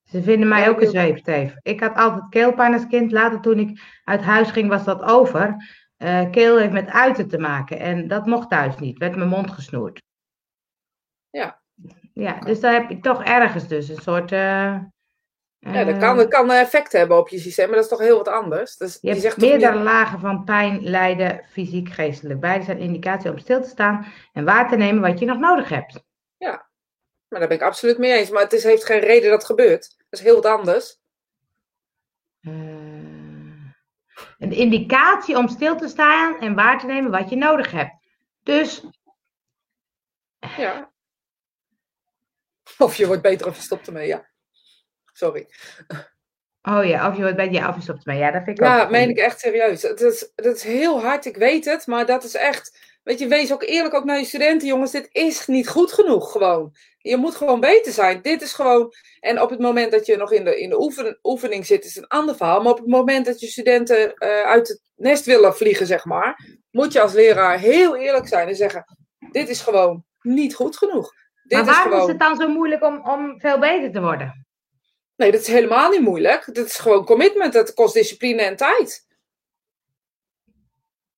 Ze 0.03 0.23
vinden 0.23 0.47
mij 0.47 0.69
ook 0.69 0.81
een 0.81 0.89
zweepteef. 0.89 1.55
Ik 1.61 1.79
had 1.79 1.95
altijd 1.95 2.29
keelpijn 2.29 2.73
als 2.73 2.87
kind. 2.87 3.11
Later 3.11 3.41
toen 3.41 3.59
ik 3.59 3.99
uit 4.03 4.21
huis 4.21 4.51
ging 4.51 4.69
was 4.69 4.83
dat 4.83 5.01
over. 5.01 5.55
Eh, 5.97 6.29
keel 6.29 6.57
heeft 6.57 6.71
met 6.71 6.89
uiten 6.89 7.27
te 7.27 7.37
maken. 7.37 7.79
En 7.79 8.07
dat 8.07 8.25
mocht 8.25 8.49
thuis 8.49 8.77
niet. 8.77 8.97
Werd 8.97 9.15
mijn 9.15 9.29
mond 9.29 9.51
gesnoerd. 9.51 10.01
Ja. 11.29 11.61
Ja, 12.13 12.39
dus 12.39 12.59
daar 12.59 12.73
heb 12.73 12.89
je 12.89 12.99
toch 12.99 13.23
ergens 13.23 13.67
dus 13.67 13.89
een 13.89 14.01
soort... 14.01 14.31
eh, 14.31 14.77
Ja, 15.73 15.83
dat 15.83 15.93
eh, 15.95 15.99
kan, 15.99 16.17
dat 16.17 16.27
kan 16.27 16.51
effect 16.51 16.91
hebben 16.91 17.17
op 17.17 17.29
je 17.29 17.39
systeem, 17.39 17.65
maar 17.65 17.75
dat 17.75 17.83
is 17.83 17.89
toch 17.89 17.99
heel 17.99 18.17
wat 18.17 18.27
anders. 18.27 18.77
Dus 18.77 18.97
Je 19.01 19.15
zegt 19.15 19.37
meerdere 19.37 19.73
niet- 19.75 19.83
lagen 19.83 20.19
van 20.19 20.43
pijn, 20.43 20.83
lijden, 20.83 21.45
fysiek, 21.51 21.89
geestelijk. 21.89 22.39
Beide 22.39 22.63
zijn 22.65 22.77
indicatie 22.79 23.31
om 23.31 23.37
stil 23.37 23.61
te 23.61 23.69
staan 23.69 24.05
en 24.33 24.45
waar 24.45 24.69
te 24.69 24.75
nemen 24.75 25.01
wat 25.01 25.19
je 25.19 25.25
nog 25.25 25.39
nodig 25.39 25.69
hebt. 25.69 26.03
Maar 27.27 27.39
daar 27.39 27.47
ben 27.47 27.57
ik 27.57 27.63
absoluut 27.63 27.97
mee 27.97 28.11
eens. 28.13 28.29
Maar 28.29 28.41
het 28.41 28.53
is, 28.53 28.63
heeft 28.63 28.85
geen 28.85 28.99
reden 28.99 29.29
dat 29.29 29.37
het 29.37 29.45
gebeurt. 29.45 29.95
Dat 30.09 30.19
is 30.19 30.25
heel 30.25 30.35
wat 30.35 30.45
anders. 30.45 30.97
Eh, 32.41 32.51
een 34.37 34.51
indicatie 34.51 35.37
om 35.37 35.47
stil 35.47 35.75
te 35.77 35.87
staan 35.87 36.39
en 36.39 36.55
waar 36.55 36.79
te 36.79 36.85
nemen 36.85 37.11
wat 37.11 37.29
je 37.29 37.35
nodig 37.35 37.71
hebt. 37.71 37.93
Dus, 38.43 38.83
Ja. 40.57 40.91
Of 42.77 42.95
je 42.95 43.07
wordt 43.07 43.21
beter 43.21 43.47
of 43.47 43.55
je 43.55 43.61
stopt 43.61 43.87
ermee, 43.87 44.07
ja. 44.07 44.29
Sorry. 45.15 45.47
oh 46.61 46.85
ja, 46.85 47.09
of 47.09 47.15
je 47.15 47.21
wordt 47.21 47.35
bij 47.35 47.51
je 47.51 47.63
af, 47.63 47.75
je 47.75 47.81
stopt 47.81 48.05
ermee. 48.05 48.19
Ja, 48.21 48.31
dat 48.31 48.43
vind 48.43 48.59
ik 48.59 48.65
ook. 48.65 48.71
Ja, 48.71 48.85
een 48.85 48.91
meen 48.91 49.09
ik 49.09 49.17
echt 49.17 49.39
serieus. 49.39 49.81
Het 49.81 50.01
is, 50.01 50.31
dat 50.35 50.55
is 50.55 50.63
heel 50.63 51.01
hard, 51.01 51.25
ik 51.25 51.37
weet 51.37 51.65
het. 51.65 51.87
Maar 51.87 52.05
dat 52.05 52.23
is 52.23 52.35
echt... 52.35 52.93
Weet 53.03 53.19
je, 53.19 53.27
wees 53.27 53.53
ook 53.53 53.63
eerlijk 53.63 53.93
ook 53.93 54.03
naar 54.03 54.17
je 54.17 54.25
studenten, 54.25 54.67
jongens. 54.67 54.91
Dit 54.91 55.07
is 55.11 55.47
niet 55.47 55.67
goed 55.67 55.91
genoeg, 55.91 56.31
gewoon. 56.31 56.75
Je 56.97 57.17
moet 57.17 57.35
gewoon 57.35 57.59
beter 57.59 57.91
zijn. 57.91 58.21
Dit 58.21 58.41
is 58.41 58.53
gewoon... 58.53 58.93
En 59.19 59.41
op 59.41 59.49
het 59.49 59.59
moment 59.59 59.91
dat 59.91 60.05
je 60.05 60.17
nog 60.17 60.31
in 60.31 60.43
de, 60.43 60.59
in 60.59 60.69
de 60.69 60.81
oefen, 60.81 61.19
oefening 61.23 61.65
zit, 61.65 61.85
is 61.85 61.95
een 61.95 62.07
ander 62.07 62.35
verhaal. 62.35 62.61
Maar 62.61 62.71
op 62.71 62.77
het 62.77 62.87
moment 62.87 63.25
dat 63.25 63.39
je 63.39 63.47
studenten 63.47 64.13
eh, 64.13 64.41
uit 64.41 64.67
het 64.67 64.81
nest 64.95 65.25
willen 65.25 65.55
vliegen, 65.55 65.85
zeg 65.85 66.05
maar... 66.05 66.45
Moet 66.71 66.93
je 66.93 67.01
als 67.01 67.13
leraar 67.13 67.59
heel 67.59 67.95
eerlijk 67.95 68.27
zijn 68.27 68.47
en 68.47 68.55
zeggen... 68.55 68.85
Dit 69.31 69.49
is 69.49 69.61
gewoon 69.61 70.05
niet 70.21 70.55
goed 70.55 70.77
genoeg. 70.77 71.11
Dit 71.43 71.57
Maar 71.57 71.67
is 71.69 71.73
waarom 71.73 71.91
is 71.91 71.99
gewoon... 71.99 72.09
het 72.09 72.19
dan 72.19 72.35
zo 72.35 72.47
moeilijk 72.47 72.83
om, 72.83 73.07
om 73.07 73.39
veel 73.39 73.59
beter 73.59 73.91
te 73.91 74.01
worden? 74.01 74.44
Nee, 75.15 75.31
dat 75.31 75.41
is 75.41 75.47
helemaal 75.47 75.89
niet 75.89 76.01
moeilijk. 76.01 76.55
Dat 76.55 76.65
is 76.65 76.77
gewoon 76.77 77.05
commitment. 77.05 77.53
Dat 77.53 77.73
kost 77.73 77.93
discipline 77.93 78.41
en 78.41 78.55
tijd. 78.55 79.05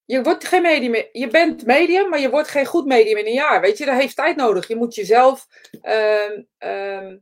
Je 0.05 0.23
wordt 0.23 0.45
geen 0.45 0.61
medium. 0.61 1.05
Je 1.11 1.27
bent 1.27 1.65
medium, 1.65 2.09
maar 2.09 2.19
je 2.19 2.29
wordt 2.29 2.47
geen 2.47 2.65
goed 2.65 2.85
medium 2.85 3.17
in 3.17 3.25
een 3.25 3.33
jaar. 3.33 3.61
Weet 3.61 3.77
je, 3.77 3.85
dat 3.85 3.99
heeft 3.99 4.15
tijd 4.15 4.35
nodig. 4.35 4.67
Je 4.67 4.75
moet 4.75 4.95
jezelf 4.95 5.47
ehm, 5.81 6.41
ehm, 6.57 7.17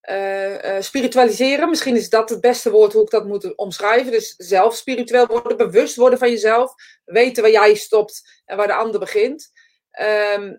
eh, 0.00 0.76
eh, 0.76 0.82
spiritualiseren. 0.82 1.68
Misschien 1.68 1.96
is 1.96 2.08
dat 2.08 2.30
het 2.30 2.40
beste 2.40 2.70
woord 2.70 2.92
hoe 2.92 3.02
ik 3.02 3.10
dat 3.10 3.26
moet 3.26 3.54
omschrijven. 3.56 4.12
Dus 4.12 4.34
zelf 4.36 4.76
spiritueel 4.76 5.26
worden, 5.26 5.56
bewust 5.56 5.96
worden 5.96 6.18
van 6.18 6.30
jezelf. 6.30 6.74
Weten 7.04 7.42
waar 7.42 7.52
jij 7.52 7.74
stopt 7.74 8.42
en 8.44 8.56
waar 8.56 8.66
de 8.66 8.74
ander 8.74 9.00
begint. 9.00 9.52
Ehm, 9.90 10.56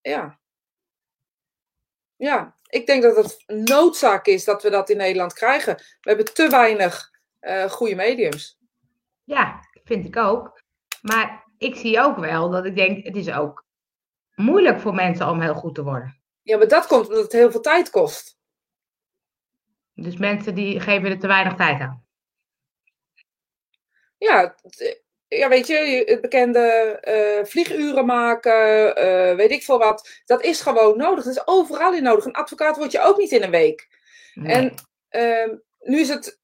ja. 0.00 0.40
Ja, 2.16 2.55
ik 2.68 2.86
denk 2.86 3.02
dat 3.02 3.16
het 3.16 3.44
noodzaak 3.46 4.26
is 4.26 4.44
dat 4.44 4.62
we 4.62 4.70
dat 4.70 4.90
in 4.90 4.96
Nederland 4.96 5.32
krijgen. 5.32 5.74
We 5.76 6.08
hebben 6.10 6.34
te 6.34 6.48
weinig 6.48 7.10
uh, 7.40 7.64
goede 7.64 7.94
mediums. 7.94 8.58
Ja, 9.24 9.60
vind 9.84 10.04
ik 10.04 10.16
ook. 10.16 10.62
Maar 11.02 11.44
ik 11.58 11.74
zie 11.76 12.00
ook 12.00 12.16
wel 12.16 12.50
dat 12.50 12.64
ik 12.64 12.76
denk, 12.76 13.04
het 13.04 13.16
is 13.16 13.30
ook 13.30 13.64
moeilijk 14.34 14.80
voor 14.80 14.94
mensen 14.94 15.28
om 15.28 15.40
heel 15.40 15.54
goed 15.54 15.74
te 15.74 15.82
worden. 15.82 16.20
Ja, 16.42 16.56
maar 16.56 16.68
dat 16.68 16.86
komt 16.86 17.06
omdat 17.08 17.22
het 17.22 17.32
heel 17.32 17.50
veel 17.50 17.60
tijd 17.60 17.90
kost. 17.90 18.38
Dus 19.94 20.16
mensen 20.16 20.54
die 20.54 20.80
geven 20.80 21.10
er 21.10 21.18
te 21.18 21.26
weinig 21.26 21.54
tijd 21.54 21.80
aan. 21.80 22.04
Ja, 24.18 24.56
ja, 25.28 25.48
weet 25.48 25.66
je, 25.66 26.02
het 26.06 26.20
bekende 26.20 26.98
uh, 27.08 27.44
vlieguren 27.44 28.06
maken, 28.06 28.88
uh, 29.04 29.36
weet 29.36 29.50
ik 29.50 29.62
veel 29.62 29.78
wat. 29.78 30.22
Dat 30.24 30.42
is 30.44 30.60
gewoon 30.60 30.96
nodig. 30.96 31.24
Dat 31.24 31.32
is 31.32 31.46
overal 31.46 31.94
in 31.94 32.02
nodig. 32.02 32.24
Een 32.24 32.32
advocaat 32.32 32.76
word 32.76 32.92
je 32.92 33.00
ook 33.00 33.16
niet 33.16 33.32
in 33.32 33.42
een 33.42 33.50
week. 33.50 33.88
En 34.34 34.74
uh, 35.10 35.56
nu 35.80 36.00
is 36.00 36.08
het 36.08 36.40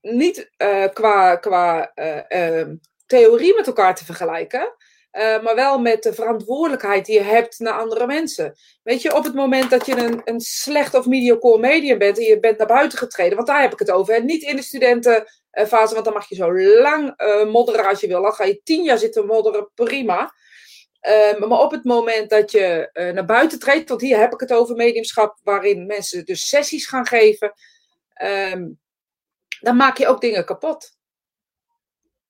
niet 0.00 0.50
uh, 0.58 0.84
qua, 0.92 1.36
qua 1.36 1.92
ehm, 1.94 2.74
theorie 3.06 3.54
met 3.54 3.66
elkaar 3.66 3.94
te 3.94 4.04
vergelijken. 4.04 4.74
maar 5.12 5.54
wel 5.54 5.78
met 5.78 6.02
de 6.02 6.14
verantwoordelijkheid 6.14 7.06
die 7.06 7.14
je 7.14 7.24
hebt 7.24 7.58
naar 7.58 7.78
andere 7.78 8.06
mensen. 8.06 8.54
Weet 8.82 9.02
je, 9.02 9.14
op 9.14 9.24
het 9.24 9.34
moment 9.34 9.70
dat 9.70 9.86
je 9.86 9.96
een, 9.96 10.20
een 10.24 10.40
slecht 10.40 10.94
of 10.94 11.06
mediocre 11.06 11.58
medium 11.58 11.98
bent 11.98 12.18
en 12.18 12.24
je 12.24 12.40
bent 12.40 12.58
naar 12.58 12.66
buiten 12.66 12.98
getreden, 12.98 13.36
want 13.36 13.48
daar 13.48 13.60
heb 13.60 13.72
ik 13.72 13.78
het 13.78 13.90
over. 13.90 14.14
Hè? 14.14 14.20
Niet 14.20 14.42
in 14.42 14.56
de 14.56 14.62
studenten 14.62 15.24
fase, 15.52 15.92
want 15.92 16.04
dan 16.04 16.14
mag 16.14 16.28
je 16.28 16.34
zo 16.34 16.52
lang 16.58 17.20
uh, 17.20 17.44
modderen 17.44 17.86
als 17.86 18.00
je 18.00 18.06
wil. 18.06 18.22
Dan 18.22 18.32
ga 18.32 18.44
je 18.44 18.60
tien 18.62 18.82
jaar 18.82 18.98
zitten 18.98 19.26
modderen, 19.26 19.70
prima. 19.74 20.32
Uh, 21.08 21.38
maar 21.38 21.60
op 21.60 21.70
het 21.70 21.84
moment 21.84 22.30
dat 22.30 22.50
je 22.50 22.90
uh, 22.92 23.10
naar 23.10 23.24
buiten 23.24 23.58
treedt, 23.58 23.88
want 23.88 24.00
hier 24.00 24.18
heb 24.18 24.32
ik 24.32 24.40
het 24.40 24.52
over 24.52 24.76
mediumschap, 24.76 25.38
waarin 25.42 25.86
mensen 25.86 26.24
dus 26.24 26.48
sessies 26.48 26.86
gaan 26.86 27.06
geven, 27.06 27.52
um, 28.52 28.80
dan 29.60 29.76
maak 29.76 29.98
je 29.98 30.06
ook 30.06 30.20
dingen 30.20 30.44
kapot. 30.44 30.96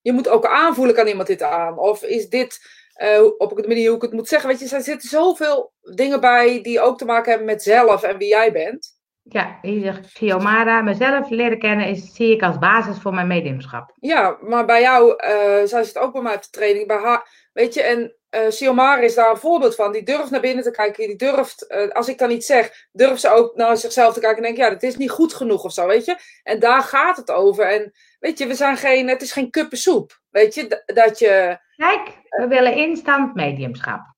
Je 0.01 0.12
moet 0.12 0.29
ook 0.29 0.47
aanvoelen, 0.47 0.95
kan 0.95 1.07
iemand 1.07 1.27
dit 1.27 1.43
aan? 1.43 1.79
Of 1.79 2.03
is 2.03 2.29
dit 2.29 2.59
uh, 3.03 3.25
op 3.39 3.57
de 3.57 3.68
manier 3.68 3.87
hoe 3.87 3.97
ik 3.97 4.03
het 4.03 4.12
moet 4.12 4.29
zeggen? 4.29 4.49
Weet 4.49 4.59
je, 4.59 4.77
er 4.77 4.83
zitten 4.83 5.09
zoveel 5.09 5.73
dingen 5.81 6.20
bij 6.20 6.62
die 6.62 6.81
ook 6.81 6.99
te 6.99 7.05
maken 7.05 7.29
hebben 7.29 7.47
met 7.47 7.62
zelf 7.62 8.03
en 8.03 8.18
wie 8.18 8.29
jij 8.29 8.53
bent. 8.53 9.01
Ja, 9.23 9.59
je 9.62 9.81
zegt 9.81 10.12
Xiomara, 10.12 10.83
mezelf 10.83 11.31
leren 11.31 11.59
kennen 11.59 11.87
is, 11.87 12.14
zie 12.14 12.35
ik 12.35 12.43
als 12.43 12.59
basis 12.59 12.99
voor 12.99 13.14
mijn 13.14 13.27
mediumschap. 13.27 13.93
Ja, 14.01 14.37
maar 14.41 14.64
bij 14.64 14.81
jou, 14.81 15.11
uh, 15.11 15.66
zij 15.66 15.85
zit 15.85 15.99
ook 15.99 16.12
bij 16.12 16.23
mij 16.23 16.35
op 16.35 16.43
de 16.43 16.51
training, 16.51 16.87
bij 16.87 16.97
haar, 16.97 17.49
weet 17.53 17.75
je, 17.75 17.83
en 17.83 18.16
uh, 18.31 18.49
Xiomara 18.49 19.01
is 19.01 19.14
daar 19.14 19.31
een 19.31 19.37
voorbeeld 19.37 19.75
van. 19.75 19.93
Die 19.93 20.03
durft 20.03 20.31
naar 20.31 20.41
binnen 20.41 20.64
te 20.64 20.70
kijken, 20.70 21.07
die 21.07 21.16
durft, 21.16 21.66
uh, 21.68 21.89
als 21.89 22.09
ik 22.09 22.18
dan 22.18 22.31
iets 22.31 22.47
zeg, 22.47 22.87
durft 22.93 23.20
ze 23.20 23.31
ook 23.31 23.57
naar 23.57 23.77
zichzelf 23.77 24.14
te 24.14 24.20
kijken 24.20 24.37
en 24.37 24.43
denkt, 24.43 24.59
ja, 24.59 24.70
dat 24.70 24.83
is 24.83 24.97
niet 24.97 25.11
goed 25.11 25.35
genoeg 25.35 25.64
of 25.64 25.73
zo, 25.73 25.87
weet 25.87 26.05
je. 26.05 26.16
En 26.43 26.59
daar 26.59 26.83
gaat 26.83 27.16
het 27.16 27.31
over. 27.31 27.64
En 27.64 27.93
weet 28.20 28.39
je, 28.39 28.47
we 28.47 28.55
zijn 28.55 28.77
geen, 28.77 29.09
het 29.09 29.23
is 29.23 29.33
geen 29.33 29.51
kuppensoep, 29.51 30.20
weet 30.31 30.55
je, 30.55 30.83
dat 30.87 31.18
je... 31.18 31.59
Kijk, 31.77 32.18
we 32.29 32.47
willen 32.49 32.75
instant 32.75 33.35
mediumschap. 33.35 34.12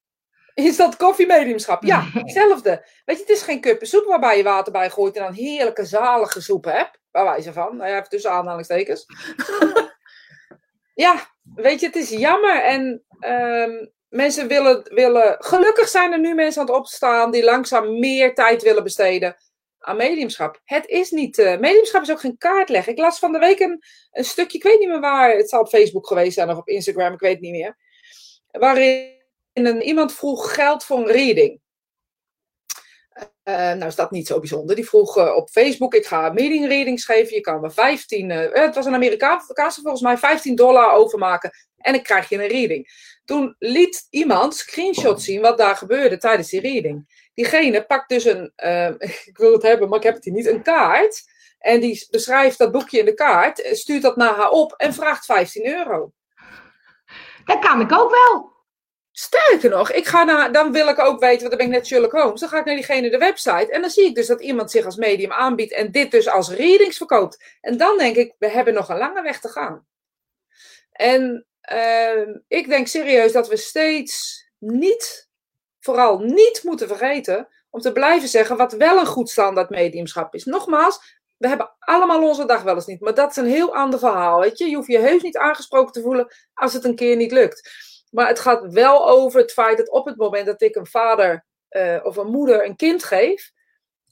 Is 0.55 0.77
dat 0.77 0.97
koffiemediumschap? 0.97 1.83
Ja, 1.83 2.05
hetzelfde. 2.13 2.87
Weet 3.05 3.17
je, 3.17 3.23
het 3.23 3.33
is 3.33 3.43
geen 3.43 3.61
kuppen 3.61 3.87
soep 3.87 4.05
waarbij 4.05 4.37
je 4.37 4.43
water 4.43 4.73
bij 4.73 4.91
gooit 4.91 5.17
en 5.17 5.23
dan 5.23 5.33
heerlijke 5.33 5.85
zalige 5.85 6.41
soep 6.41 6.65
hebt. 6.65 7.01
Waar 7.11 7.25
wij 7.25 7.43
ze 7.43 7.53
van. 7.53 7.77
Nou 7.77 7.91
ja, 7.91 7.97
even 7.97 8.09
tussen 8.09 8.31
aanhalingstekens. 8.31 9.07
ja, 11.05 11.31
weet 11.55 11.81
je, 11.81 11.87
het 11.87 11.97
is 11.97 12.11
jammer. 12.11 12.63
En 12.63 13.05
um, 13.21 13.93
mensen 14.09 14.49
willen, 14.49 14.83
willen. 14.95 15.37
Gelukkig 15.39 15.89
zijn 15.89 16.13
er 16.13 16.21
nu 16.21 16.35
mensen 16.35 16.61
aan 16.61 16.67
het 16.67 16.77
opstaan 16.77 17.31
die 17.31 17.45
langzaam 17.45 17.99
meer 17.99 18.35
tijd 18.35 18.63
willen 18.63 18.83
besteden 18.83 19.37
aan 19.79 19.97
mediumschap. 19.97 20.61
Het 20.65 20.87
is 20.87 21.11
niet. 21.11 21.39
Uh, 21.39 21.59
mediumschap 21.59 22.03
is 22.03 22.11
ook 22.11 22.21
geen 22.21 22.39
kaartleg. 22.39 22.87
Ik 22.87 22.99
las 22.99 23.19
van 23.19 23.33
de 23.33 23.39
week 23.39 23.61
een, 23.61 23.83
een 24.11 24.25
stukje, 24.25 24.59
ik 24.59 24.65
weet 24.65 24.79
niet 24.79 24.89
meer 24.89 25.01
waar. 25.01 25.37
Het 25.37 25.49
zal 25.49 25.61
op 25.61 25.69
Facebook 25.69 26.07
geweest 26.07 26.35
zijn 26.35 26.51
of 26.51 26.57
op 26.57 26.69
Instagram, 26.69 27.13
ik 27.13 27.21
weet 27.21 27.33
het 27.33 27.41
niet 27.41 27.53
meer. 27.53 27.77
Waarin 28.51 29.23
een, 29.55 29.83
iemand 29.83 30.13
vroeg 30.13 30.55
geld 30.55 30.85
voor 30.85 30.99
een 30.99 31.13
reading. 31.13 31.63
Uh, 33.45 33.55
nou 33.55 33.85
is 33.85 33.95
dat 33.95 34.11
niet 34.11 34.27
zo 34.27 34.39
bijzonder. 34.39 34.77
Die 34.77 34.89
vroeg 34.89 35.19
uh, 35.19 35.37
op 35.37 35.51
Facebook, 35.51 35.95
ik 35.95 36.07
ga 36.07 36.31
meeting 36.31 36.67
readings 36.67 37.05
geven. 37.05 37.35
Je 37.35 37.41
kan 37.41 37.61
me 37.61 37.71
15, 37.71 38.31
uh, 38.31 38.53
het 38.53 38.75
was 38.75 38.87
een 38.87 38.95
Amerikaanse 38.95 39.81
volgens 39.83 40.03
mij, 40.03 40.19
15 40.19 40.55
dollar 40.55 40.93
overmaken. 40.93 41.51
En 41.77 41.95
ik 41.95 42.03
krijg 42.03 42.29
je 42.29 42.43
een 42.43 42.49
reading. 42.49 42.89
Toen 43.25 43.57
liet 43.59 44.07
iemand 44.11 44.57
screenshot 44.57 45.23
zien 45.23 45.41
wat 45.41 45.59
daar 45.59 45.77
gebeurde 45.77 46.19
tijdens 46.19 46.49
die 46.49 46.61
reading. 46.61 47.29
Diegene 47.35 47.85
pakt 47.85 48.09
dus 48.09 48.25
een, 48.25 48.53
ik 49.27 49.37
wil 49.37 49.53
het 49.53 49.63
hebben, 49.63 49.89
maar 49.89 49.99
ik 49.99 50.05
heb 50.05 50.15
het 50.15 50.25
hier 50.25 50.35
niet, 50.35 50.47
een 50.47 50.63
kaart. 50.63 51.23
En 51.59 51.81
die 51.81 52.07
beschrijft 52.11 52.59
dat 52.59 52.73
boekje 52.73 52.99
in 52.99 53.05
de 53.05 53.15
kaart, 53.15 53.69
stuurt 53.73 54.03
dat 54.03 54.17
naar 54.17 54.35
haar 54.35 54.51
op 54.51 54.73
en 54.77 54.95
vraagt 54.95 55.25
15 55.25 55.67
euro. 55.67 56.13
Dat 57.45 57.59
kan 57.59 57.81
ik 57.81 57.93
ook 57.93 58.11
wel. 58.11 58.54
Sterker 59.17 59.71
nog, 59.71 59.93
ik 59.93 60.07
ga 60.07 60.25
naar, 60.25 60.53
dan 60.53 60.73
wil 60.73 60.89
ik 60.89 60.99
ook 60.99 61.21
weten, 61.21 61.39
want 61.39 61.51
dan 61.51 61.59
ben 61.59 61.67
ik 61.67 61.73
net 61.73 61.87
Sherlock 61.87 62.13
Holmes. 62.13 62.41
Dan 62.41 62.49
ga 62.49 62.59
ik 62.59 62.65
naar 62.65 62.75
diegene 62.75 63.11
de 63.11 63.19
website 63.19 63.69
en 63.71 63.81
dan 63.81 63.91
zie 63.91 64.05
ik 64.05 64.15
dus 64.15 64.27
dat 64.27 64.41
iemand 64.41 64.71
zich 64.71 64.85
als 64.85 64.97
medium 64.97 65.33
aanbiedt 65.33 65.73
en 65.73 65.91
dit 65.91 66.11
dus 66.11 66.29
als 66.29 66.51
readings 66.51 66.97
verkoopt. 66.97 67.45
En 67.61 67.77
dan 67.77 67.99
denk 67.99 68.17
ik, 68.17 68.35
we 68.39 68.49
hebben 68.49 68.75
nog 68.75 68.89
een 68.89 68.99
lange 68.99 69.23
weg 69.23 69.41
te 69.41 69.49
gaan. 69.49 69.87
En 70.93 71.47
uh, 71.73 72.37
ik 72.49 72.69
denk 72.69 72.87
serieus 72.87 73.33
dat 73.33 73.49
we 73.49 73.57
steeds 73.57 74.45
niet, 74.59 75.29
vooral 75.81 76.19
niet 76.19 76.61
moeten 76.63 76.89
vergeten, 76.89 77.49
om 77.71 77.81
te 77.81 77.93
blijven 77.93 78.29
zeggen 78.29 78.57
wat 78.57 78.73
wel 78.73 78.99
een 78.99 79.07
goed 79.07 79.31
standaard 79.31 79.71
mediumschap 79.71 80.35
is. 80.35 80.45
Nogmaals, 80.45 81.21
we 81.37 81.49
hebben 81.49 81.75
allemaal 81.79 82.29
onze 82.29 82.47
dag 82.47 82.63
wel 82.63 82.75
eens 82.75 82.87
niet, 82.87 83.01
maar 83.01 83.15
dat 83.15 83.31
is 83.31 83.37
een 83.37 83.47
heel 83.47 83.75
ander 83.75 83.99
verhaal. 83.99 84.41
Weet 84.41 84.59
je? 84.59 84.69
je 84.69 84.77
hoeft 84.77 84.89
je 84.89 84.99
heus 84.99 85.23
niet 85.23 85.37
aangesproken 85.37 85.93
te 85.93 86.03
voelen 86.03 86.35
als 86.55 86.73
het 86.73 86.85
een 86.85 86.97
keer 86.97 87.17
niet 87.17 87.33
lukt. 87.33 87.93
Maar 88.15 88.29
het 88.29 88.41
gaat 88.41 88.73
wel 88.73 89.09
over 89.09 89.41
het 89.41 89.53
feit 89.53 89.77
dat 89.77 89.91
op 89.91 90.07
het 90.07 90.17
moment 90.17 90.47
dat 90.47 90.63
ik 90.63 90.75
een 90.75 90.87
vader 90.87 91.45
uh, 91.71 92.01
of 92.03 92.17
een 92.17 92.31
moeder 92.31 92.67
een 92.67 92.77
kind 92.77 93.05
geef, 93.05 93.53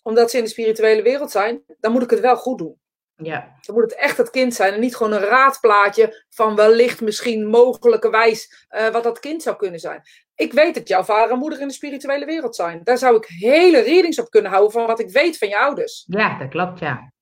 omdat 0.03 0.31
ze 0.31 0.37
in 0.37 0.45
de 0.45 0.51
spirituele 0.51 1.03
wereld 1.03 1.31
zijn, 1.31 1.63
dan 1.81 1.93
moet 1.93 2.03
ik 2.03 2.11
het 2.11 2.21
wel 2.21 2.37
goed 2.37 2.59
doen. 2.59 2.81
Ja. 3.17 3.57
Dan 3.61 3.75
moet 3.75 3.85
het 3.85 3.95
echt 3.95 4.17
het 4.17 4.31
kind 4.31 4.55
zijn 4.55 4.73
en 4.73 4.81
niet 4.81 4.97
gewoon 4.97 5.13
een 5.13 5.29
raadplaatje 5.29 6.25
van 6.29 6.55
wellicht 6.55 7.01
misschien 7.01 7.47
mogelijkerwijs 7.47 8.67
uh, 8.71 8.89
wat 8.89 9.03
dat 9.03 9.19
kind 9.19 9.43
zou 9.43 9.57
kunnen 9.57 9.81
zijn. 9.81 10.03
Ik 10.35 10.53
weet 10.53 10.75
dat 10.75 10.89
jouw 10.89 11.03
vader 11.03 11.33
en 11.33 11.39
moeder 11.39 11.61
in 11.61 11.69
de 11.69 11.75
spirituele 11.75 12.25
wereld 12.25 12.57
zijn. 12.57 12.81
Daar 12.85 12.99
zou 12.99 13.17
ik 13.17 13.25
hele 13.27 13.81
readings 13.81 14.21
op 14.21 14.31
kunnen 14.31 14.51
houden 14.51 14.73
van 14.73 14.87
wat 14.87 15.01
ik 15.01 15.11
weet 15.11 15.39
van 15.39 15.49
je 15.49 15.59
ouders. 15.59 16.05
Ja, 16.07 16.39
dat 16.39 16.49
klopt, 16.49 16.79
ja. 16.79 17.13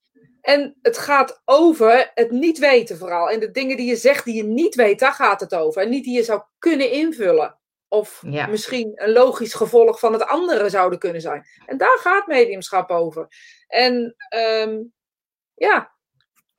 En 0.41 0.78
het 0.82 0.99
gaat 0.99 1.43
over 1.45 2.11
het 2.14 2.30
niet 2.30 2.59
weten 2.59 2.99
vooral. 2.99 3.30
En 3.30 3.41
de 3.41 3.51
dingen 3.51 3.76
die 3.76 3.86
je 3.86 3.97
zegt 3.97 4.24
die 4.24 4.34
je 4.34 4.45
niet 4.45 4.74
weet, 4.74 4.99
daar 4.99 5.12
gaat 5.12 5.41
het 5.41 5.55
over. 5.55 5.82
En 5.82 5.88
niet 5.88 6.05
die 6.05 6.16
je 6.16 6.22
zou 6.22 6.43
kunnen 6.59 6.91
invullen. 6.91 7.59
Of 7.88 8.22
ja. 8.26 8.47
misschien 8.47 8.93
een 8.95 9.12
logisch 9.12 9.55
gevolg 9.55 9.99
van 9.99 10.12
het 10.12 10.22
andere 10.22 10.68
zouden 10.68 10.99
kunnen 10.99 11.20
zijn. 11.20 11.47
En 11.66 11.78
daar 11.78 11.99
gaat 11.99 12.26
mediumschap 12.26 12.91
over. 12.91 13.28
En 13.66 14.16
um, 14.36 14.93
ja, 15.55 15.93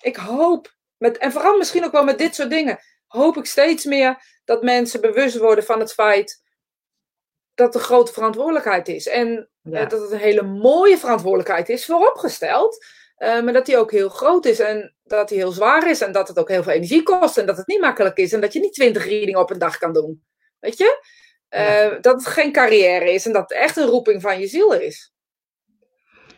ik 0.01 0.15
hoop, 0.15 0.75
met, 0.97 1.17
en 1.17 1.31
vooral 1.31 1.57
misschien 1.57 1.85
ook 1.85 1.91
wel 1.91 2.03
met 2.03 2.17
dit 2.17 2.35
soort 2.35 2.49
dingen, 2.49 2.79
hoop 3.07 3.37
ik 3.37 3.45
steeds 3.45 3.85
meer 3.85 4.39
dat 4.45 4.63
mensen 4.63 5.01
bewust 5.01 5.37
worden 5.37 5.63
van 5.63 5.79
het 5.79 5.93
feit 5.93 6.43
dat 7.53 7.75
er 7.75 7.81
grote 7.81 8.13
verantwoordelijkheid 8.13 8.87
is. 8.87 9.07
En 9.07 9.49
ja. 9.61 9.85
dat 9.85 10.01
het 10.01 10.11
een 10.11 10.17
hele 10.17 10.41
mooie 10.41 10.97
verantwoordelijkheid 10.97 11.69
is, 11.69 11.85
vooropgesteld. 11.85 12.85
Uh, 13.21 13.41
maar 13.41 13.53
dat 13.53 13.65
die 13.65 13.77
ook 13.77 13.91
heel 13.91 14.09
groot 14.09 14.45
is 14.45 14.59
en 14.59 14.95
dat 15.03 15.29
die 15.29 15.37
heel 15.37 15.51
zwaar 15.51 15.89
is 15.89 16.01
en 16.01 16.11
dat 16.11 16.27
het 16.27 16.39
ook 16.39 16.49
heel 16.49 16.63
veel 16.63 16.73
energie 16.73 17.03
kost 17.03 17.37
en 17.37 17.45
dat 17.45 17.57
het 17.57 17.67
niet 17.67 17.81
makkelijk 17.81 18.17
is 18.17 18.33
en 18.33 18.41
dat 18.41 18.53
je 18.53 18.59
niet 18.59 18.73
twintig 18.73 19.05
readingen 19.05 19.39
op 19.39 19.49
een 19.51 19.59
dag 19.59 19.77
kan 19.77 19.93
doen. 19.93 20.23
Weet 20.59 20.77
je? 20.77 21.05
Uh, 21.49 21.83
ja. 21.83 21.89
Dat 21.99 22.13
het 22.13 22.27
geen 22.27 22.51
carrière 22.51 23.13
is 23.13 23.25
en 23.25 23.33
dat 23.33 23.41
het 23.41 23.51
echt 23.51 23.77
een 23.77 23.87
roeping 23.87 24.21
van 24.21 24.39
je 24.39 24.47
ziel 24.47 24.73
is. 24.73 25.13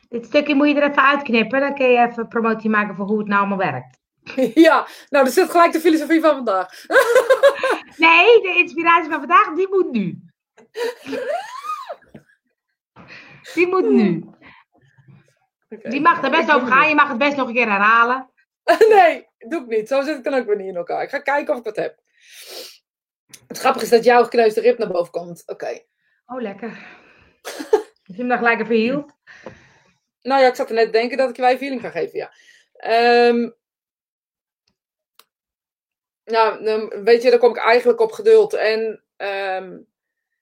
Dit 0.10 0.26
stukje 0.26 0.56
moet 0.56 0.68
je 0.68 0.76
er 0.76 0.90
even 0.90 1.04
uitknippen, 1.04 1.60
dan 1.60 1.76
kun 1.76 1.90
je 1.90 2.08
even 2.08 2.28
promotie 2.28 2.70
maken 2.70 2.96
voor 2.96 3.06
hoe 3.06 3.18
het 3.18 3.28
nou 3.28 3.40
allemaal 3.40 3.72
werkt. 3.72 4.02
Ja, 4.66 4.88
nou, 5.10 5.26
dat 5.26 5.34
zit 5.34 5.50
gelijk 5.50 5.72
de 5.72 5.80
filosofie 5.80 6.22
van 6.22 6.36
vandaag. 6.36 6.86
nee, 7.98 8.42
de 8.42 8.54
inspiratie 8.58 9.10
van 9.10 9.20
vandaag, 9.20 9.54
die 9.56 9.68
moet 9.70 9.92
nu. 9.92 10.20
Die 13.54 13.68
moet 13.68 13.90
nu. 13.90 14.24
Okay. 15.78 15.92
Die 15.92 16.02
mag 16.02 16.24
er 16.24 16.30
best 16.30 16.52
over 16.52 16.68
gaan. 16.68 16.90
Je 16.90 16.96
mag 16.96 17.08
het 17.08 17.18
best 17.18 17.36
nog 17.36 17.48
een 17.48 17.54
keer 17.54 17.70
herhalen. 17.70 18.30
nee, 18.90 19.28
doe 19.38 19.62
ik 19.62 19.68
niet. 19.68 19.88
Zo 19.88 20.02
zit 20.02 20.18
ik 20.18 20.24
dan 20.24 20.34
ook 20.34 20.46
weer 20.46 20.56
niet 20.56 20.68
in 20.68 20.76
elkaar. 20.76 21.04
Ik 21.04 21.10
ga 21.10 21.20
kijken 21.20 21.54
of 21.54 21.60
ik 21.60 21.66
wat 21.66 21.76
heb. 21.76 22.00
Het 23.48 23.58
grappige 23.58 23.86
is 23.86 23.92
dat 23.92 24.04
jouw 24.04 24.24
gekneusde 24.24 24.62
rib 24.62 24.78
naar 24.78 24.92
boven 24.92 25.12
komt. 25.12 25.42
Oké. 25.46 25.54
Okay. 25.54 25.88
Oh, 26.26 26.42
lekker. 26.42 26.70
Je 28.04 28.16
hem 28.16 28.28
dan 28.28 28.38
gelijk 28.38 28.60
even 28.60 28.76
hield? 28.76 29.12
Nou 30.22 30.42
ja, 30.42 30.48
ik 30.48 30.56
zat 30.56 30.70
er 30.70 30.76
net 30.76 30.86
te 30.86 30.92
denken 30.92 31.18
dat 31.18 31.30
ik 31.30 31.36
je 31.36 31.42
wij 31.42 31.58
feeling 31.58 31.82
ga 31.82 31.90
geven, 31.90 32.20
ja. 32.20 32.32
Um, 33.28 33.56
nou, 36.24 36.64
dan, 36.64 37.04
weet 37.04 37.22
je, 37.24 37.30
daar 37.30 37.40
kom 37.40 37.50
ik 37.50 37.58
eigenlijk 37.58 38.00
op 38.00 38.12
geduld. 38.12 38.54
En 38.54 39.04
um, 39.18 39.88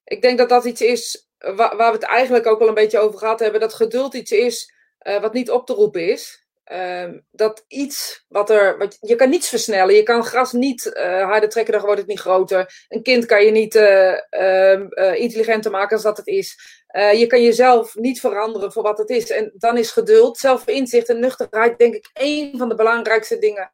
ik 0.04 0.22
denk 0.22 0.38
dat 0.38 0.50
dat 0.50 0.66
iets 0.66 0.82
is 0.82 1.30
waar, 1.38 1.56
waar, 1.56 1.92
we 1.92 1.98
het 1.98 2.04
eigenlijk 2.04 2.48
ook 2.48 2.62
al 2.62 2.68
een 2.68 2.74
beetje 2.74 3.00
over 3.00 3.20
gehad 3.20 3.40
hebben. 3.40 3.60
Dat 3.60 3.74
geduld 3.74 4.14
iets 4.14 4.32
is 4.32 4.74
uh, 5.08 5.22
wat 5.22 5.34
niet 5.34 5.52
op 5.52 5.66
te 5.66 5.74
roepen 5.74 6.08
is. 6.08 6.46
Ehm, 6.64 7.20
dat 7.32 7.66
iets 7.68 8.26
wat 8.28 8.50
er. 8.50 8.78
Wat, 8.78 8.98
je 9.02 9.16
kan 9.16 9.30
niets 9.30 9.50
versnellen. 9.50 9.96
Je 9.96 10.04
kan 10.04 10.24
gras 10.24 10.52
niet 10.52 10.86
uh, 10.86 11.24
harder 11.24 11.50
trekken, 11.50 11.74
dan 11.74 11.82
wordt 11.82 12.00
het 12.00 12.08
niet 12.08 12.20
groter. 12.20 12.86
Een 12.88 13.04
kind 13.04 13.26
kan 13.26 13.46
je 13.46 13.52
niet 13.52 13.76
uh, 13.76 14.18
uh, 14.30 15.16
intelligenter 15.16 15.72
maken 15.72 15.96
als 15.96 16.04
dat 16.04 16.18
het 16.18 16.28
is. 16.28 16.58
je 16.92 17.26
kan 17.28 17.42
jezelf 17.42 17.96
niet 17.96 18.20
veranderen 18.20 18.72
voor 18.72 18.84
wat 18.84 18.98
het 18.98 19.10
is. 19.10 19.30
En 19.30 19.52
dan 19.58 19.78
is 19.78 19.92
geduld, 19.92 20.38
zelfinzicht 20.38 21.10
en 21.10 21.20
nuchterheid, 21.20 21.78
denk 21.78 21.96
ik, 21.96 22.10
één 22.14 22.58
van 22.58 22.70
de 22.70 22.76
belangrijkste 22.76 23.38
dingen 23.38 23.74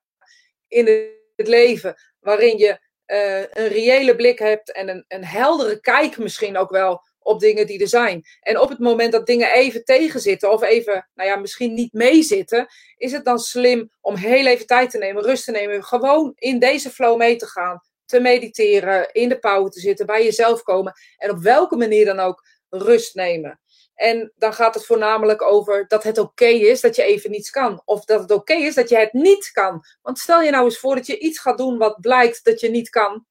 in 0.68 0.86
het 1.36 1.48
leven. 1.48 1.96
Waarin 2.20 2.58
je 2.58 2.80
een 3.54 3.68
reële 3.68 4.16
blik 4.16 4.40
hebt 4.40 4.72
en 4.72 4.90
een, 4.90 5.06
een 5.08 5.26
heldere 5.26 5.80
kijk 5.80 6.18
misschien 6.18 6.58
ook 6.58 6.70
wel 6.70 7.02
op 7.28 7.40
dingen 7.40 7.68
die 7.68 7.82
er 7.82 7.88
zijn. 7.88 8.26
En 8.42 8.60
op 8.60 8.70
het 8.70 8.80
moment 8.80 9.12
dat 9.12 9.26
dingen 9.26 9.52
even 9.52 9.84
tegenzitten 9.84 10.52
of 10.52 10.64
even, 10.64 11.08
nou 11.16 11.30
ja, 11.30 11.36
misschien 11.36 11.74
niet 11.74 11.94
meezitten, 11.94 12.68
is 12.98 13.12
het 13.12 13.26
dan 13.26 13.40
slim 13.40 13.90
om 14.02 14.16
heel 14.16 14.46
even 14.46 14.66
tijd 14.66 14.90
te 14.90 14.98
nemen, 14.98 15.24
rust 15.24 15.46
te 15.46 15.52
nemen, 15.52 15.84
gewoon 15.84 16.32
in 16.36 16.60
deze 16.60 16.90
flow 16.90 17.18
mee 17.18 17.36
te 17.36 17.46
gaan, 17.46 17.82
te 18.06 18.20
mediteren, 18.20 19.14
in 19.14 19.30
de 19.30 19.40
pauze 19.40 19.72
te 19.72 19.80
zitten, 19.80 20.06
bij 20.06 20.24
jezelf 20.24 20.64
komen 20.64 20.94
en 21.18 21.30
op 21.30 21.40
welke 21.40 21.76
manier 21.76 22.06
dan 22.06 22.20
ook 22.20 22.44
rust 22.70 23.16
nemen. 23.16 23.60
En 23.96 24.32
dan 24.36 24.54
gaat 24.54 24.74
het 24.74 24.86
voornamelijk 24.86 25.42
over 25.42 25.88
dat 25.88 26.04
het 26.04 26.18
oké 26.18 26.46
is 26.46 26.82
dat 26.82 26.96
je 26.96 27.04
even 27.04 27.32
niets 27.32 27.50
kan. 27.50 27.82
Of 27.86 28.06
dat 28.06 28.20
het 28.20 28.32
oké 28.32 28.54
is 28.54 28.76
dat 28.76 28.90
je 28.90 28.98
het 28.98 29.14
niet 29.14 29.52
kan. 29.52 29.84
Want 30.02 30.20
stel 30.20 30.42
je 30.42 30.52
nou 30.52 30.66
eens 30.66 30.80
voor 30.80 30.96
dat 30.96 31.06
je 31.06 31.20
iets 31.20 31.40
gaat 31.40 31.58
doen 31.58 31.78
wat 31.78 32.02
blijkt 32.02 32.44
dat 32.44 32.60
je 32.60 32.70
niet 32.70 32.90
kan. 32.90 33.26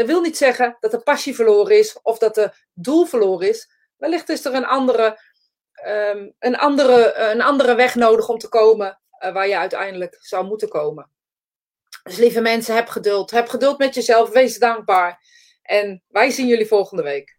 Dat 0.00 0.08
wil 0.08 0.20
niet 0.20 0.36
zeggen 0.36 0.76
dat 0.80 0.90
de 0.90 1.00
passie 1.00 1.34
verloren 1.34 1.78
is 1.78 1.98
of 2.02 2.18
dat 2.18 2.34
de 2.34 2.52
doel 2.74 3.04
verloren 3.04 3.48
is. 3.48 3.70
Wellicht 3.96 4.28
is 4.28 4.44
er 4.44 4.54
een 4.54 4.66
andere, 4.66 5.20
um, 5.86 6.34
een 6.38 6.56
andere, 6.56 7.14
een 7.14 7.42
andere 7.42 7.74
weg 7.74 7.94
nodig 7.94 8.28
om 8.28 8.38
te 8.38 8.48
komen 8.48 9.00
uh, 9.24 9.32
waar 9.32 9.48
je 9.48 9.58
uiteindelijk 9.58 10.16
zou 10.20 10.46
moeten 10.46 10.68
komen. 10.68 11.10
Dus 12.02 12.16
lieve 12.16 12.40
mensen, 12.40 12.74
heb 12.74 12.88
geduld. 12.88 13.30
Heb 13.30 13.48
geduld 13.48 13.78
met 13.78 13.94
jezelf. 13.94 14.30
Wees 14.30 14.58
dankbaar. 14.58 15.20
En 15.62 16.02
wij 16.08 16.30
zien 16.30 16.46
jullie 16.46 16.66
volgende 16.66 17.02
week. 17.02 17.36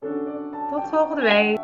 Tot 0.71 0.89
volgende 0.89 1.21
week. 1.21 1.60